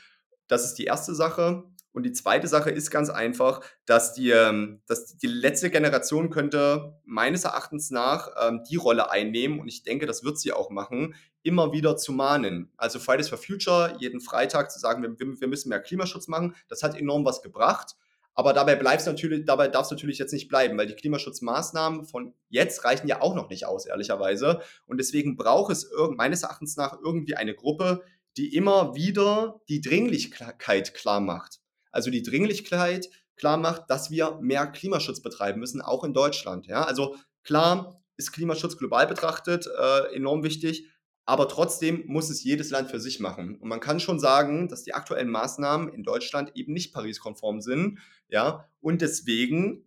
Das 0.46 0.64
ist 0.64 0.74
die 0.74 0.84
erste 0.84 1.14
Sache. 1.14 1.64
Und 1.92 2.04
die 2.04 2.12
zweite 2.12 2.46
Sache 2.46 2.70
ist 2.70 2.90
ganz 2.90 3.10
einfach, 3.10 3.60
dass 3.86 4.12
die, 4.12 4.30
ähm, 4.30 4.82
dass 4.86 5.16
die 5.16 5.26
letzte 5.26 5.70
Generation 5.70 6.30
könnte 6.30 6.96
meines 7.04 7.44
Erachtens 7.44 7.90
nach 7.90 8.28
ähm, 8.40 8.62
die 8.70 8.76
Rolle 8.76 9.10
einnehmen, 9.10 9.58
und 9.58 9.66
ich 9.66 9.82
denke, 9.82 10.06
das 10.06 10.22
wird 10.22 10.38
sie 10.38 10.52
auch 10.52 10.70
machen, 10.70 11.16
immer 11.42 11.72
wieder 11.72 11.96
zu 11.96 12.12
mahnen. 12.12 12.70
Also 12.76 13.00
Fridays 13.00 13.28
for 13.28 13.38
Future, 13.38 13.96
jeden 13.98 14.20
Freitag 14.20 14.70
zu 14.70 14.78
sagen, 14.78 15.02
wir, 15.02 15.40
wir 15.40 15.48
müssen 15.48 15.70
mehr 15.70 15.80
Klimaschutz 15.80 16.28
machen, 16.28 16.54
das 16.68 16.82
hat 16.82 16.96
enorm 16.96 17.24
was 17.24 17.42
gebracht. 17.42 17.96
Aber 18.38 18.52
dabei 18.52 18.76
bleibst 18.76 19.08
natürlich, 19.08 19.46
dabei 19.46 19.66
darf 19.66 19.86
es 19.86 19.90
natürlich 19.90 20.18
jetzt 20.18 20.32
nicht 20.32 20.46
bleiben, 20.46 20.78
weil 20.78 20.86
die 20.86 20.94
Klimaschutzmaßnahmen 20.94 22.04
von 22.04 22.34
jetzt 22.48 22.84
reichen 22.84 23.08
ja 23.08 23.20
auch 23.20 23.34
noch 23.34 23.50
nicht 23.50 23.66
aus, 23.66 23.84
ehrlicherweise. 23.84 24.60
Und 24.86 24.98
deswegen 24.98 25.36
braucht 25.36 25.72
es 25.72 25.90
meines 26.10 26.44
Erachtens 26.44 26.76
nach 26.76 26.96
irgendwie 27.02 27.34
eine 27.34 27.56
Gruppe, 27.56 28.04
die 28.36 28.54
immer 28.54 28.94
wieder 28.94 29.60
die 29.68 29.80
Dringlichkeit 29.80 30.94
klar 30.94 31.18
macht. 31.18 31.58
Also 31.90 32.12
die 32.12 32.22
Dringlichkeit 32.22 33.10
klar 33.34 33.56
macht, 33.56 33.90
dass 33.90 34.12
wir 34.12 34.38
mehr 34.40 34.68
Klimaschutz 34.68 35.20
betreiben 35.20 35.58
müssen, 35.58 35.82
auch 35.82 36.04
in 36.04 36.14
Deutschland. 36.14 36.68
Ja? 36.68 36.84
Also 36.84 37.16
klar 37.42 38.00
ist 38.16 38.30
Klimaschutz 38.30 38.76
global 38.76 39.08
betrachtet 39.08 39.66
äh, 39.66 40.14
enorm 40.14 40.44
wichtig, 40.44 40.88
aber 41.28 41.46
trotzdem 41.46 42.04
muss 42.06 42.30
es 42.30 42.42
jedes 42.42 42.70
Land 42.70 42.90
für 42.90 43.00
sich 43.00 43.20
machen. 43.20 43.58
Und 43.58 43.68
man 43.68 43.80
kann 43.80 44.00
schon 44.00 44.18
sagen, 44.18 44.66
dass 44.66 44.82
die 44.82 44.94
aktuellen 44.94 45.28
Maßnahmen 45.28 45.92
in 45.92 46.02
Deutschland 46.02 46.52
eben 46.54 46.72
nicht 46.72 46.94
Paris-konform 46.94 47.60
sind. 47.60 47.98
Ja, 48.30 48.66
und 48.80 49.02
deswegen 49.02 49.84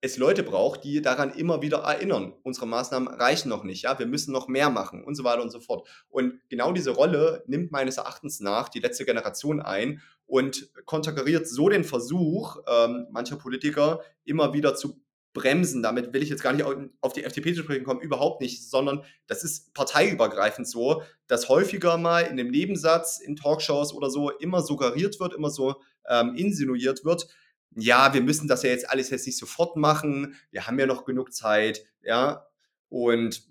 es 0.00 0.16
Leute 0.16 0.44
braucht, 0.44 0.84
die 0.84 1.02
daran 1.02 1.32
immer 1.32 1.60
wieder 1.60 1.78
erinnern. 1.78 2.34
Unsere 2.44 2.68
Maßnahmen 2.68 3.08
reichen 3.08 3.48
noch 3.48 3.64
nicht, 3.64 3.82
ja, 3.82 3.98
wir 3.98 4.06
müssen 4.06 4.30
noch 4.30 4.46
mehr 4.46 4.70
machen 4.70 5.02
und 5.02 5.16
so 5.16 5.24
weiter 5.24 5.42
und 5.42 5.50
so 5.50 5.58
fort. 5.58 5.88
Und 6.08 6.38
genau 6.48 6.70
diese 6.70 6.90
Rolle 6.90 7.42
nimmt 7.48 7.72
meines 7.72 7.96
Erachtens 7.96 8.38
nach 8.38 8.68
die 8.68 8.78
letzte 8.78 9.04
Generation 9.04 9.60
ein 9.60 10.00
und 10.26 10.70
konterkariert 10.84 11.48
so 11.48 11.68
den 11.68 11.82
Versuch 11.82 12.58
ähm, 12.68 13.08
mancher 13.10 13.36
Politiker 13.36 14.02
immer 14.24 14.52
wieder 14.52 14.76
zu 14.76 15.00
bremsen. 15.36 15.82
Damit 15.82 16.12
will 16.12 16.22
ich 16.22 16.30
jetzt 16.30 16.42
gar 16.42 16.52
nicht 16.52 16.64
auf 17.00 17.12
die 17.12 17.22
FDP 17.22 17.54
zu 17.54 17.62
sprechen 17.62 17.84
kommen, 17.84 18.00
überhaupt 18.00 18.40
nicht, 18.40 18.68
sondern 18.68 19.04
das 19.26 19.44
ist 19.44 19.74
parteiübergreifend 19.74 20.66
so, 20.66 21.02
dass 21.28 21.48
häufiger 21.48 21.98
mal 21.98 22.22
in 22.22 22.36
dem 22.36 22.50
Nebensatz, 22.50 23.20
in 23.20 23.36
Talkshows 23.36 23.92
oder 23.92 24.10
so 24.10 24.30
immer 24.30 24.62
suggeriert 24.62 25.20
wird, 25.20 25.34
immer 25.34 25.50
so 25.50 25.76
ähm, 26.08 26.34
insinuiert 26.34 27.04
wird, 27.04 27.28
ja, 27.76 28.14
wir 28.14 28.22
müssen 28.22 28.48
das 28.48 28.62
ja 28.62 28.70
jetzt 28.70 28.88
alles 28.88 29.10
jetzt 29.10 29.26
nicht 29.26 29.38
sofort 29.38 29.76
machen, 29.76 30.34
wir 30.50 30.66
haben 30.66 30.78
ja 30.78 30.86
noch 30.86 31.04
genug 31.04 31.34
Zeit, 31.34 31.84
ja, 32.02 32.46
und 32.88 33.42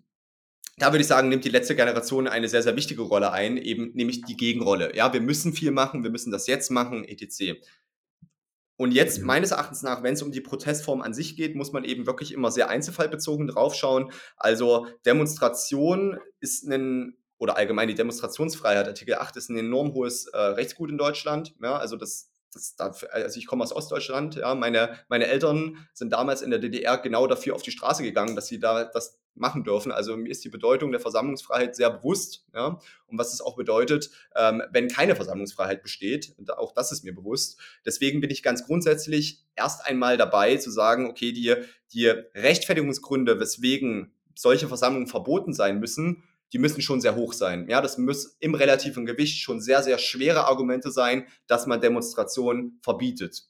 da 0.77 0.91
würde 0.91 1.01
ich 1.01 1.07
sagen, 1.07 1.29
nimmt 1.29 1.45
die 1.45 1.49
letzte 1.49 1.75
Generation 1.75 2.27
eine 2.27 2.49
sehr, 2.49 2.63
sehr 2.63 2.75
wichtige 2.75 3.03
Rolle 3.03 3.31
ein, 3.31 3.57
eben 3.57 3.91
nämlich 3.93 4.23
die 4.23 4.35
Gegenrolle. 4.35 4.93
Ja, 4.95 5.13
wir 5.13 5.21
müssen 5.21 5.53
viel 5.53 5.71
machen, 5.71 6.03
wir 6.03 6.09
müssen 6.09 6.31
das 6.31 6.47
jetzt 6.47 6.69
machen, 6.69 7.05
etc. 7.05 7.61
Und 8.77 8.91
jetzt, 8.91 9.19
Mhm. 9.19 9.25
meines 9.27 9.51
Erachtens 9.51 9.83
nach, 9.83 10.03
wenn 10.03 10.15
es 10.15 10.21
um 10.21 10.31
die 10.31 10.41
Protestform 10.41 11.01
an 11.01 11.13
sich 11.13 11.35
geht, 11.37 11.55
muss 11.55 11.71
man 11.71 11.83
eben 11.85 12.05
wirklich 12.05 12.33
immer 12.33 12.51
sehr 12.51 12.69
einzelfallbezogen 12.69 13.47
draufschauen. 13.47 14.11
Also 14.37 14.87
Demonstration 15.05 16.19
ist 16.39 16.67
ein, 16.67 17.15
oder 17.37 17.57
allgemein 17.57 17.87
die 17.87 17.95
Demonstrationsfreiheit, 17.95 18.87
Artikel 18.87 19.15
8 19.15 19.35
ist 19.37 19.49
ein 19.49 19.57
enorm 19.57 19.93
hohes 19.93 20.27
äh, 20.27 20.37
Rechtsgut 20.37 20.89
in 20.89 20.97
Deutschland. 20.97 21.53
Ja, 21.61 21.77
also 21.77 21.95
das, 21.95 22.31
das 22.53 22.75
also 23.11 23.37
ich 23.37 23.47
komme 23.47 23.63
aus 23.63 23.73
Ostdeutschland, 23.73 24.35
ja, 24.35 24.55
meine, 24.55 24.97
meine 25.09 25.27
Eltern 25.27 25.77
sind 25.93 26.11
damals 26.13 26.41
in 26.41 26.49
der 26.49 26.59
DDR 26.59 26.97
genau 26.97 27.27
dafür 27.27 27.55
auf 27.55 27.61
die 27.61 27.71
Straße 27.71 28.03
gegangen, 28.03 28.35
dass 28.35 28.47
sie 28.47 28.59
da, 28.59 28.85
dass 28.85 29.19
machen 29.35 29.63
dürfen. 29.63 29.91
Also 29.91 30.17
mir 30.17 30.29
ist 30.29 30.43
die 30.43 30.49
Bedeutung 30.49 30.91
der 30.91 30.99
Versammlungsfreiheit 30.99 31.75
sehr 31.75 31.91
bewusst 31.91 32.45
ja, 32.53 32.79
und 33.07 33.17
was 33.17 33.33
es 33.33 33.41
auch 33.41 33.55
bedeutet, 33.55 34.09
ähm, 34.35 34.63
wenn 34.71 34.87
keine 34.87 35.15
Versammlungsfreiheit 35.15 35.83
besteht. 35.83 36.33
Auch 36.57 36.73
das 36.73 36.91
ist 36.91 37.03
mir 37.03 37.13
bewusst. 37.13 37.59
Deswegen 37.85 38.21
bin 38.21 38.29
ich 38.29 38.43
ganz 38.43 38.65
grundsätzlich 38.65 39.43
erst 39.55 39.85
einmal 39.85 40.17
dabei 40.17 40.57
zu 40.57 40.71
sagen, 40.71 41.09
okay, 41.09 41.31
die, 41.31 41.55
die 41.93 42.07
Rechtfertigungsgründe, 42.07 43.39
weswegen 43.39 44.13
solche 44.35 44.67
Versammlungen 44.67 45.07
verboten 45.07 45.53
sein 45.53 45.79
müssen, 45.79 46.23
die 46.53 46.59
müssen 46.59 46.81
schon 46.81 47.01
sehr 47.01 47.15
hoch 47.15 47.33
sein. 47.33 47.67
Ja, 47.69 47.81
das 47.81 47.97
muss 47.97 48.37
im 48.39 48.55
relativen 48.55 49.05
Gewicht 49.05 49.41
schon 49.41 49.59
sehr, 49.59 49.83
sehr 49.83 49.97
schwere 49.97 50.45
Argumente 50.45 50.91
sein, 50.91 51.27
dass 51.47 51.65
man 51.65 51.81
Demonstrationen 51.81 52.79
verbietet. 52.81 53.47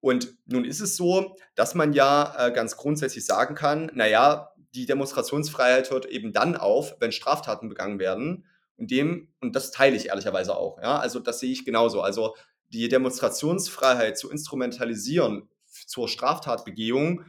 Und 0.00 0.36
nun 0.46 0.64
ist 0.64 0.80
es 0.80 0.96
so, 0.96 1.36
dass 1.56 1.74
man 1.74 1.92
ja 1.92 2.34
äh, 2.38 2.52
ganz 2.52 2.76
grundsätzlich 2.76 3.24
sagen 3.24 3.54
kann, 3.54 3.90
naja, 3.94 4.52
die 4.74 4.86
Demonstrationsfreiheit 4.86 5.90
hört 5.90 6.06
eben 6.06 6.32
dann 6.32 6.56
auf, 6.56 6.96
wenn 7.00 7.12
Straftaten 7.12 7.68
begangen 7.68 7.98
werden. 7.98 8.46
Und 8.76 8.90
dem, 8.90 9.28
und 9.40 9.56
das 9.56 9.70
teile 9.70 9.96
ich 9.96 10.08
ehrlicherweise 10.08 10.56
auch, 10.56 10.78
ja, 10.80 10.98
also 10.98 11.18
das 11.18 11.40
sehe 11.40 11.50
ich 11.50 11.64
genauso. 11.64 12.00
Also 12.00 12.36
die 12.68 12.88
Demonstrationsfreiheit 12.88 14.18
zu 14.18 14.30
instrumentalisieren 14.30 15.48
zur 15.86 16.08
Straftatbegehung 16.08 17.24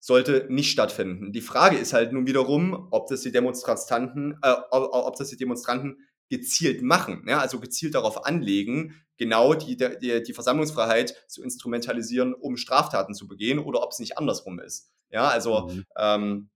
sollte 0.00 0.46
nicht 0.48 0.70
stattfinden. 0.70 1.32
Die 1.32 1.40
Frage 1.40 1.76
ist 1.76 1.92
halt 1.92 2.12
nun 2.12 2.26
wiederum, 2.26 2.88
ob 2.90 3.08
das 3.08 3.22
die 3.22 3.32
Demonstranten, 3.32 4.38
äh, 4.42 4.54
ob 4.70 5.16
das 5.16 5.30
die 5.30 5.36
Demonstranten 5.36 5.98
gezielt 6.28 6.82
machen, 6.82 7.24
ja, 7.28 7.38
also 7.38 7.60
gezielt 7.60 7.94
darauf 7.94 8.26
anlegen, 8.26 8.94
genau 9.16 9.54
die, 9.54 9.76
die, 9.76 10.22
die 10.22 10.32
Versammlungsfreiheit 10.32 11.24
zu 11.28 11.42
instrumentalisieren, 11.42 12.34
um 12.34 12.56
Straftaten 12.56 13.14
zu 13.14 13.28
begehen 13.28 13.58
oder 13.58 13.82
ob 13.82 13.92
es 13.92 13.98
nicht 13.98 14.18
andersrum 14.18 14.58
ist. 14.58 14.90
Ja, 15.10 15.28
also 15.28 15.68
mhm. 15.68 15.84
ähm, 15.96 16.50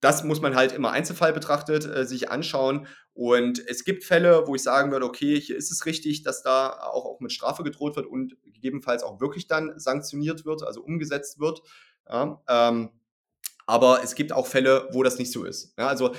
das 0.00 0.24
muss 0.24 0.40
man 0.40 0.54
halt 0.54 0.72
immer 0.72 0.92
Einzelfall 0.92 1.32
betrachtet 1.32 1.84
äh, 1.84 2.06
sich 2.06 2.30
anschauen. 2.30 2.86
Und 3.14 3.66
es 3.66 3.84
gibt 3.84 4.04
Fälle, 4.04 4.46
wo 4.46 4.54
ich 4.54 4.62
sagen 4.62 4.92
würde, 4.92 5.06
okay, 5.06 5.40
hier 5.40 5.56
ist 5.56 5.72
es 5.72 5.86
richtig, 5.86 6.22
dass 6.22 6.42
da 6.42 6.70
auch, 6.70 7.04
auch 7.04 7.20
mit 7.20 7.32
Strafe 7.32 7.64
gedroht 7.64 7.96
wird 7.96 8.06
und 8.06 8.36
gegebenenfalls 8.44 9.02
auch 9.02 9.20
wirklich 9.20 9.48
dann 9.48 9.78
sanktioniert 9.78 10.44
wird, 10.44 10.62
also 10.62 10.82
umgesetzt 10.82 11.40
wird. 11.40 11.62
Ja, 12.08 12.40
ähm, 12.48 12.90
aber 13.66 14.02
es 14.02 14.14
gibt 14.14 14.32
auch 14.32 14.46
Fälle, 14.46 14.88
wo 14.92 15.02
das 15.02 15.18
nicht 15.18 15.32
so 15.32 15.44
ist. 15.44 15.74
Ja, 15.76 15.88
also 15.88 16.14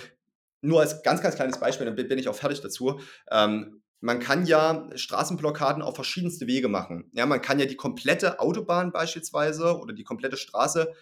nur 0.62 0.82
als 0.82 1.02
ganz, 1.04 1.22
ganz 1.22 1.36
kleines 1.36 1.60
Beispiel, 1.60 1.86
dann 1.86 1.96
bin 1.96 2.20
ich 2.20 2.28
auch 2.28 2.36
fertig 2.36 2.62
dazu. 2.62 3.00
Ähm, 3.32 3.82
man 4.02 4.20
kann 4.20 4.46
ja 4.46 4.88
Straßenblockaden 4.96 5.82
auf 5.82 5.96
verschiedenste 5.96 6.48
Wege 6.48 6.68
machen. 6.68 7.10
Ja, 7.14 7.26
man 7.26 7.42
kann 7.42 7.60
ja 7.60 7.66
die 7.66 7.76
komplette 7.76 8.40
Autobahn 8.40 8.92
beispielsweise 8.92 9.78
oder 9.78 9.94
die 9.94 10.04
komplette 10.04 10.38
Straße 10.38 10.94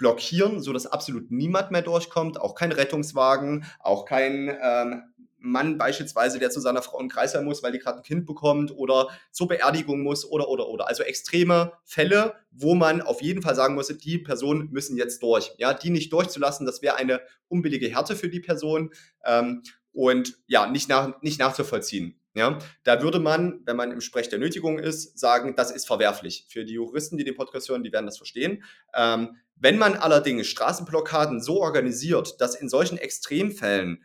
blockieren, 0.00 0.60
sodass 0.60 0.86
absolut 0.86 1.30
niemand 1.30 1.70
mehr 1.70 1.82
durchkommt, 1.82 2.40
auch 2.40 2.54
kein 2.54 2.72
Rettungswagen, 2.72 3.66
auch 3.78 4.06
kein 4.06 4.48
ähm, 4.62 5.02
Mann 5.38 5.76
beispielsweise, 5.76 6.38
der 6.38 6.50
zu 6.50 6.58
seiner 6.60 6.80
Frau 6.80 6.98
in 7.00 7.08
Kreisheim 7.08 7.44
muss, 7.44 7.62
weil 7.62 7.72
die 7.72 7.78
gerade 7.78 7.98
ein 7.98 8.02
Kind 8.02 8.26
bekommt 8.26 8.72
oder 8.74 9.08
zur 9.30 9.48
Beerdigung 9.48 10.00
muss 10.00 10.24
oder, 10.24 10.48
oder, 10.48 10.68
oder. 10.68 10.88
Also 10.88 11.02
extreme 11.02 11.72
Fälle, 11.84 12.34
wo 12.50 12.74
man 12.74 13.02
auf 13.02 13.20
jeden 13.20 13.42
Fall 13.42 13.54
sagen 13.54 13.74
muss, 13.74 13.88
die 13.88 14.18
Personen 14.18 14.70
müssen 14.70 14.96
jetzt 14.96 15.22
durch. 15.22 15.52
Ja, 15.58 15.74
die 15.74 15.90
nicht 15.90 16.12
durchzulassen, 16.12 16.66
das 16.66 16.80
wäre 16.80 16.96
eine 16.96 17.20
unbillige 17.48 17.88
Härte 17.88 18.16
für 18.16 18.30
die 18.30 18.40
Person 18.40 18.92
ähm, 19.24 19.62
und 19.92 20.38
ja, 20.46 20.66
nicht, 20.66 20.88
nach, 20.88 21.20
nicht 21.20 21.38
nachzuvollziehen. 21.38 22.19
Ja, 22.34 22.58
da 22.84 23.02
würde 23.02 23.18
man, 23.18 23.60
wenn 23.64 23.76
man 23.76 23.90
im 23.90 24.00
Sprech 24.00 24.28
der 24.28 24.38
Nötigung 24.38 24.78
ist, 24.78 25.18
sagen, 25.18 25.56
das 25.56 25.72
ist 25.72 25.86
verwerflich. 25.86 26.46
Für 26.48 26.64
die 26.64 26.74
Juristen, 26.74 27.16
die 27.16 27.24
den 27.24 27.34
Podcast 27.34 27.68
hören, 27.68 27.82
die 27.82 27.92
werden 27.92 28.06
das 28.06 28.18
verstehen. 28.18 28.62
Ähm, 28.94 29.36
wenn 29.56 29.78
man 29.78 29.94
allerdings 29.94 30.46
Straßenblockaden 30.46 31.40
so 31.42 31.60
organisiert, 31.60 32.40
dass 32.40 32.54
in 32.54 32.68
solchen 32.68 32.98
Extremfällen 32.98 34.04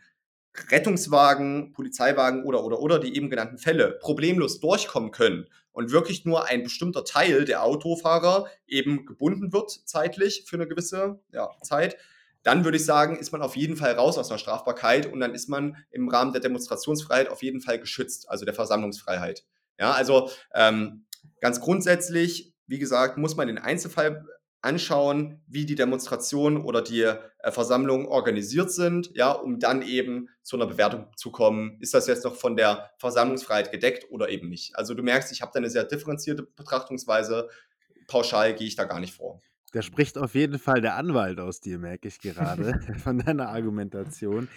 Rettungswagen, 0.70 1.72
Polizeiwagen 1.72 2.44
oder, 2.44 2.64
oder, 2.64 2.80
oder 2.80 2.98
die 2.98 3.14
eben 3.14 3.30
genannten 3.30 3.58
Fälle 3.58 3.98
problemlos 4.00 4.58
durchkommen 4.60 5.12
können 5.12 5.48
und 5.72 5.92
wirklich 5.92 6.24
nur 6.24 6.46
ein 6.46 6.62
bestimmter 6.62 7.04
Teil 7.04 7.44
der 7.44 7.62
Autofahrer 7.62 8.46
eben 8.66 9.06
gebunden 9.06 9.52
wird 9.52 9.70
zeitlich 9.70 10.44
für 10.46 10.56
eine 10.56 10.66
gewisse 10.66 11.20
ja, 11.32 11.50
Zeit, 11.62 11.96
dann 12.46 12.62
würde 12.62 12.76
ich 12.76 12.84
sagen, 12.84 13.16
ist 13.16 13.32
man 13.32 13.42
auf 13.42 13.56
jeden 13.56 13.76
Fall 13.76 13.94
raus 13.94 14.18
aus 14.18 14.28
der 14.28 14.38
Strafbarkeit 14.38 15.12
und 15.12 15.18
dann 15.18 15.34
ist 15.34 15.48
man 15.48 15.76
im 15.90 16.08
Rahmen 16.08 16.30
der 16.30 16.40
Demonstrationsfreiheit 16.40 17.28
auf 17.28 17.42
jeden 17.42 17.60
Fall 17.60 17.80
geschützt, 17.80 18.30
also 18.30 18.44
der 18.44 18.54
Versammlungsfreiheit. 18.54 19.44
Ja, 19.80 19.90
also 19.90 20.30
ähm, 20.54 21.06
ganz 21.40 21.60
grundsätzlich, 21.60 22.54
wie 22.68 22.78
gesagt, 22.78 23.18
muss 23.18 23.34
man 23.34 23.48
den 23.48 23.58
Einzelfall 23.58 24.24
anschauen, 24.62 25.42
wie 25.48 25.66
die 25.66 25.74
Demonstrationen 25.74 26.62
oder 26.62 26.82
die 26.82 27.02
äh, 27.02 27.18
Versammlungen 27.50 28.06
organisiert 28.06 28.70
sind, 28.70 29.10
ja, 29.14 29.32
um 29.32 29.58
dann 29.58 29.82
eben 29.82 30.28
zu 30.44 30.54
einer 30.54 30.66
Bewertung 30.66 31.08
zu 31.16 31.32
kommen, 31.32 31.78
ist 31.80 31.94
das 31.94 32.06
jetzt 32.06 32.24
noch 32.24 32.36
von 32.36 32.54
der 32.56 32.92
Versammlungsfreiheit 32.98 33.72
gedeckt 33.72 34.06
oder 34.12 34.28
eben 34.28 34.48
nicht. 34.48 34.76
Also 34.76 34.94
du 34.94 35.02
merkst, 35.02 35.32
ich 35.32 35.42
habe 35.42 35.50
da 35.52 35.58
eine 35.58 35.70
sehr 35.70 35.84
differenzierte 35.84 36.44
Betrachtungsweise. 36.44 37.48
Pauschal 38.06 38.54
gehe 38.54 38.68
ich 38.68 38.76
da 38.76 38.84
gar 38.84 39.00
nicht 39.00 39.14
vor. 39.14 39.40
Da 39.72 39.82
spricht 39.82 40.16
auf 40.16 40.34
jeden 40.34 40.58
Fall 40.58 40.80
der 40.80 40.96
Anwalt 40.96 41.40
aus 41.40 41.60
dir, 41.60 41.78
merke 41.78 42.08
ich 42.08 42.20
gerade, 42.20 42.80
von 43.02 43.18
deiner 43.18 43.48
Argumentation. 43.48 44.48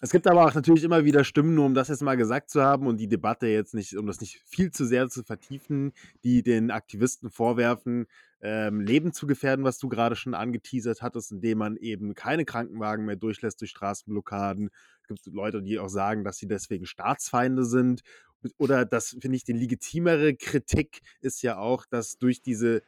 Es 0.00 0.10
gibt 0.10 0.26
aber 0.26 0.44
auch 0.44 0.54
natürlich 0.54 0.84
immer 0.84 1.04
wieder 1.04 1.24
Stimmen, 1.24 1.54
nur 1.54 1.64
um 1.64 1.72
das 1.72 1.88
jetzt 1.88 2.02
mal 2.02 2.16
gesagt 2.16 2.50
zu 2.50 2.62
haben 2.62 2.86
und 2.86 2.98
die 2.98 3.08
Debatte 3.08 3.46
jetzt 3.46 3.72
nicht, 3.72 3.96
um 3.96 4.06
das 4.06 4.20
nicht 4.20 4.42
viel 4.44 4.70
zu 4.70 4.84
sehr 4.84 5.08
zu 5.08 5.22
vertiefen, 5.22 5.92
die 6.24 6.42
den 6.42 6.70
Aktivisten 6.70 7.30
vorwerfen, 7.30 8.06
ähm, 8.42 8.80
Leben 8.80 9.14
zu 9.14 9.26
gefährden, 9.26 9.64
was 9.64 9.78
du 9.78 9.88
gerade 9.88 10.16
schon 10.16 10.34
angeteasert 10.34 11.00
hattest, 11.00 11.32
indem 11.32 11.58
man 11.58 11.76
eben 11.76 12.14
keine 12.14 12.44
Krankenwagen 12.44 13.06
mehr 13.06 13.16
durchlässt 13.16 13.62
durch 13.62 13.70
Straßenblockaden. 13.70 14.68
Es 15.00 15.08
gibt 15.08 15.34
Leute, 15.34 15.62
die 15.62 15.78
auch 15.78 15.88
sagen, 15.88 16.24
dass 16.24 16.36
sie 16.36 16.48
deswegen 16.48 16.84
Staatsfeinde 16.84 17.64
sind. 17.64 18.02
Oder 18.58 18.84
das 18.84 19.16
finde 19.18 19.36
ich 19.36 19.44
die 19.44 19.52
legitimere 19.54 20.34
Kritik 20.34 21.00
ist 21.22 21.40
ja 21.42 21.56
auch, 21.56 21.86
dass 21.86 22.18
durch 22.18 22.42
diese 22.42 22.82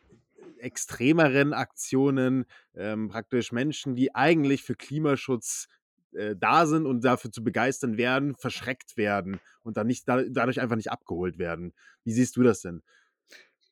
extremeren 0.58 1.52
Aktionen 1.52 2.46
ähm, 2.74 3.08
praktisch 3.08 3.52
Menschen, 3.52 3.96
die 3.96 4.14
eigentlich 4.14 4.62
für 4.62 4.74
Klimaschutz 4.74 5.68
äh, 6.12 6.34
da 6.36 6.66
sind 6.66 6.86
und 6.86 7.04
dafür 7.04 7.30
zu 7.30 7.42
begeistern 7.42 7.96
werden, 7.96 8.34
verschreckt 8.36 8.96
werden 8.96 9.40
und 9.62 9.76
dann 9.76 9.86
nicht 9.86 10.08
da, 10.08 10.22
dadurch 10.22 10.60
einfach 10.60 10.76
nicht 10.76 10.90
abgeholt 10.90 11.38
werden. 11.38 11.74
Wie 12.04 12.12
siehst 12.12 12.36
du 12.36 12.42
das 12.42 12.60
denn? 12.60 12.82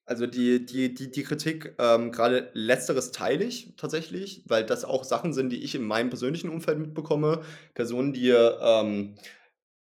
Also 0.06 0.26
die, 0.26 0.66
die, 0.66 0.92
die, 0.92 1.10
die 1.10 1.22
Kritik, 1.22 1.74
ähm, 1.78 2.12
gerade 2.12 2.50
letzteres 2.52 3.10
teile 3.10 3.44
ich 3.44 3.74
tatsächlich, 3.76 4.44
weil 4.46 4.66
das 4.66 4.84
auch 4.84 5.02
Sachen 5.02 5.32
sind, 5.32 5.50
die 5.50 5.64
ich 5.64 5.74
in 5.74 5.84
meinem 5.84 6.10
persönlichen 6.10 6.50
Umfeld 6.50 6.78
mitbekomme. 6.78 7.40
Personen, 7.72 8.12
die 8.12 8.28
ähm, 8.28 9.14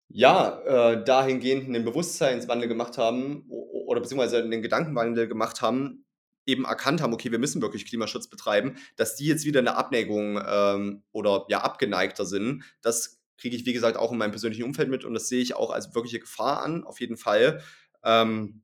ja 0.10 0.60
äh, 0.66 1.04
dahingehend 1.04 1.66
einen 1.66 1.84
Bewusstseinswandel 1.84 2.68
gemacht 2.68 3.00
haben 3.00 3.46
oder 3.50 4.02
beziehungsweise 4.02 4.44
einen 4.44 4.62
Gedankenwandel 4.62 5.28
gemacht 5.28 5.62
haben, 5.64 6.03
eben 6.46 6.66
erkannt 6.66 7.02
haben, 7.02 7.14
okay, 7.14 7.32
wir 7.32 7.40
müssen 7.40 7.62
wirklich 7.62 7.86
Klimaschutz 7.86 8.28
betreiben, 8.28 8.76
dass 8.96 9.16
die 9.16 9.28
jetzt 9.28 9.46
wieder 9.46 9.60
eine 9.60 9.76
Abneigung 9.76 10.42
ähm, 10.46 11.04
oder 11.12 11.46
ja 11.50 11.62
abgeneigter 11.62 12.26
sind, 12.26 12.64
das 12.82 13.22
kriege 13.38 13.56
ich, 13.56 13.66
wie 13.66 13.74
gesagt, 13.74 13.98
auch 13.98 14.12
in 14.12 14.18
meinem 14.18 14.32
persönlichen 14.32 14.64
Umfeld 14.64 14.90
mit 14.90 15.06
und 15.06 15.14
das 15.14 15.28
sehe 15.28 15.42
ich 15.42 15.56
auch 15.56 15.72
als 15.72 15.94
wirkliche 15.96 16.20
Gefahr 16.20 16.64
an, 16.64 16.84
auf 16.84 17.00
jeden 17.00 17.18
Fall. 17.18 17.62
Ähm, 18.04 18.64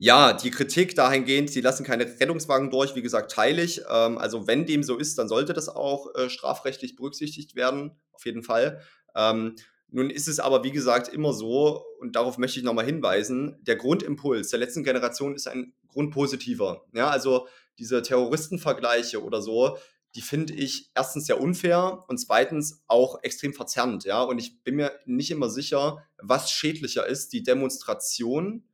ja, 0.00 0.32
die 0.32 0.52
Kritik 0.52 0.94
dahingehend, 0.94 1.50
sie 1.50 1.60
lassen 1.60 1.84
keine 1.84 2.04
Rettungswagen 2.04 2.70
durch, 2.70 2.94
wie 2.94 3.02
gesagt, 3.02 3.32
teile 3.32 3.62
ich. 3.62 3.82
Ähm, 3.90 4.16
also 4.16 4.46
wenn 4.46 4.64
dem 4.64 4.84
so 4.84 4.96
ist, 4.96 5.18
dann 5.18 5.28
sollte 5.28 5.52
das 5.52 5.68
auch 5.68 6.14
äh, 6.14 6.30
strafrechtlich 6.30 6.94
berücksichtigt 6.94 7.56
werden, 7.56 8.00
auf 8.12 8.24
jeden 8.24 8.44
Fall. 8.44 8.80
Ähm, 9.16 9.56
nun 9.88 10.10
ist 10.10 10.28
es 10.28 10.38
aber, 10.38 10.62
wie 10.62 10.70
gesagt, 10.70 11.08
immer 11.08 11.32
so, 11.32 11.84
und 11.98 12.16
darauf 12.16 12.38
möchte 12.38 12.58
ich 12.58 12.64
nochmal 12.64 12.86
hinweisen, 12.86 13.58
der 13.62 13.76
Grundimpuls 13.76 14.50
der 14.50 14.58
letzten 14.58 14.84
Generation 14.84 15.34
ist 15.34 15.48
ein 15.48 15.74
grundpositiver. 15.88 16.84
Ja, 16.92 17.08
also 17.08 17.48
diese 17.78 18.02
Terroristenvergleiche 18.02 19.22
oder 19.22 19.42
so, 19.42 19.78
die 20.14 20.22
finde 20.22 20.54
ich 20.54 20.90
erstens 20.94 21.26
sehr 21.26 21.40
unfair 21.40 22.04
und 22.08 22.18
zweitens 22.18 22.82
auch 22.86 23.22
extrem 23.22 23.52
verzerrend. 23.52 24.04
Ja, 24.04 24.22
und 24.22 24.38
ich 24.38 24.62
bin 24.62 24.76
mir 24.76 24.92
nicht 25.06 25.30
immer 25.30 25.50
sicher, 25.50 26.04
was 26.18 26.50
schädlicher 26.50 27.06
ist, 27.06 27.32
die 27.32 27.42
Demonstration 27.42 28.64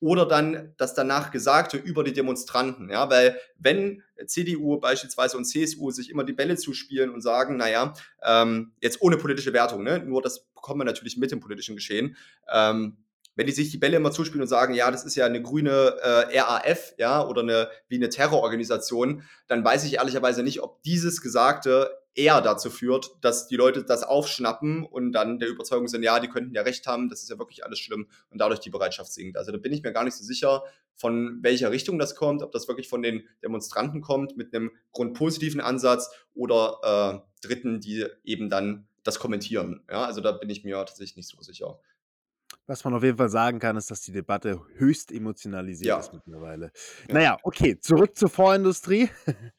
oder 0.00 0.26
dann 0.26 0.74
das 0.76 0.94
danach 0.94 1.30
Gesagte 1.30 1.76
über 1.76 2.04
die 2.04 2.12
Demonstranten. 2.12 2.90
Ja, 2.90 3.08
weil 3.10 3.38
wenn 3.58 4.02
CDU 4.26 4.78
beispielsweise 4.78 5.36
und 5.36 5.44
CSU 5.44 5.90
sich 5.90 6.10
immer 6.10 6.24
die 6.24 6.32
Bälle 6.32 6.56
zuspielen 6.56 7.10
und 7.10 7.20
sagen, 7.20 7.56
naja, 7.56 7.94
ähm, 8.22 8.72
jetzt 8.80 9.00
ohne 9.00 9.16
politische 9.16 9.52
Wertung, 9.52 9.82
ne, 9.82 10.00
nur 10.00 10.22
das 10.22 10.46
bekommen 10.54 10.80
wir 10.80 10.84
natürlich 10.84 11.16
mit 11.16 11.30
dem 11.30 11.40
politischen 11.40 11.76
Geschehen, 11.76 12.16
ähm, 12.52 12.96
wenn 13.36 13.46
die 13.46 13.52
sich 13.52 13.70
die 13.70 13.78
Bälle 13.78 13.96
immer 13.96 14.12
zuspielen 14.12 14.42
und 14.42 14.48
sagen, 14.48 14.74
ja, 14.74 14.90
das 14.90 15.04
ist 15.04 15.16
ja 15.16 15.26
eine 15.26 15.42
grüne 15.42 15.96
äh, 16.02 16.38
RAF, 16.38 16.94
ja, 16.98 17.26
oder 17.26 17.42
eine, 17.42 17.68
wie 17.88 17.96
eine 17.96 18.08
Terrororganisation, 18.08 19.22
dann 19.48 19.64
weiß 19.64 19.84
ich 19.84 19.94
ehrlicherweise 19.94 20.42
nicht, 20.42 20.62
ob 20.62 20.82
dieses 20.82 21.20
Gesagte 21.20 21.90
eher 22.14 22.40
dazu 22.40 22.70
führt, 22.70 23.10
dass 23.22 23.48
die 23.48 23.56
Leute 23.56 23.84
das 23.84 24.04
aufschnappen 24.04 24.84
und 24.84 25.12
dann 25.12 25.38
der 25.38 25.48
Überzeugung 25.48 25.88
sind, 25.88 26.02
ja, 26.02 26.20
die 26.20 26.28
könnten 26.28 26.54
ja 26.54 26.62
recht 26.62 26.86
haben, 26.86 27.08
das 27.08 27.22
ist 27.22 27.30
ja 27.30 27.38
wirklich 27.38 27.64
alles 27.64 27.80
schlimm 27.80 28.06
und 28.30 28.40
dadurch 28.40 28.60
die 28.60 28.70
Bereitschaft 28.70 29.12
sinkt. 29.12 29.36
Also 29.36 29.50
da 29.50 29.58
bin 29.58 29.72
ich 29.72 29.82
mir 29.82 29.92
gar 29.92 30.04
nicht 30.04 30.14
so 30.14 30.24
sicher, 30.24 30.62
von 30.94 31.38
welcher 31.42 31.72
Richtung 31.72 31.98
das 31.98 32.14
kommt, 32.14 32.42
ob 32.42 32.52
das 32.52 32.68
wirklich 32.68 32.88
von 32.88 33.02
den 33.02 33.28
Demonstranten 33.42 34.00
kommt 34.00 34.36
mit 34.36 34.54
einem 34.54 34.70
grundpositiven 34.92 35.60
Ansatz 35.60 36.10
oder 36.34 37.24
äh, 37.24 37.46
Dritten, 37.46 37.80
die 37.80 38.06
eben 38.22 38.48
dann 38.48 38.86
das 39.02 39.18
kommentieren. 39.18 39.82
Ja, 39.90 40.04
also 40.04 40.20
da 40.20 40.32
bin 40.32 40.50
ich 40.50 40.64
mir 40.64 40.76
tatsächlich 40.76 41.16
nicht 41.16 41.28
so 41.28 41.40
sicher. 41.42 41.78
Was 42.66 42.84
man 42.84 42.94
auf 42.94 43.02
jeden 43.02 43.18
Fall 43.18 43.28
sagen 43.28 43.58
kann, 43.58 43.76
ist, 43.76 43.90
dass 43.90 44.00
die 44.00 44.12
Debatte 44.12 44.60
höchst 44.76 45.12
emotionalisiert 45.12 45.88
Ja. 45.88 45.98
ist 45.98 46.14
mittlerweile. 46.14 46.72
Ja. 47.08 47.14
Naja, 47.14 47.36
okay, 47.42 47.78
zurück 47.78 48.16
zur 48.16 48.30
Vorindustrie. 48.30 49.10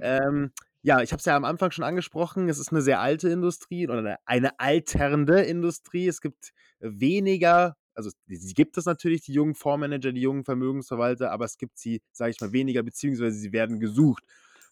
ähm, 0.00 0.52
ja, 0.82 1.02
ich 1.02 1.12
habe 1.12 1.18
es 1.18 1.26
ja 1.26 1.36
am 1.36 1.44
Anfang 1.44 1.70
schon 1.70 1.84
angesprochen, 1.84 2.48
es 2.48 2.58
ist 2.58 2.70
eine 2.70 2.80
sehr 2.80 3.00
alte 3.00 3.28
Industrie 3.28 3.88
oder 3.88 3.98
eine, 3.98 4.18
eine 4.24 4.58
alternde 4.58 5.42
Industrie. 5.42 6.06
Es 6.06 6.20
gibt 6.20 6.52
weniger, 6.78 7.76
also 7.92 8.10
sie 8.26 8.54
gibt 8.54 8.78
es 8.78 8.86
natürlich, 8.86 9.22
die 9.22 9.32
jungen 9.32 9.54
Fondsmanager, 9.54 10.12
die 10.12 10.20
jungen 10.20 10.44
Vermögensverwalter, 10.44 11.32
aber 11.32 11.44
es 11.44 11.58
gibt 11.58 11.76
sie, 11.76 12.00
sage 12.12 12.30
ich 12.30 12.40
mal, 12.40 12.52
weniger, 12.52 12.82
beziehungsweise 12.82 13.36
sie 13.36 13.52
werden 13.52 13.80
gesucht. 13.80 14.24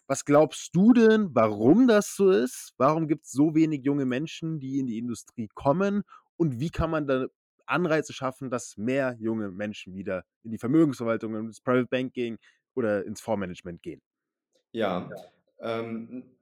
Was 0.07 0.23
glaubst 0.25 0.75
du 0.75 0.93
denn, 0.93 1.29
warum 1.33 1.87
das 1.87 2.15
so 2.15 2.31
ist? 2.31 2.73
Warum 2.77 3.07
gibt 3.07 3.25
es 3.25 3.31
so 3.31 3.53
wenig 3.53 3.83
junge 3.83 4.05
Menschen, 4.05 4.59
die 4.59 4.79
in 4.79 4.87
die 4.87 4.97
Industrie 4.97 5.49
kommen? 5.53 6.03
Und 6.37 6.59
wie 6.59 6.69
kann 6.69 6.91
man 6.91 7.07
da 7.07 7.27
Anreize 7.67 8.13
schaffen, 8.13 8.49
dass 8.49 8.77
mehr 8.77 9.15
junge 9.19 9.51
Menschen 9.51 9.95
wieder 9.95 10.23
in 10.43 10.51
die 10.51 10.57
Vermögensverwaltung, 10.57 11.35
ins 11.35 11.61
Private 11.61 11.87
Banking 11.87 12.37
oder 12.75 13.05
ins 13.05 13.21
Fondsmanagement 13.21 13.81
gehen? 13.81 14.01
Ja, 14.71 15.09
ähm, 15.59 16.35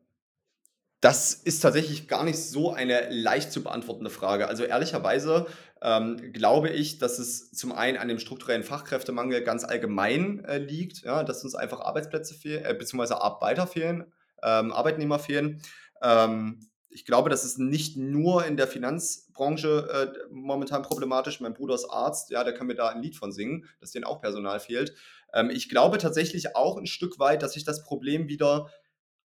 das 1.01 1.33
ist 1.33 1.59
tatsächlich 1.59 2.07
gar 2.07 2.23
nicht 2.23 2.37
so 2.37 2.71
eine 2.71 3.09
leicht 3.09 3.51
zu 3.51 3.61
beantwortende 3.61 4.09
Frage. 4.09 4.47
Also 4.47 4.63
ehrlicherweise 4.63 5.47
ähm, 5.81 6.31
glaube 6.31 6.69
ich, 6.69 6.97
dass 6.97 7.19
es 7.19 7.51
zum 7.51 7.73
einen 7.73 7.97
an 7.97 8.07
dem 8.07 8.19
strukturellen 8.19 8.63
Fachkräftemangel 8.63 9.43
ganz 9.43 9.65
allgemein 9.65 10.45
äh, 10.45 10.59
liegt, 10.59 11.03
ja, 11.03 11.23
dass 11.23 11.43
uns 11.43 11.55
einfach 11.55 11.81
Arbeitsplätze 11.81 12.33
fehlen, 12.33 12.63
äh, 12.63 12.73
beziehungsweise 12.73 13.21
Arbeiter 13.21 13.67
fehlen, 13.67 14.13
ähm, 14.43 14.71
Arbeitnehmer 14.71 15.19
fehlen. 15.19 15.61
Ähm, 16.01 16.61
ich 16.93 17.05
glaube, 17.05 17.29
das 17.29 17.43
ist 17.43 17.57
nicht 17.57 17.97
nur 17.97 18.45
in 18.45 18.57
der 18.57 18.67
Finanzbranche 18.67 20.13
äh, 20.27 20.27
momentan 20.31 20.83
problematisch. 20.83 21.39
Mein 21.41 21.53
Bruder 21.53 21.75
ist 21.75 21.89
Arzt, 21.89 22.29
ja, 22.29 22.43
der 22.43 22.53
kann 22.53 22.67
mir 22.67 22.75
da 22.75 22.89
ein 22.89 23.01
Lied 23.01 23.15
von 23.15 23.31
singen, 23.31 23.65
dass 23.79 23.91
denen 23.91 24.05
auch 24.05 24.21
Personal 24.21 24.59
fehlt. 24.59 24.93
Ähm, 25.33 25.49
ich 25.49 25.69
glaube 25.69 25.97
tatsächlich 25.97 26.55
auch 26.55 26.77
ein 26.77 26.85
Stück 26.85 27.19
weit, 27.19 27.41
dass 27.41 27.53
sich 27.53 27.63
das 27.63 27.83
Problem 27.83 28.27
wieder 28.27 28.69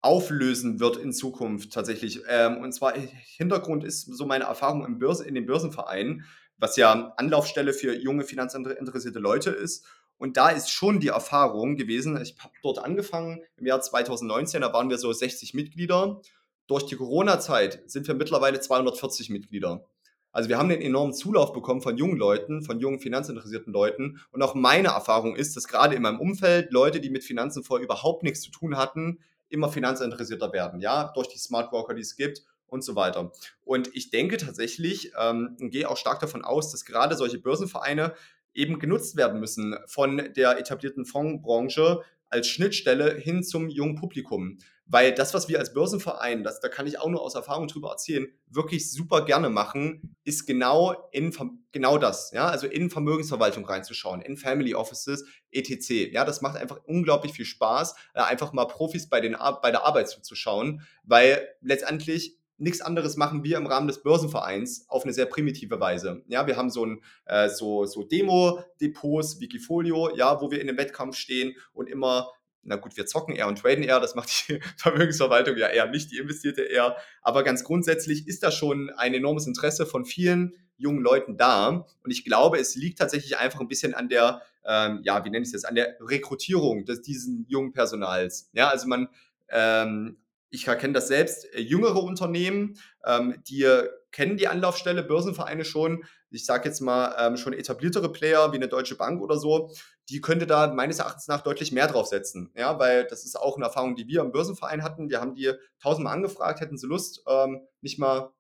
auflösen 0.00 0.78
wird 0.78 0.96
in 0.96 1.12
Zukunft 1.12 1.72
tatsächlich. 1.72 2.20
Ähm, 2.28 2.58
und 2.58 2.72
zwar 2.72 2.94
Hintergrund 3.36 3.84
ist 3.84 4.02
so 4.02 4.26
meine 4.26 4.44
Erfahrung 4.44 4.84
im 4.84 4.98
Börse, 4.98 5.26
in 5.26 5.34
den 5.34 5.46
Börsenvereinen, 5.46 6.24
was 6.56 6.76
ja 6.76 7.12
Anlaufstelle 7.16 7.72
für 7.72 7.96
junge 7.96 8.24
finanzinteressierte 8.24 9.18
Leute 9.18 9.50
ist. 9.50 9.86
Und 10.16 10.36
da 10.36 10.50
ist 10.50 10.70
schon 10.70 10.98
die 10.98 11.08
Erfahrung 11.08 11.76
gewesen, 11.76 12.20
ich 12.20 12.36
habe 12.40 12.52
dort 12.62 12.80
angefangen 12.80 13.42
im 13.56 13.66
Jahr 13.66 13.80
2019, 13.80 14.62
da 14.62 14.72
waren 14.72 14.90
wir 14.90 14.98
so 14.98 15.12
60 15.12 15.54
Mitglieder. 15.54 16.20
Durch 16.68 16.84
die 16.84 16.96
Corona-Zeit 16.96 17.82
sind 17.86 18.06
wir 18.06 18.14
mittlerweile 18.14 18.60
240 18.60 19.30
Mitglieder. 19.30 19.84
Also 20.32 20.50
wir 20.50 20.58
haben 20.58 20.70
einen 20.70 20.82
enormen 20.82 21.14
Zulauf 21.14 21.54
bekommen 21.54 21.80
von 21.80 21.96
jungen 21.96 22.18
Leuten, 22.18 22.62
von 22.62 22.78
jungen 22.78 23.00
finanzinteressierten 23.00 23.72
Leuten. 23.72 24.20
Und 24.30 24.42
auch 24.42 24.54
meine 24.54 24.88
Erfahrung 24.88 25.34
ist, 25.34 25.56
dass 25.56 25.66
gerade 25.66 25.96
in 25.96 26.02
meinem 26.02 26.20
Umfeld 26.20 26.70
Leute, 26.70 27.00
die 27.00 27.08
mit 27.08 27.24
Finanzen 27.24 27.64
vorher 27.64 27.84
überhaupt 27.84 28.22
nichts 28.22 28.42
zu 28.42 28.50
tun 28.50 28.76
hatten, 28.76 29.18
immer 29.48 29.70
finanzinteressierter 29.70 30.52
werden, 30.52 30.80
ja, 30.80 31.10
durch 31.14 31.28
die 31.28 31.38
Smart 31.38 31.72
Worker, 31.72 31.94
die 31.94 32.02
es 32.02 32.16
gibt 32.16 32.42
und 32.66 32.84
so 32.84 32.94
weiter. 32.94 33.32
Und 33.64 33.88
ich 33.94 34.10
denke 34.10 34.36
tatsächlich 34.36 35.12
ähm, 35.18 35.56
gehe 35.58 35.88
auch 35.88 35.96
stark 35.96 36.20
davon 36.20 36.44
aus, 36.44 36.70
dass 36.70 36.84
gerade 36.84 37.16
solche 37.16 37.38
Börsenvereine 37.38 38.12
eben 38.52 38.78
genutzt 38.78 39.16
werden 39.16 39.40
müssen 39.40 39.74
von 39.86 40.18
der 40.36 40.58
etablierten 40.58 41.06
Fondsbranche 41.06 42.02
als 42.30 42.48
Schnittstelle 42.48 43.14
hin 43.16 43.42
zum 43.42 43.68
jungen 43.68 43.96
Publikum. 43.96 44.58
Weil 44.90 45.12
das, 45.12 45.34
was 45.34 45.48
wir 45.50 45.58
als 45.58 45.74
Börsenverein, 45.74 46.42
das, 46.42 46.60
da 46.60 46.68
kann 46.68 46.86
ich 46.86 46.98
auch 46.98 47.10
nur 47.10 47.20
aus 47.20 47.34
Erfahrung 47.34 47.68
drüber 47.68 47.90
erzählen, 47.90 48.26
wirklich 48.46 48.90
super 48.90 49.26
gerne 49.26 49.50
machen, 49.50 50.16
ist 50.24 50.46
genau 50.46 51.10
in 51.12 51.30
genau 51.72 51.98
das, 51.98 52.30
ja, 52.32 52.48
also 52.48 52.66
in 52.66 52.88
Vermögensverwaltung 52.88 53.66
reinzuschauen, 53.66 54.22
in 54.22 54.38
Family 54.38 54.74
Offices, 54.74 55.26
etc. 55.50 56.10
Ja, 56.12 56.24
das 56.24 56.40
macht 56.40 56.56
einfach 56.56 56.80
unglaublich 56.84 57.32
viel 57.32 57.44
Spaß, 57.44 57.96
äh, 58.14 58.22
einfach 58.22 58.54
mal 58.54 58.64
Profis 58.64 59.10
bei, 59.10 59.20
den, 59.20 59.36
bei 59.62 59.70
der 59.70 59.84
Arbeit 59.84 60.08
zuzuschauen, 60.08 60.80
weil 61.02 61.46
letztendlich 61.60 62.37
nichts 62.58 62.80
anderes 62.80 63.16
machen 63.16 63.44
wir 63.44 63.56
im 63.56 63.66
Rahmen 63.66 63.88
des 63.88 64.02
Börsenvereins 64.02 64.86
auf 64.88 65.04
eine 65.04 65.12
sehr 65.12 65.26
primitive 65.26 65.80
Weise. 65.80 66.22
Ja, 66.28 66.46
wir 66.46 66.56
haben 66.56 66.70
so 66.70 66.84
ein 66.84 67.02
äh, 67.26 67.48
so, 67.48 67.86
so 67.86 68.02
Demo-Depots, 68.02 69.40
Wikifolio, 69.40 70.14
ja, 70.16 70.40
wo 70.40 70.50
wir 70.50 70.60
in 70.60 70.66
dem 70.66 70.76
Wettkampf 70.76 71.16
stehen 71.16 71.54
und 71.72 71.88
immer 71.88 72.30
na 72.62 72.76
gut, 72.76 72.96
wir 72.96 73.06
zocken 73.06 73.34
eher 73.34 73.48
und 73.48 73.58
traden 73.58 73.82
eher, 73.82 74.00
das 74.00 74.14
macht 74.14 74.48
die 74.48 74.60
Vermögensverwaltung 74.76 75.56
ja 75.56 75.68
eher 75.68 75.86
nicht, 75.86 76.10
die 76.10 76.18
investierte 76.18 76.62
eher. 76.62 76.96
Aber 77.22 77.42
ganz 77.42 77.64
grundsätzlich 77.64 78.28
ist 78.28 78.42
da 78.42 78.50
schon 78.50 78.90
ein 78.90 79.14
enormes 79.14 79.46
Interesse 79.46 79.86
von 79.86 80.04
vielen 80.04 80.54
jungen 80.76 81.02
Leuten 81.02 81.36
da. 81.36 81.86
Und 82.02 82.10
ich 82.10 82.24
glaube, 82.24 82.58
es 82.58 82.76
liegt 82.76 82.98
tatsächlich 82.98 83.38
einfach 83.38 83.60
ein 83.60 83.68
bisschen 83.68 83.94
an 83.94 84.08
der, 84.08 84.42
ähm, 84.64 85.00
ja, 85.02 85.24
wie 85.24 85.30
nenne 85.30 85.42
ich 85.42 85.48
es 85.48 85.52
jetzt, 85.52 85.66
an 85.66 85.74
der 85.74 85.96
Rekrutierung 86.00 86.84
des, 86.84 87.02
diesen 87.02 87.46
jungen 87.48 87.72
Personals. 87.72 88.50
Ja, 88.52 88.68
also 88.68 88.86
man, 88.86 89.08
ähm, 89.50 90.18
ich 90.50 90.66
erkenne 90.66 90.94
das 90.94 91.08
selbst, 91.08 91.52
äh, 91.54 91.60
jüngere 91.60 92.02
Unternehmen, 92.02 92.78
ähm, 93.04 93.42
die 93.48 93.66
kennen 94.10 94.36
die 94.36 94.48
Anlaufstelle, 94.48 95.02
Börsenvereine 95.02 95.64
schon, 95.64 96.04
ich 96.30 96.46
sage 96.46 96.68
jetzt 96.68 96.80
mal 96.80 97.14
ähm, 97.18 97.36
schon 97.36 97.52
etabliertere 97.52 98.10
Player 98.10 98.52
wie 98.52 98.56
eine 98.56 98.68
Deutsche 98.68 98.96
Bank 98.96 99.20
oder 99.20 99.38
so, 99.38 99.70
die 100.08 100.20
könnte 100.20 100.46
da 100.46 100.72
meines 100.72 100.98
Erachtens 100.98 101.28
nach 101.28 101.42
deutlich 101.42 101.72
mehr 101.72 101.86
draufsetzen. 101.86 102.50
Ja, 102.54 102.78
weil 102.78 103.06
das 103.06 103.24
ist 103.24 103.38
auch 103.38 103.56
eine 103.56 103.66
Erfahrung, 103.66 103.96
die 103.96 104.06
wir 104.08 104.22
im 104.22 104.32
Börsenverein 104.32 104.82
hatten. 104.82 105.10
Wir 105.10 105.20
haben 105.20 105.34
die 105.34 105.52
tausendmal 105.82 106.14
angefragt, 106.14 106.60
hätten 106.60 106.78
sie 106.78 106.86
Lust, 106.86 107.22
ähm, 107.28 107.60
nicht 107.82 107.98
mal 107.98 108.32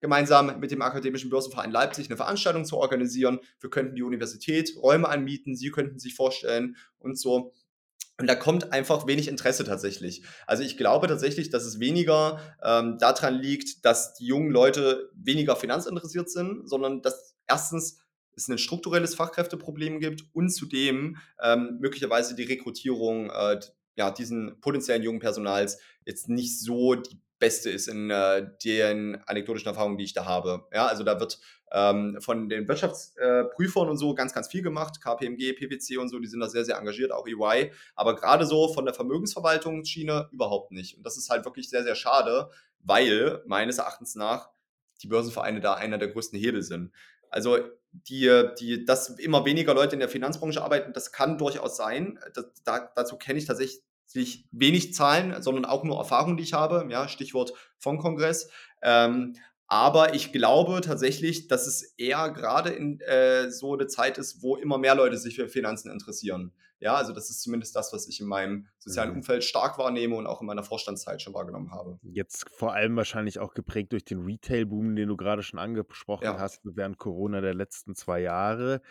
gemeinsam 0.00 0.60
mit 0.60 0.70
dem 0.70 0.82
Akademischen 0.82 1.30
Börsenverein 1.30 1.70
Leipzig 1.70 2.06
eine 2.06 2.16
Veranstaltung 2.16 2.64
zu 2.64 2.76
organisieren. 2.76 3.40
Wir 3.60 3.70
könnten 3.70 3.96
die 3.96 4.02
Universität 4.02 4.70
Räume 4.80 5.08
anmieten, 5.08 5.56
sie 5.56 5.70
könnten 5.70 5.98
sich 5.98 6.14
vorstellen 6.14 6.76
und 6.98 7.18
so. 7.18 7.52
Und 8.18 8.28
da 8.28 8.34
kommt 8.34 8.72
einfach 8.72 9.06
wenig 9.06 9.28
Interesse 9.28 9.64
tatsächlich. 9.64 10.22
Also 10.46 10.62
ich 10.62 10.78
glaube 10.78 11.06
tatsächlich, 11.06 11.50
dass 11.50 11.64
es 11.64 11.80
weniger 11.80 12.40
ähm, 12.62 12.96
daran 12.98 13.34
liegt, 13.34 13.84
dass 13.84 14.14
die 14.14 14.26
jungen 14.26 14.50
Leute 14.50 15.10
weniger 15.14 15.54
finanzinteressiert 15.54 16.30
sind, 16.30 16.68
sondern 16.68 17.02
dass 17.02 17.36
erstens 17.46 17.98
es 18.34 18.48
ein 18.48 18.58
strukturelles 18.58 19.14
Fachkräfteproblem 19.14 20.00
gibt 20.00 20.24
und 20.32 20.50
zudem 20.50 21.18
ähm, 21.42 21.78
möglicherweise 21.80 22.34
die 22.34 22.44
Rekrutierung 22.44 23.30
äh, 23.30 23.60
ja, 23.96 24.10
diesen 24.10 24.60
potenziellen 24.60 25.02
jungen 25.02 25.20
Personals 25.20 25.78
jetzt 26.04 26.28
nicht 26.28 26.60
so 26.60 26.94
die 26.94 27.18
beste 27.38 27.70
ist 27.70 27.88
in 27.88 28.10
äh, 28.10 28.46
den 28.64 29.20
anekdotischen 29.26 29.68
Erfahrungen, 29.68 29.98
die 29.98 30.04
ich 30.04 30.14
da 30.14 30.24
habe. 30.24 30.66
Ja, 30.72 30.86
also 30.86 31.04
da 31.04 31.20
wird 31.20 31.38
ähm, 31.72 32.18
von 32.20 32.48
den 32.48 32.68
Wirtschaftsprüfern 32.68 33.86
äh, 33.86 33.90
und 33.90 33.96
so 33.96 34.14
ganz, 34.14 34.32
ganz 34.32 34.48
viel 34.48 34.62
gemacht. 34.62 35.00
KPMG, 35.02 35.52
PwC 35.54 35.98
und 35.98 36.08
so, 36.08 36.18
die 36.18 36.28
sind 36.28 36.40
da 36.40 36.48
sehr, 36.48 36.64
sehr 36.64 36.78
engagiert, 36.78 37.12
auch 37.12 37.26
EY. 37.26 37.72
Aber 37.94 38.16
gerade 38.16 38.46
so 38.46 38.72
von 38.72 38.84
der 38.84 38.94
Vermögensverwaltungsschiene 38.94 40.28
überhaupt 40.32 40.72
nicht. 40.72 40.96
Und 40.96 41.04
das 41.04 41.16
ist 41.16 41.30
halt 41.30 41.44
wirklich 41.44 41.68
sehr, 41.68 41.82
sehr 41.82 41.94
schade, 41.94 42.50
weil 42.80 43.42
meines 43.46 43.78
Erachtens 43.78 44.14
nach 44.14 44.50
die 45.02 45.08
Börsenvereine 45.08 45.60
da 45.60 45.74
einer 45.74 45.98
der 45.98 46.08
größten 46.08 46.38
Hebel 46.38 46.62
sind. 46.62 46.92
Also 47.28 47.58
die, 47.90 48.30
die, 48.58 48.84
dass 48.84 49.10
immer 49.18 49.44
weniger 49.44 49.74
Leute 49.74 49.94
in 49.94 50.00
der 50.00 50.08
Finanzbranche 50.08 50.62
arbeiten, 50.62 50.92
das 50.92 51.12
kann 51.12 51.38
durchaus 51.38 51.76
sein. 51.76 52.18
Das, 52.34 52.46
da, 52.64 52.90
dazu 52.94 53.16
kenne 53.16 53.38
ich 53.38 53.46
tatsächlich 53.46 53.82
wenig 54.14 54.94
Zahlen, 54.94 55.42
sondern 55.42 55.64
auch 55.64 55.84
nur 55.84 55.98
Erfahrungen, 55.98 56.36
die 56.36 56.42
ich 56.42 56.52
habe. 56.52 56.86
Ja, 56.90 57.08
Stichwort 57.08 57.52
Fondkongress. 57.78 58.50
Ähm, 58.82 59.34
aber 59.68 60.14
ich 60.14 60.32
glaube 60.32 60.80
tatsächlich, 60.80 61.48
dass 61.48 61.66
es 61.66 61.94
eher 61.96 62.30
gerade 62.30 62.70
in 62.70 63.00
äh, 63.00 63.50
so 63.50 63.74
eine 63.74 63.88
Zeit 63.88 64.16
ist, 64.16 64.42
wo 64.42 64.56
immer 64.56 64.78
mehr 64.78 64.94
Leute 64.94 65.18
sich 65.18 65.34
für 65.34 65.48
Finanzen 65.48 65.90
interessieren. 65.90 66.52
Ja, 66.78 66.94
also 66.94 67.12
das 67.12 67.30
ist 67.30 67.42
zumindest 67.42 67.74
das, 67.74 67.92
was 67.92 68.06
ich 68.06 68.20
in 68.20 68.26
meinem 68.26 68.66
sozialen 68.78 69.10
mhm. 69.10 69.16
Umfeld 69.16 69.44
stark 69.44 69.78
wahrnehme 69.78 70.14
und 70.14 70.26
auch 70.26 70.42
in 70.42 70.46
meiner 70.46 70.62
Vorstandszeit 70.62 71.22
schon 71.22 71.32
wahrgenommen 71.32 71.72
habe. 71.72 71.98
Jetzt 72.02 72.50
vor 72.50 72.74
allem 72.74 72.96
wahrscheinlich 72.96 73.38
auch 73.38 73.54
geprägt 73.54 73.92
durch 73.92 74.04
den 74.04 74.20
Retail-Boom, 74.20 74.94
den 74.94 75.08
du 75.08 75.16
gerade 75.16 75.42
schon 75.42 75.58
angesprochen 75.58 76.24
ja. 76.24 76.38
hast, 76.38 76.60
während 76.64 76.98
Corona 76.98 77.40
der 77.40 77.54
letzten 77.54 77.94
zwei 77.94 78.20
Jahre. 78.20 78.82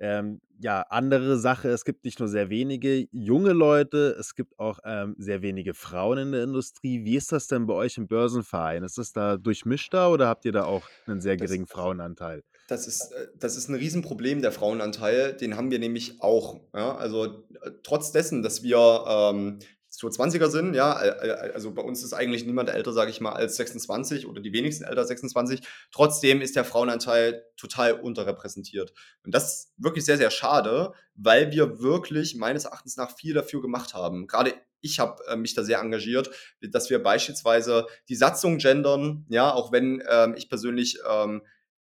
Ähm, 0.00 0.40
ja, 0.60 0.82
andere 0.90 1.38
Sache, 1.38 1.68
es 1.70 1.84
gibt 1.84 2.04
nicht 2.04 2.18
nur 2.20 2.28
sehr 2.28 2.50
wenige 2.50 3.08
junge 3.12 3.52
Leute, 3.52 4.16
es 4.18 4.34
gibt 4.34 4.58
auch 4.58 4.78
ähm, 4.84 5.14
sehr 5.18 5.42
wenige 5.42 5.74
Frauen 5.74 6.18
in 6.18 6.32
der 6.32 6.42
Industrie. 6.44 7.04
Wie 7.04 7.16
ist 7.16 7.32
das 7.32 7.46
denn 7.48 7.66
bei 7.66 7.74
euch 7.74 7.96
im 7.98 8.06
Börsenverein? 8.08 8.82
Ist 8.84 8.98
das 8.98 9.12
da 9.12 9.36
durchmischter 9.36 10.10
oder 10.12 10.28
habt 10.28 10.44
ihr 10.44 10.52
da 10.52 10.64
auch 10.64 10.90
einen 11.06 11.20
sehr 11.20 11.36
geringen 11.36 11.66
das, 11.66 11.68
Frauenanteil? 11.68 12.42
Das 12.68 12.86
ist, 12.86 13.12
äh, 13.12 13.28
das 13.38 13.56
ist 13.56 13.68
'n 13.70 13.74
Riesenproblem, 13.76 14.42
der 14.42 14.52
Frauenanteil. 14.52 15.34
Den 15.34 15.56
haben 15.56 15.70
wir 15.70 15.78
nämlich 15.78 16.20
auch, 16.22 16.60
ja. 16.74 16.96
Also, 16.96 17.24
äh, 17.62 17.72
trotz 17.82 18.12
dessen, 18.12 18.42
dass 18.42 18.62
wir, 18.62 19.04
ähm, 19.08 19.58
so 19.90 20.08
Zwanziger 20.10 20.50
sind, 20.50 20.74
ja, 20.74 20.92
also 20.92 21.72
bei 21.72 21.82
uns 21.82 22.02
ist 22.02 22.12
eigentlich 22.12 22.44
niemand 22.44 22.68
älter, 22.68 22.92
sage 22.92 23.10
ich 23.10 23.20
mal, 23.20 23.32
als 23.32 23.56
26 23.56 24.26
oder 24.26 24.40
die 24.40 24.52
wenigsten 24.52 24.84
älter 24.84 25.00
als 25.00 25.08
26. 25.08 25.62
Trotzdem 25.90 26.40
ist 26.40 26.56
der 26.56 26.64
Frauenanteil 26.64 27.44
total 27.56 27.94
unterrepräsentiert. 27.94 28.92
Und 29.24 29.34
das 29.34 29.52
ist 29.52 29.72
wirklich 29.78 30.04
sehr, 30.04 30.18
sehr 30.18 30.30
schade, 30.30 30.92
weil 31.14 31.52
wir 31.52 31.80
wirklich 31.80 32.36
meines 32.36 32.64
Erachtens 32.66 32.96
nach 32.96 33.16
viel 33.16 33.34
dafür 33.34 33.62
gemacht 33.62 33.94
haben. 33.94 34.26
Grade 34.26 34.54
ich 34.80 35.00
habe, 35.00 35.22
äh, 35.26 35.36
mich 35.36 35.54
da 35.54 35.64
sehr 35.64 35.80
engagiert, 35.80 36.30
dass 36.60 36.90
wir 36.90 37.02
beispielsweise 37.02 37.86
die 38.08 38.14
Satzung 38.14 38.58
gendern, 38.58 39.26
ja, 39.28 39.52
auch 39.52 39.72
wenn, 39.72 40.02
ähm, 40.08 40.34
ich 40.36 40.48
persönlich, 40.48 40.98
ähm, 41.08 41.42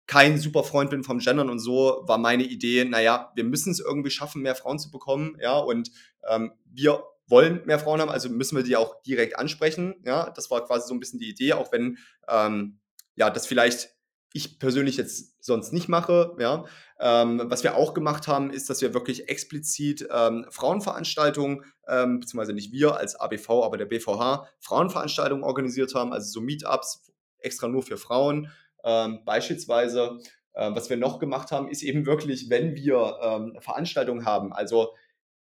kein 0.06 0.38
super 0.38 0.64
Freund 0.64 0.90
bin 0.90 1.04
vom 1.04 1.20
Gendern 1.20 1.50
und 1.50 1.60
so, 1.60 2.02
war 2.06 2.18
meine 2.18 2.42
Idee, 2.42 2.84
na 2.84 3.00
ja, 3.00 3.30
wir 3.36 3.44
müssen's 3.44 3.78
irgendwie 3.78 4.10
schaffen, 4.10 4.42
mehr 4.42 4.56
Frauen 4.56 4.80
zu 4.80 4.90
bekommen, 4.90 5.36
ja, 5.40 5.56
und, 5.58 5.92
ähm, 6.28 6.52
wir 6.64 7.04
wollen 7.30 7.62
mehr 7.66 7.78
Frauen 7.78 8.00
haben, 8.00 8.10
also 8.10 8.28
müssen 8.28 8.56
wir 8.56 8.64
die 8.64 8.76
auch 8.76 9.02
direkt 9.02 9.38
ansprechen, 9.38 9.94
ja. 10.04 10.30
Das 10.30 10.50
war 10.50 10.64
quasi 10.66 10.88
so 10.88 10.94
'n 10.94 11.00
bisschen 11.00 11.18
die 11.20 11.30
Idee, 11.30 11.54
auch 11.54 11.72
wenn, 11.72 11.98
ähm, 12.28 12.80
ja, 13.16 13.30
das 13.30 13.46
vielleicht 13.46 13.90
ich 14.32 14.60
persönlich 14.60 14.96
jetzt 14.96 15.44
sonst 15.44 15.72
nicht 15.72 15.88
mache, 15.88 16.36
ja. 16.38 16.64
Ähm, 17.00 17.42
was 17.46 17.64
wir 17.64 17.76
auch 17.76 17.94
gemacht 17.94 18.28
haben, 18.28 18.50
ist, 18.50 18.70
dass 18.70 18.80
wir 18.82 18.94
wirklich 18.94 19.28
explizit, 19.28 20.06
ähm, 20.12 20.46
Frauenveranstaltungen, 20.50 21.64
ähm, 21.88 22.20
beziehungsweise 22.20 22.52
nicht 22.52 22.72
wir 22.72 22.96
als 22.96 23.16
ABV, 23.18 23.64
aber 23.64 23.76
der 23.78 23.86
BVH, 23.86 24.48
Frauenveranstaltungen 24.60 25.42
organisiert 25.44 25.94
haben, 25.96 26.12
also 26.12 26.30
so 26.30 26.40
Meetups 26.42 27.10
extra 27.38 27.68
nur 27.68 27.82
für 27.82 27.96
Frauen. 27.96 28.50
Ähm, 28.84 29.20
beispielsweise, 29.24 30.18
äh, 30.54 30.70
was 30.74 30.90
wir 30.90 30.96
noch 30.96 31.18
gemacht 31.18 31.50
haben, 31.52 31.68
ist 31.68 31.82
eben 31.82 32.06
wirklich, 32.06 32.50
wenn 32.50 32.74
wir, 32.76 33.18
ähm, 33.22 33.56
Veranstaltungen 33.60 34.24
haben, 34.26 34.52
also 34.52 34.94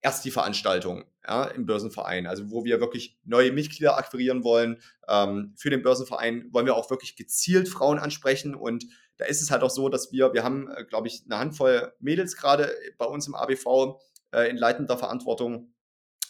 erst 0.03 0.25
die 0.25 0.31
Veranstaltung, 0.31 1.05
ja, 1.27 1.45
im 1.45 1.67
Börsenverein, 1.67 2.27
also 2.27 2.51
wo 2.51 2.65
wir 2.65 2.81
wirklich 2.81 3.19
neue 3.25 3.53
Mitglieder 3.53 3.97
akquirieren 3.97 4.45
wollen. 4.45 4.81
Ähm, 5.09 5.55
für 5.57 5.71
den 5.71 5.83
Börsenverein 5.83 6.49
wollen 6.53 6.67
wir 6.67 6.77
auch 6.77 6.91
wirklich 6.91 7.17
gezielt 7.17 7.69
Frauen 7.69 7.99
ansprechen 7.99 8.55
und 8.55 8.85
da 9.19 9.27
ist 9.27 9.43
es 9.43 9.51
halt 9.51 9.63
auch 9.63 9.71
so, 9.71 9.89
dass 9.89 10.11
wir 10.13 10.33
wir 10.35 10.43
haben, 10.45 10.69
äh, 10.71 10.85
glaube 10.85 11.07
ich, 11.09 11.27
'ne 11.27 11.39
Handvoll 11.39 11.93
Mädels 12.01 12.37
grade 12.37 12.73
bei 12.99 13.05
uns 13.07 13.27
im 13.29 13.35
ABV, 13.37 14.01
äh, 14.33 14.51
in 14.51 14.57
leitender 14.57 14.99
Verantwortung. 14.99 15.73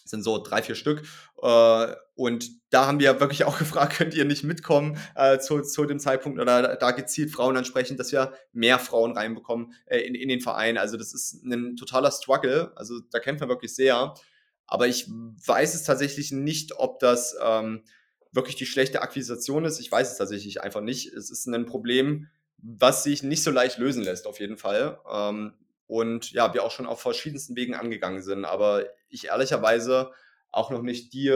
Sind 0.04 0.22
so 0.22 0.42
3, 0.42 0.62
4 0.62 0.74
Stück. 0.74 1.02
Äh, 1.42 1.86
und 2.14 2.50
da 2.70 2.86
haben 2.86 3.00
wir 3.00 3.20
wirklich 3.20 3.44
auch 3.44 3.58
gefragt: 3.58 3.94
„Könnt 3.96 4.14
ihr 4.14 4.24
nicht 4.24 4.44
mitkommen, 4.44 4.98
äh, 5.14 5.38
zu 5.38 5.62
zu 5.62 5.84
dem 5.86 5.98
Zeitpunkt 6.00 6.40
oder 6.40 6.76
da 6.76 6.90
gezielt 6.92 7.30
Frauen 7.30 7.56
ansprechen, 7.56 7.96
dass 7.96 8.12
wir 8.12 8.32
mehr 8.52 8.78
Frauen 8.78 9.12
reinbekommen, 9.16 9.72
äh, 9.86 9.98
in 10.00 10.14
in 10.14 10.28
den 10.28 10.40
Verein?“ 10.40 10.78
Also, 10.78 10.96
das 10.96 11.14
ist 11.14 11.44
'nen 11.44 11.76
totaler 11.76 12.10
Struggle. 12.10 12.72
Also, 12.76 13.00
da 13.10 13.18
kämpfen 13.20 13.42
wir 13.44 13.48
wirklich 13.48 13.74
sehr. 13.74 14.14
Aber 14.66 14.86
ich 14.88 15.06
weiß 15.08 15.74
es 15.74 15.82
tatsächlich 15.84 16.32
nicht, 16.32 16.72
ob 16.76 16.98
das, 17.00 17.36
ähm, 17.42 17.82
wirklich 18.32 18.56
die 18.56 18.66
schlechte 18.66 19.02
Akquisition 19.02 19.64
ist. 19.64 19.78
Ich 19.80 19.92
weiß 19.92 20.10
es 20.12 20.18
tatsächlich 20.18 20.62
einfach 20.62 20.80
nicht. 20.80 21.12
Es 21.12 21.30
ist 21.30 21.46
'nen 21.46 21.66
Problem, 21.66 22.28
was 22.58 23.02
sich 23.04 23.22
nicht 23.22 23.42
so 23.42 23.50
leicht 23.50 23.78
lösen 23.78 24.02
lässt 24.04 24.26
auf 24.26 24.40
jeden 24.40 24.56
Fall. 24.56 24.98
Ähm, 25.12 25.52
und 25.86 26.30
ja, 26.32 26.54
wir 26.54 26.64
auch 26.64 26.70
schon 26.70 26.86
auf 26.86 27.00
verschiedensten 27.02 27.56
Wegen 27.56 27.74
angegangen 27.74 28.22
sind, 28.22 28.44
aber 28.46 28.84
ich 29.12 29.26
ehrlicherweise 29.28 30.12
auch 30.50 30.70
noch 30.70 30.82
nicht 30.82 31.12
die 31.14 31.32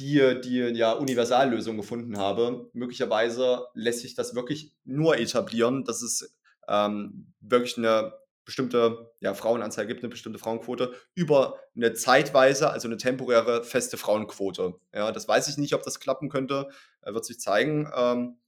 die 0.00 0.40
die, 0.42 0.58
ja, 0.78 0.92
Universallösung 0.94 1.76
gefunden 1.78 2.18
habe. 2.18 2.70
Möglicherweise 2.74 3.66
lässt 3.74 4.00
sich 4.02 4.14
das 4.16 4.34
wirklich 4.36 4.74
nur 4.84 5.18
etablieren, 5.18 5.84
dass 5.84 6.02
es, 6.02 6.36
ähm, 6.68 7.34
wirklich 7.40 7.76
'ne 7.78 8.12
bestimmte, 8.46 9.12
ja, 9.20 9.34
Frauenanzahl 9.34 9.86
gibt, 9.88 10.02
'ne 10.04 10.08
bestimmte 10.10 10.38
Frauenquote 10.40 10.94
über 11.14 11.60
'ne 11.74 11.94
zeitweise, 11.94 12.70
also 12.70 12.88
'ne 12.88 12.96
temporäre 12.98 13.64
feste 13.64 13.96
Frauenquote. 13.98 14.74
Ja, 14.94 15.12
das 15.12 15.28
weiß 15.28 15.48
ich 15.48 15.58
nicht, 15.58 15.74
ob 15.74 15.82
das 15.84 16.00
klappen 16.00 16.30
könnte, 16.30 16.68
äh, 17.02 17.14
wird 17.14 17.24
sich 17.26 17.40
zeigen. 17.40 17.90
Ähm, 17.96 18.38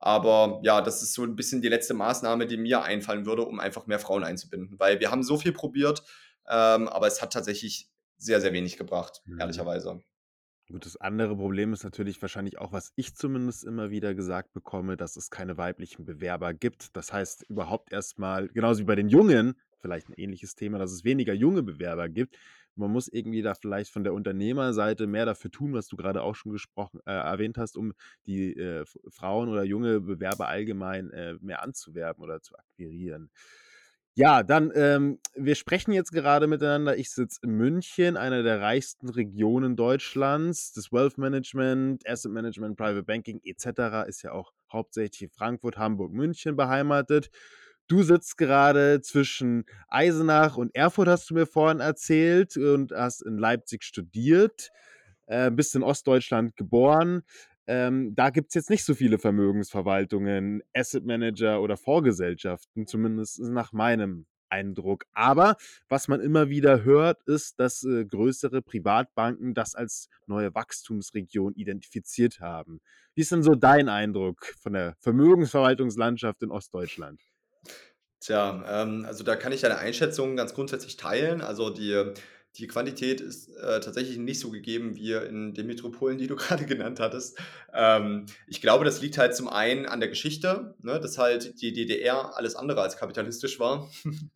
aber 0.00 0.60
ja, 0.64 0.82
das 0.82 1.02
ist 1.02 1.14
so 1.14 1.24
'n 1.24 1.36
bisschen 1.36 1.62
die 1.62 1.68
letzte 1.70 1.94
Maßnahme, 1.94 2.46
die 2.46 2.56
mir 2.58 2.82
einfallen 2.84 3.26
würde, 3.26 3.44
um 3.44 3.60
einfach 3.60 3.86
mehr 3.88 4.00
Frauen 4.00 4.24
einzubinden. 4.24 4.78
Weil 4.80 5.00
wir 5.00 5.10
haben 5.12 5.22
so 5.24 5.38
viel 5.38 5.52
probiert, 5.52 6.02
ähm, 6.50 6.88
aber 6.88 7.06
es 7.06 7.22
hat 7.22 7.32
tatsächlich 7.32 7.90
sehr, 8.18 8.40
sehr 8.40 8.52
wenig 8.52 8.76
gebracht, 8.76 9.22
Mhm. 9.26 9.38
ehrlicherweise. 9.38 10.02
Gut, 10.70 10.84
das 10.84 10.98
andere 10.98 11.34
Problem 11.36 11.72
ist 11.72 11.82
natürlich 11.82 12.20
wahrscheinlich 12.20 12.58
auch, 12.58 12.72
was 12.72 12.92
ich 12.94 13.14
zumindest 13.14 13.64
immer 13.64 13.88
wieder 13.90 14.14
gesagt 14.14 14.52
bekomme, 14.52 14.98
dass 14.98 15.16
es 15.16 15.30
keine 15.30 15.56
weiblichen 15.56 16.04
Bewerber 16.04 16.52
gibt. 16.52 16.94
Das 16.94 17.10
heißt 17.10 17.44
überhaupt 17.48 17.90
erst 17.90 18.18
mal 18.18 18.48
genauso 18.48 18.80
wie 18.80 18.84
bei 18.84 18.94
den 18.94 19.08
Jungen, 19.08 19.54
vielleicht 19.78 20.10
'n 20.10 20.14
ähnliches 20.18 20.56
Thema, 20.56 20.78
dass 20.78 20.92
es 20.92 21.04
weniger 21.04 21.32
junge 21.32 21.62
Bewerber 21.62 22.10
gibt. 22.10 22.36
Man 22.74 22.92
muss 22.92 23.08
irgendwie 23.08 23.40
da 23.40 23.54
vielleicht 23.54 23.90
von 23.90 24.04
der 24.04 24.12
Unternehmerseite 24.12 25.06
mehr 25.06 25.24
dafür 25.24 25.50
tun, 25.50 25.72
was 25.72 25.88
du 25.88 25.96
grade 25.96 26.22
auch 26.22 26.34
schon 26.34 26.52
gesprochen 26.52 27.00
äh, 27.06 27.12
erwähnt 27.12 27.56
hast, 27.56 27.76
um 27.78 27.94
die, 28.26 28.54
äh, 28.54 28.84
Frauen 29.08 29.48
oder 29.48 29.64
junge 29.64 30.00
Bewerber 30.02 30.48
allgemein, 30.48 31.10
äh, 31.10 31.34
mehr 31.40 31.62
anzuwerben 31.62 32.22
oder 32.22 32.42
zu 32.42 32.54
akquirieren. 32.56 33.30
Ja, 34.18 34.42
dann, 34.42 34.72
ähm, 34.74 35.20
wir 35.36 35.54
sprechen 35.54 35.92
jetzt 35.92 36.10
gerade 36.10 36.48
miteinander. 36.48 36.96
Ich 36.96 37.12
sitze 37.12 37.38
in 37.44 37.50
München, 37.52 38.16
einer 38.16 38.42
der 38.42 38.60
reichsten 38.60 39.08
Regionen 39.08 39.76
Deutschlands. 39.76 40.72
Das 40.72 40.90
Wealth 40.90 41.18
Management, 41.18 42.02
Asset 42.04 42.32
Management, 42.32 42.76
Private 42.76 43.04
Banking 43.04 43.40
et 43.44 43.60
cetera 43.60 44.02
ist 44.02 44.22
ja 44.22 44.32
auch 44.32 44.50
hauptsächlich 44.72 45.22
in 45.22 45.30
Frankfurt, 45.30 45.78
Hamburg, 45.78 46.10
München 46.12 46.56
beheimatet. 46.56 47.30
Du 47.86 48.02
sitzt 48.02 48.36
gerade 48.38 49.00
zwischen 49.02 49.66
Eisenach 49.86 50.56
und 50.56 50.74
Erfurt, 50.74 51.06
hast 51.06 51.30
du 51.30 51.34
mir 51.34 51.46
vorhin 51.46 51.78
erzählt 51.78 52.56
und 52.56 52.90
hast 52.90 53.22
in 53.22 53.38
Leipzig 53.38 53.84
studiert, 53.84 54.70
äh, 55.26 55.48
bist 55.52 55.76
in 55.76 55.84
Ostdeutschland 55.84 56.56
geboren. 56.56 57.22
Ähm, 57.68 58.14
da 58.14 58.30
gibt's 58.30 58.54
jetzt 58.54 58.70
nicht 58.70 58.82
so 58.82 58.94
viele 58.94 59.18
Vermögensverwaltungen, 59.18 60.62
Asset 60.74 61.04
Manager 61.04 61.60
oder 61.60 61.76
Fondsgesellschaften, 61.76 62.86
zumindest 62.86 63.40
nach 63.40 63.72
meinem 63.72 64.26
Eindruck. 64.48 65.04
Aber 65.12 65.56
was 65.86 66.08
man 66.08 66.20
immer 66.22 66.48
wieder 66.48 66.82
hört, 66.82 67.22
ist, 67.26 67.60
dass, 67.60 67.84
äh, 67.84 68.06
größere 68.06 68.62
Privatbanken 68.62 69.52
das 69.52 69.74
als 69.74 70.08
neue 70.26 70.54
Wachstumsregion 70.54 71.52
identifiziert 71.56 72.40
haben. 72.40 72.80
Wie 73.14 73.20
ist 73.20 73.32
denn 73.32 73.42
so 73.42 73.54
dein 73.54 73.90
Eindruck 73.90 74.46
von 74.58 74.72
der 74.72 74.96
Vermögensverwaltungslandschaft 75.00 76.42
in 76.42 76.50
Ostdeutschland? 76.50 77.20
Tja, 78.20 78.82
ähm, 78.82 79.04
also 79.06 79.24
da 79.24 79.36
kann 79.36 79.52
ich 79.52 79.60
deine 79.60 79.76
Einschätzung 79.76 80.36
ganz 80.36 80.54
grundsätzlich 80.54 80.96
teilen. 80.96 81.42
Also 81.42 81.68
die 81.68 82.14
die 82.56 82.66
Quantität 82.66 83.20
ist, 83.20 83.48
äh, 83.56 83.80
tatsächlich 83.80 84.18
nicht 84.18 84.40
so 84.40 84.50
gegeben 84.50 84.96
wie 84.96 85.12
in 85.12 85.54
den 85.54 85.66
Metropolen, 85.66 86.18
die 86.18 86.26
du 86.26 86.36
grade 86.36 86.66
genannt 86.66 86.98
hattest. 87.00 87.38
Ähm, 87.72 88.26
ich 88.46 88.60
glaube, 88.60 88.84
das 88.84 89.00
liegt 89.00 89.18
halt 89.18 89.34
zum 89.36 89.48
einen 89.48 89.86
an 89.86 90.00
der 90.00 90.08
Geschichte, 90.08 90.74
ne, 90.82 90.98
dass 91.00 91.18
halt 91.18 91.60
die 91.60 91.72
DDR 91.72 92.36
alles 92.36 92.56
andere 92.56 92.80
als 92.82 92.96
kapitalistisch 92.96 93.58
war. 93.60 93.90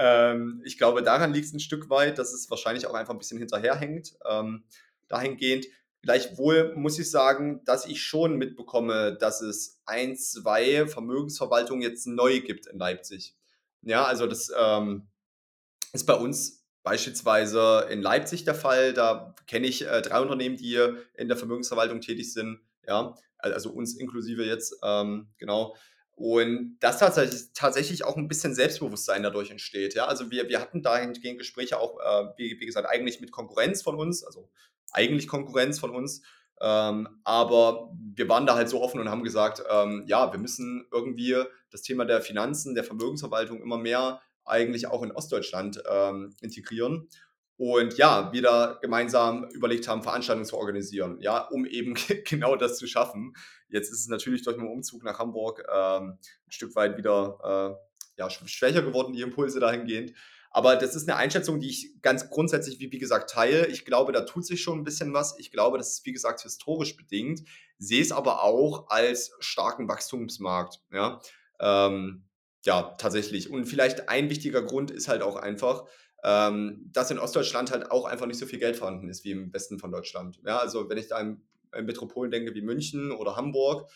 Ähm, 0.00 0.62
ich 0.64 0.78
glaube, 0.78 1.02
daran 1.02 1.32
liegt's 1.34 1.52
'n 1.52 1.58
Stück 1.58 1.90
weit, 1.90 2.18
dass 2.18 2.32
es 2.32 2.48
wahrscheinlich 2.50 2.86
auch 2.86 2.94
einfach 2.94 3.12
'n 3.14 3.18
bisschen 3.18 3.38
hinterherhinkt, 3.38 4.14
ähm, 4.30 4.62
dahingehend. 5.08 5.66
Gleichwohl 6.02 6.74
muss 6.76 6.98
ich 7.00 7.10
sagen, 7.10 7.62
dass 7.64 7.84
ich 7.84 8.00
schon 8.02 8.36
mitbekomme, 8.36 9.16
dass 9.18 9.40
es 9.40 9.80
1, 9.86 10.30
2 10.30 10.86
Vermögensverwaltungen 10.86 11.82
jetzt 11.82 12.06
neu 12.06 12.40
gibt 12.40 12.66
in 12.68 12.78
Leipzig. 12.78 13.34
Ja, 13.82 14.04
also 14.04 14.28
das, 14.28 14.52
ähm, 14.56 15.08
ist 15.92 16.06
bei 16.06 16.14
uns 16.14 16.57
beispielsweise 16.88 17.86
in 17.90 18.02
Leipzig 18.02 18.44
der 18.44 18.54
Fall. 18.54 18.92
Da 18.94 19.34
kenne 19.46 19.66
ich, 19.66 19.86
äh, 19.86 20.02
3 20.02 20.20
Unternehmen, 20.20 20.56
die 20.56 20.76
in 21.14 21.28
der 21.28 21.36
Vermögensverwaltung 21.36 22.00
tätig 22.00 22.32
sind, 22.32 22.60
ja, 22.86 23.14
al 23.38 23.52
also 23.52 23.70
uns 23.70 23.94
inklusive 23.96 24.44
jetzt, 24.44 24.74
ähm, 24.84 25.28
genau. 25.38 25.76
Und 26.16 26.78
dass 26.80 26.98
tatsächlich 26.98 27.52
tatsächlich 27.54 28.04
auch 28.04 28.16
'n 28.16 28.26
bisschen 28.28 28.54
Selbstbewusstsein 28.54 29.22
dadurch 29.22 29.50
entsteht, 29.50 29.94
ja. 29.94 30.06
Also 30.06 30.30
wir 30.30 30.48
wir 30.48 30.60
hatten 30.60 30.82
dahingehend 30.82 31.38
Gespräche 31.38 31.78
auch, 31.78 31.98
äh, 32.00 32.32
wie 32.38 32.58
wie 32.60 32.66
gesagt, 32.66 32.88
eigentlich 32.88 33.20
mit 33.20 33.30
Konkurrenz 33.32 33.82
von 33.82 33.96
uns, 33.96 34.24
also 34.24 34.50
eigentlich 34.92 35.28
Konkurrenz 35.28 35.78
von 35.78 35.90
uns. 35.94 36.22
Ähm, 36.60 37.08
aber 37.24 37.92
wir 38.16 38.28
waren 38.28 38.46
da 38.46 38.56
halt 38.56 38.68
so 38.68 38.82
offen 38.82 39.00
und 39.00 39.08
haben 39.10 39.22
gesagt, 39.24 39.62
ähm, 39.70 40.04
ja, 40.08 40.32
wir 40.32 40.40
müssen 40.40 40.86
irgendwie 40.92 41.36
das 41.70 41.82
Thema 41.82 42.04
der 42.04 42.20
Finanzen, 42.22 42.74
der 42.74 42.82
Vermögensverwaltung 42.84 43.62
immer 43.62 43.78
mehr 43.78 44.20
eigentlich 44.48 44.86
auch 44.88 45.02
in 45.02 45.12
Ostdeutschland, 45.12 45.82
ähm, 45.90 46.34
integrieren. 46.40 47.08
Und 47.56 47.98
ja, 47.98 48.32
wir 48.32 48.42
da 48.42 48.78
gemeinsam 48.80 49.44
überlegt 49.50 49.88
haben, 49.88 50.02
Veranstaltungen 50.04 50.46
zu 50.46 50.56
organisieren, 50.56 51.18
ja, 51.20 51.38
um 51.48 51.66
eben 51.66 51.94
genau 52.24 52.54
das 52.56 52.78
zu 52.78 52.86
schaffen. 52.86 53.34
Jetzt 53.68 53.90
ist 53.92 54.00
es 54.00 54.08
natürlich 54.08 54.42
durch 54.44 54.56
meinen 54.56 54.70
Umzug 54.72 55.02
nach 55.04 55.18
Hamburg, 55.18 55.64
ähm, 55.72 56.18
'n 56.46 56.52
Stück 56.52 56.76
weit 56.76 56.96
wieder, 56.98 57.78
äh, 57.78 58.20
ja, 58.20 58.30
sch 58.30 58.42
schwächer 58.48 58.82
geworden, 58.82 59.12
die 59.12 59.22
Impulse 59.22 59.60
dahingehend. 59.60 60.12
Aber 60.50 60.76
das 60.76 60.94
ist 60.96 61.06
'ne 61.08 61.16
Einschätzung, 61.16 61.60
die 61.60 61.68
ich 61.68 62.00
ganz 62.02 62.30
grundsätzlich, 62.30 62.78
wie 62.80 62.92
wie 62.92 62.98
gesagt, 62.98 63.30
teile. 63.30 63.66
Ich 63.66 63.84
glaube, 63.84 64.12
da 64.12 64.20
tut 64.22 64.46
sich 64.46 64.62
schon 64.62 64.80
'n 64.80 64.84
bisschen 64.84 65.12
was. 65.12 65.36
Ich 65.38 65.50
glaube, 65.50 65.78
das 65.78 65.90
ist, 65.94 66.06
wie 66.06 66.12
gesagt, 66.12 66.40
historisch 66.42 66.96
bedingt, 66.96 67.42
sehe 67.78 68.02
es 68.02 68.12
aber 68.12 68.42
auch 68.44 68.88
als 68.90 69.32
starken 69.40 69.88
Wachstumsmarkt, 69.88 70.80
ja. 70.92 71.20
Ähm 71.60 72.27
ja, 72.64 72.94
tatsächlich. 72.98 73.50
Und 73.50 73.64
vielleicht 73.66 74.08
ein 74.08 74.30
wichtiger 74.30 74.62
Grund 74.62 74.90
ist 74.90 75.08
halt 75.08 75.22
auch 75.22 75.36
einfach, 75.36 75.84
ähm, 76.24 76.88
dass 76.92 77.10
in 77.10 77.18
Ostdeutschland 77.18 77.70
halt 77.70 77.90
auch 77.90 78.04
einfach 78.04 78.26
nicht 78.26 78.38
so 78.38 78.46
viel 78.46 78.58
Geld 78.58 78.76
vorhanden 78.76 79.08
ist 79.08 79.24
wie 79.24 79.30
im 79.30 79.52
Westen 79.52 79.78
von 79.78 79.92
Deutschland. 79.92 80.40
Ja, 80.44 80.58
also 80.58 80.88
wenn 80.88 80.98
ich 80.98 81.08
da 81.08 81.16
an, 81.16 81.42
an 81.70 81.84
Metropolen 81.86 82.30
denke 82.30 82.54
wie 82.54 82.62
München 82.62 83.12
oder 83.12 83.36
Hamburg, 83.36 83.90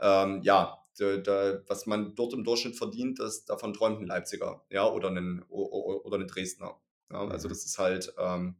ähm, 0.00 0.40
ja, 0.42 0.78
da, 0.98 1.16
da, 1.18 1.60
was 1.66 1.86
man 1.86 2.14
dort 2.14 2.32
im 2.34 2.44
Durchschnitt 2.44 2.76
verdient, 2.76 3.18
das, 3.18 3.44
davon 3.44 3.72
träumt 3.74 4.00
ein 4.00 4.06
Leipziger, 4.06 4.64
ja, 4.70 4.88
oder 4.88 5.10
ein, 5.10 5.42
oder 5.48 6.18
ein 6.18 6.26
Dresdner. 6.26 6.80
Ja, 7.10 7.28
also 7.28 7.48
Mhm. 7.48 7.52
das 7.52 7.64
ist 7.64 7.78
halt 7.78 8.14
ähm, 8.18 8.56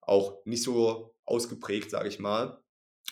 auch 0.00 0.44
nicht 0.44 0.62
so 0.62 1.14
ausgeprägt, 1.24 1.90
sage 1.90 2.08
ich 2.08 2.18
mal. 2.18 2.62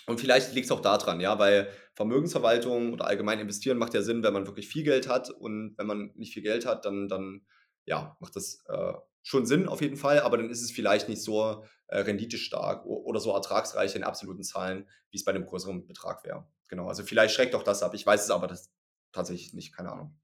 Und 0.06 0.20
vielleicht 0.20 0.54
liegt 0.54 0.66
es 0.66 0.72
auch 0.72 0.80
daran, 0.80 1.20
ja, 1.20 1.38
weil 1.38 1.68
Vermögensverwaltung 1.94 2.92
oder 2.92 3.06
allgemein 3.06 3.40
investieren 3.40 3.78
macht 3.78 3.94
ja 3.94 4.02
Sinn, 4.02 4.22
wenn 4.22 4.32
man 4.32 4.46
wirklich 4.46 4.68
viel 4.68 4.84
Geld 4.84 5.08
hat. 5.08 5.30
Und 5.30 5.74
wenn 5.76 5.86
man 5.86 6.12
nicht 6.14 6.32
viel 6.32 6.42
Geld 6.42 6.64
hat, 6.64 6.84
dann, 6.84 7.08
dann 7.08 7.44
ja, 7.86 8.16
macht 8.20 8.36
das 8.36 8.64
äh, 8.68 8.92
schon 9.22 9.46
Sinn 9.46 9.68
auf 9.68 9.80
jeden 9.80 9.96
Fall, 9.96 10.20
aber 10.20 10.36
dann 10.36 10.50
ist 10.50 10.62
es 10.62 10.70
vielleicht 10.70 11.08
nicht 11.08 11.22
so 11.22 11.64
äh, 11.88 11.98
renditestark 11.98 12.86
oder 12.86 13.18
so 13.18 13.32
ertragsreich 13.32 13.96
in 13.96 14.04
absoluten 14.04 14.44
Zahlen, 14.44 14.88
wie 15.10 15.16
es 15.16 15.24
bei 15.24 15.32
einem 15.32 15.46
größeren 15.46 15.86
Betrag 15.86 16.24
wäre. 16.24 16.46
Genau, 16.68 16.86
also 16.86 17.02
vielleicht 17.02 17.34
schreckt 17.34 17.54
auch 17.54 17.64
das 17.64 17.82
ab. 17.82 17.94
Ich 17.94 18.06
weiß 18.06 18.24
es 18.24 18.30
aber 18.30 18.46
das 18.46 18.72
tatsächlich 19.12 19.54
nicht, 19.54 19.74
keine 19.74 19.92
Ahnung. 19.92 20.16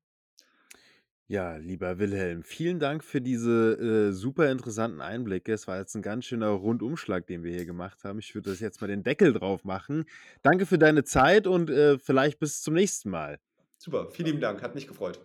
Ja, 1.33 1.57
lieber 1.57 1.99
Wilhelm, 1.99 2.43
vielen 2.43 2.79
Dank 2.79 3.03
für 3.03 3.23
diese, 3.23 4.11
äh, 4.11 4.13
super 4.13 4.51
interessanten 4.51 5.01
Einblicke. 5.01 5.55
Es 5.55 5.67
war 5.67 5.79
jetzt 5.79 5.95
ein 5.95 6.03
ganz 6.03 6.27
schöner 6.27 6.51
Rundumschlag, 6.51 7.27
den 7.27 7.43
wir 7.43 7.55
hier 7.55 7.65
gemacht 7.65 8.05
haben. 8.05 8.19
Ich 8.19 8.35
würde 8.35 8.51
das 8.51 8.61
jetzt 8.61 8.83
mal 8.83 8.87
den 8.87 9.03
Deckel 9.03 9.33
drauf 9.33 9.65
machen. 9.65 10.05
Danke 10.43 10.67
für 10.67 10.77
deine 10.77 11.05
Zeit 11.05 11.47
und, 11.47 11.71
äh, 11.71 11.99
vielleicht 11.99 12.39
bis 12.39 12.61
zum 12.61 12.75
nächsten 12.75 13.09
Mal. 13.09 13.39
Super, 13.79 14.11
vielen 14.11 14.27
lieben 14.27 14.41
Dank, 14.43 14.61
hat 14.61 14.75
mich 14.75 14.87
gefreut. 14.87 15.21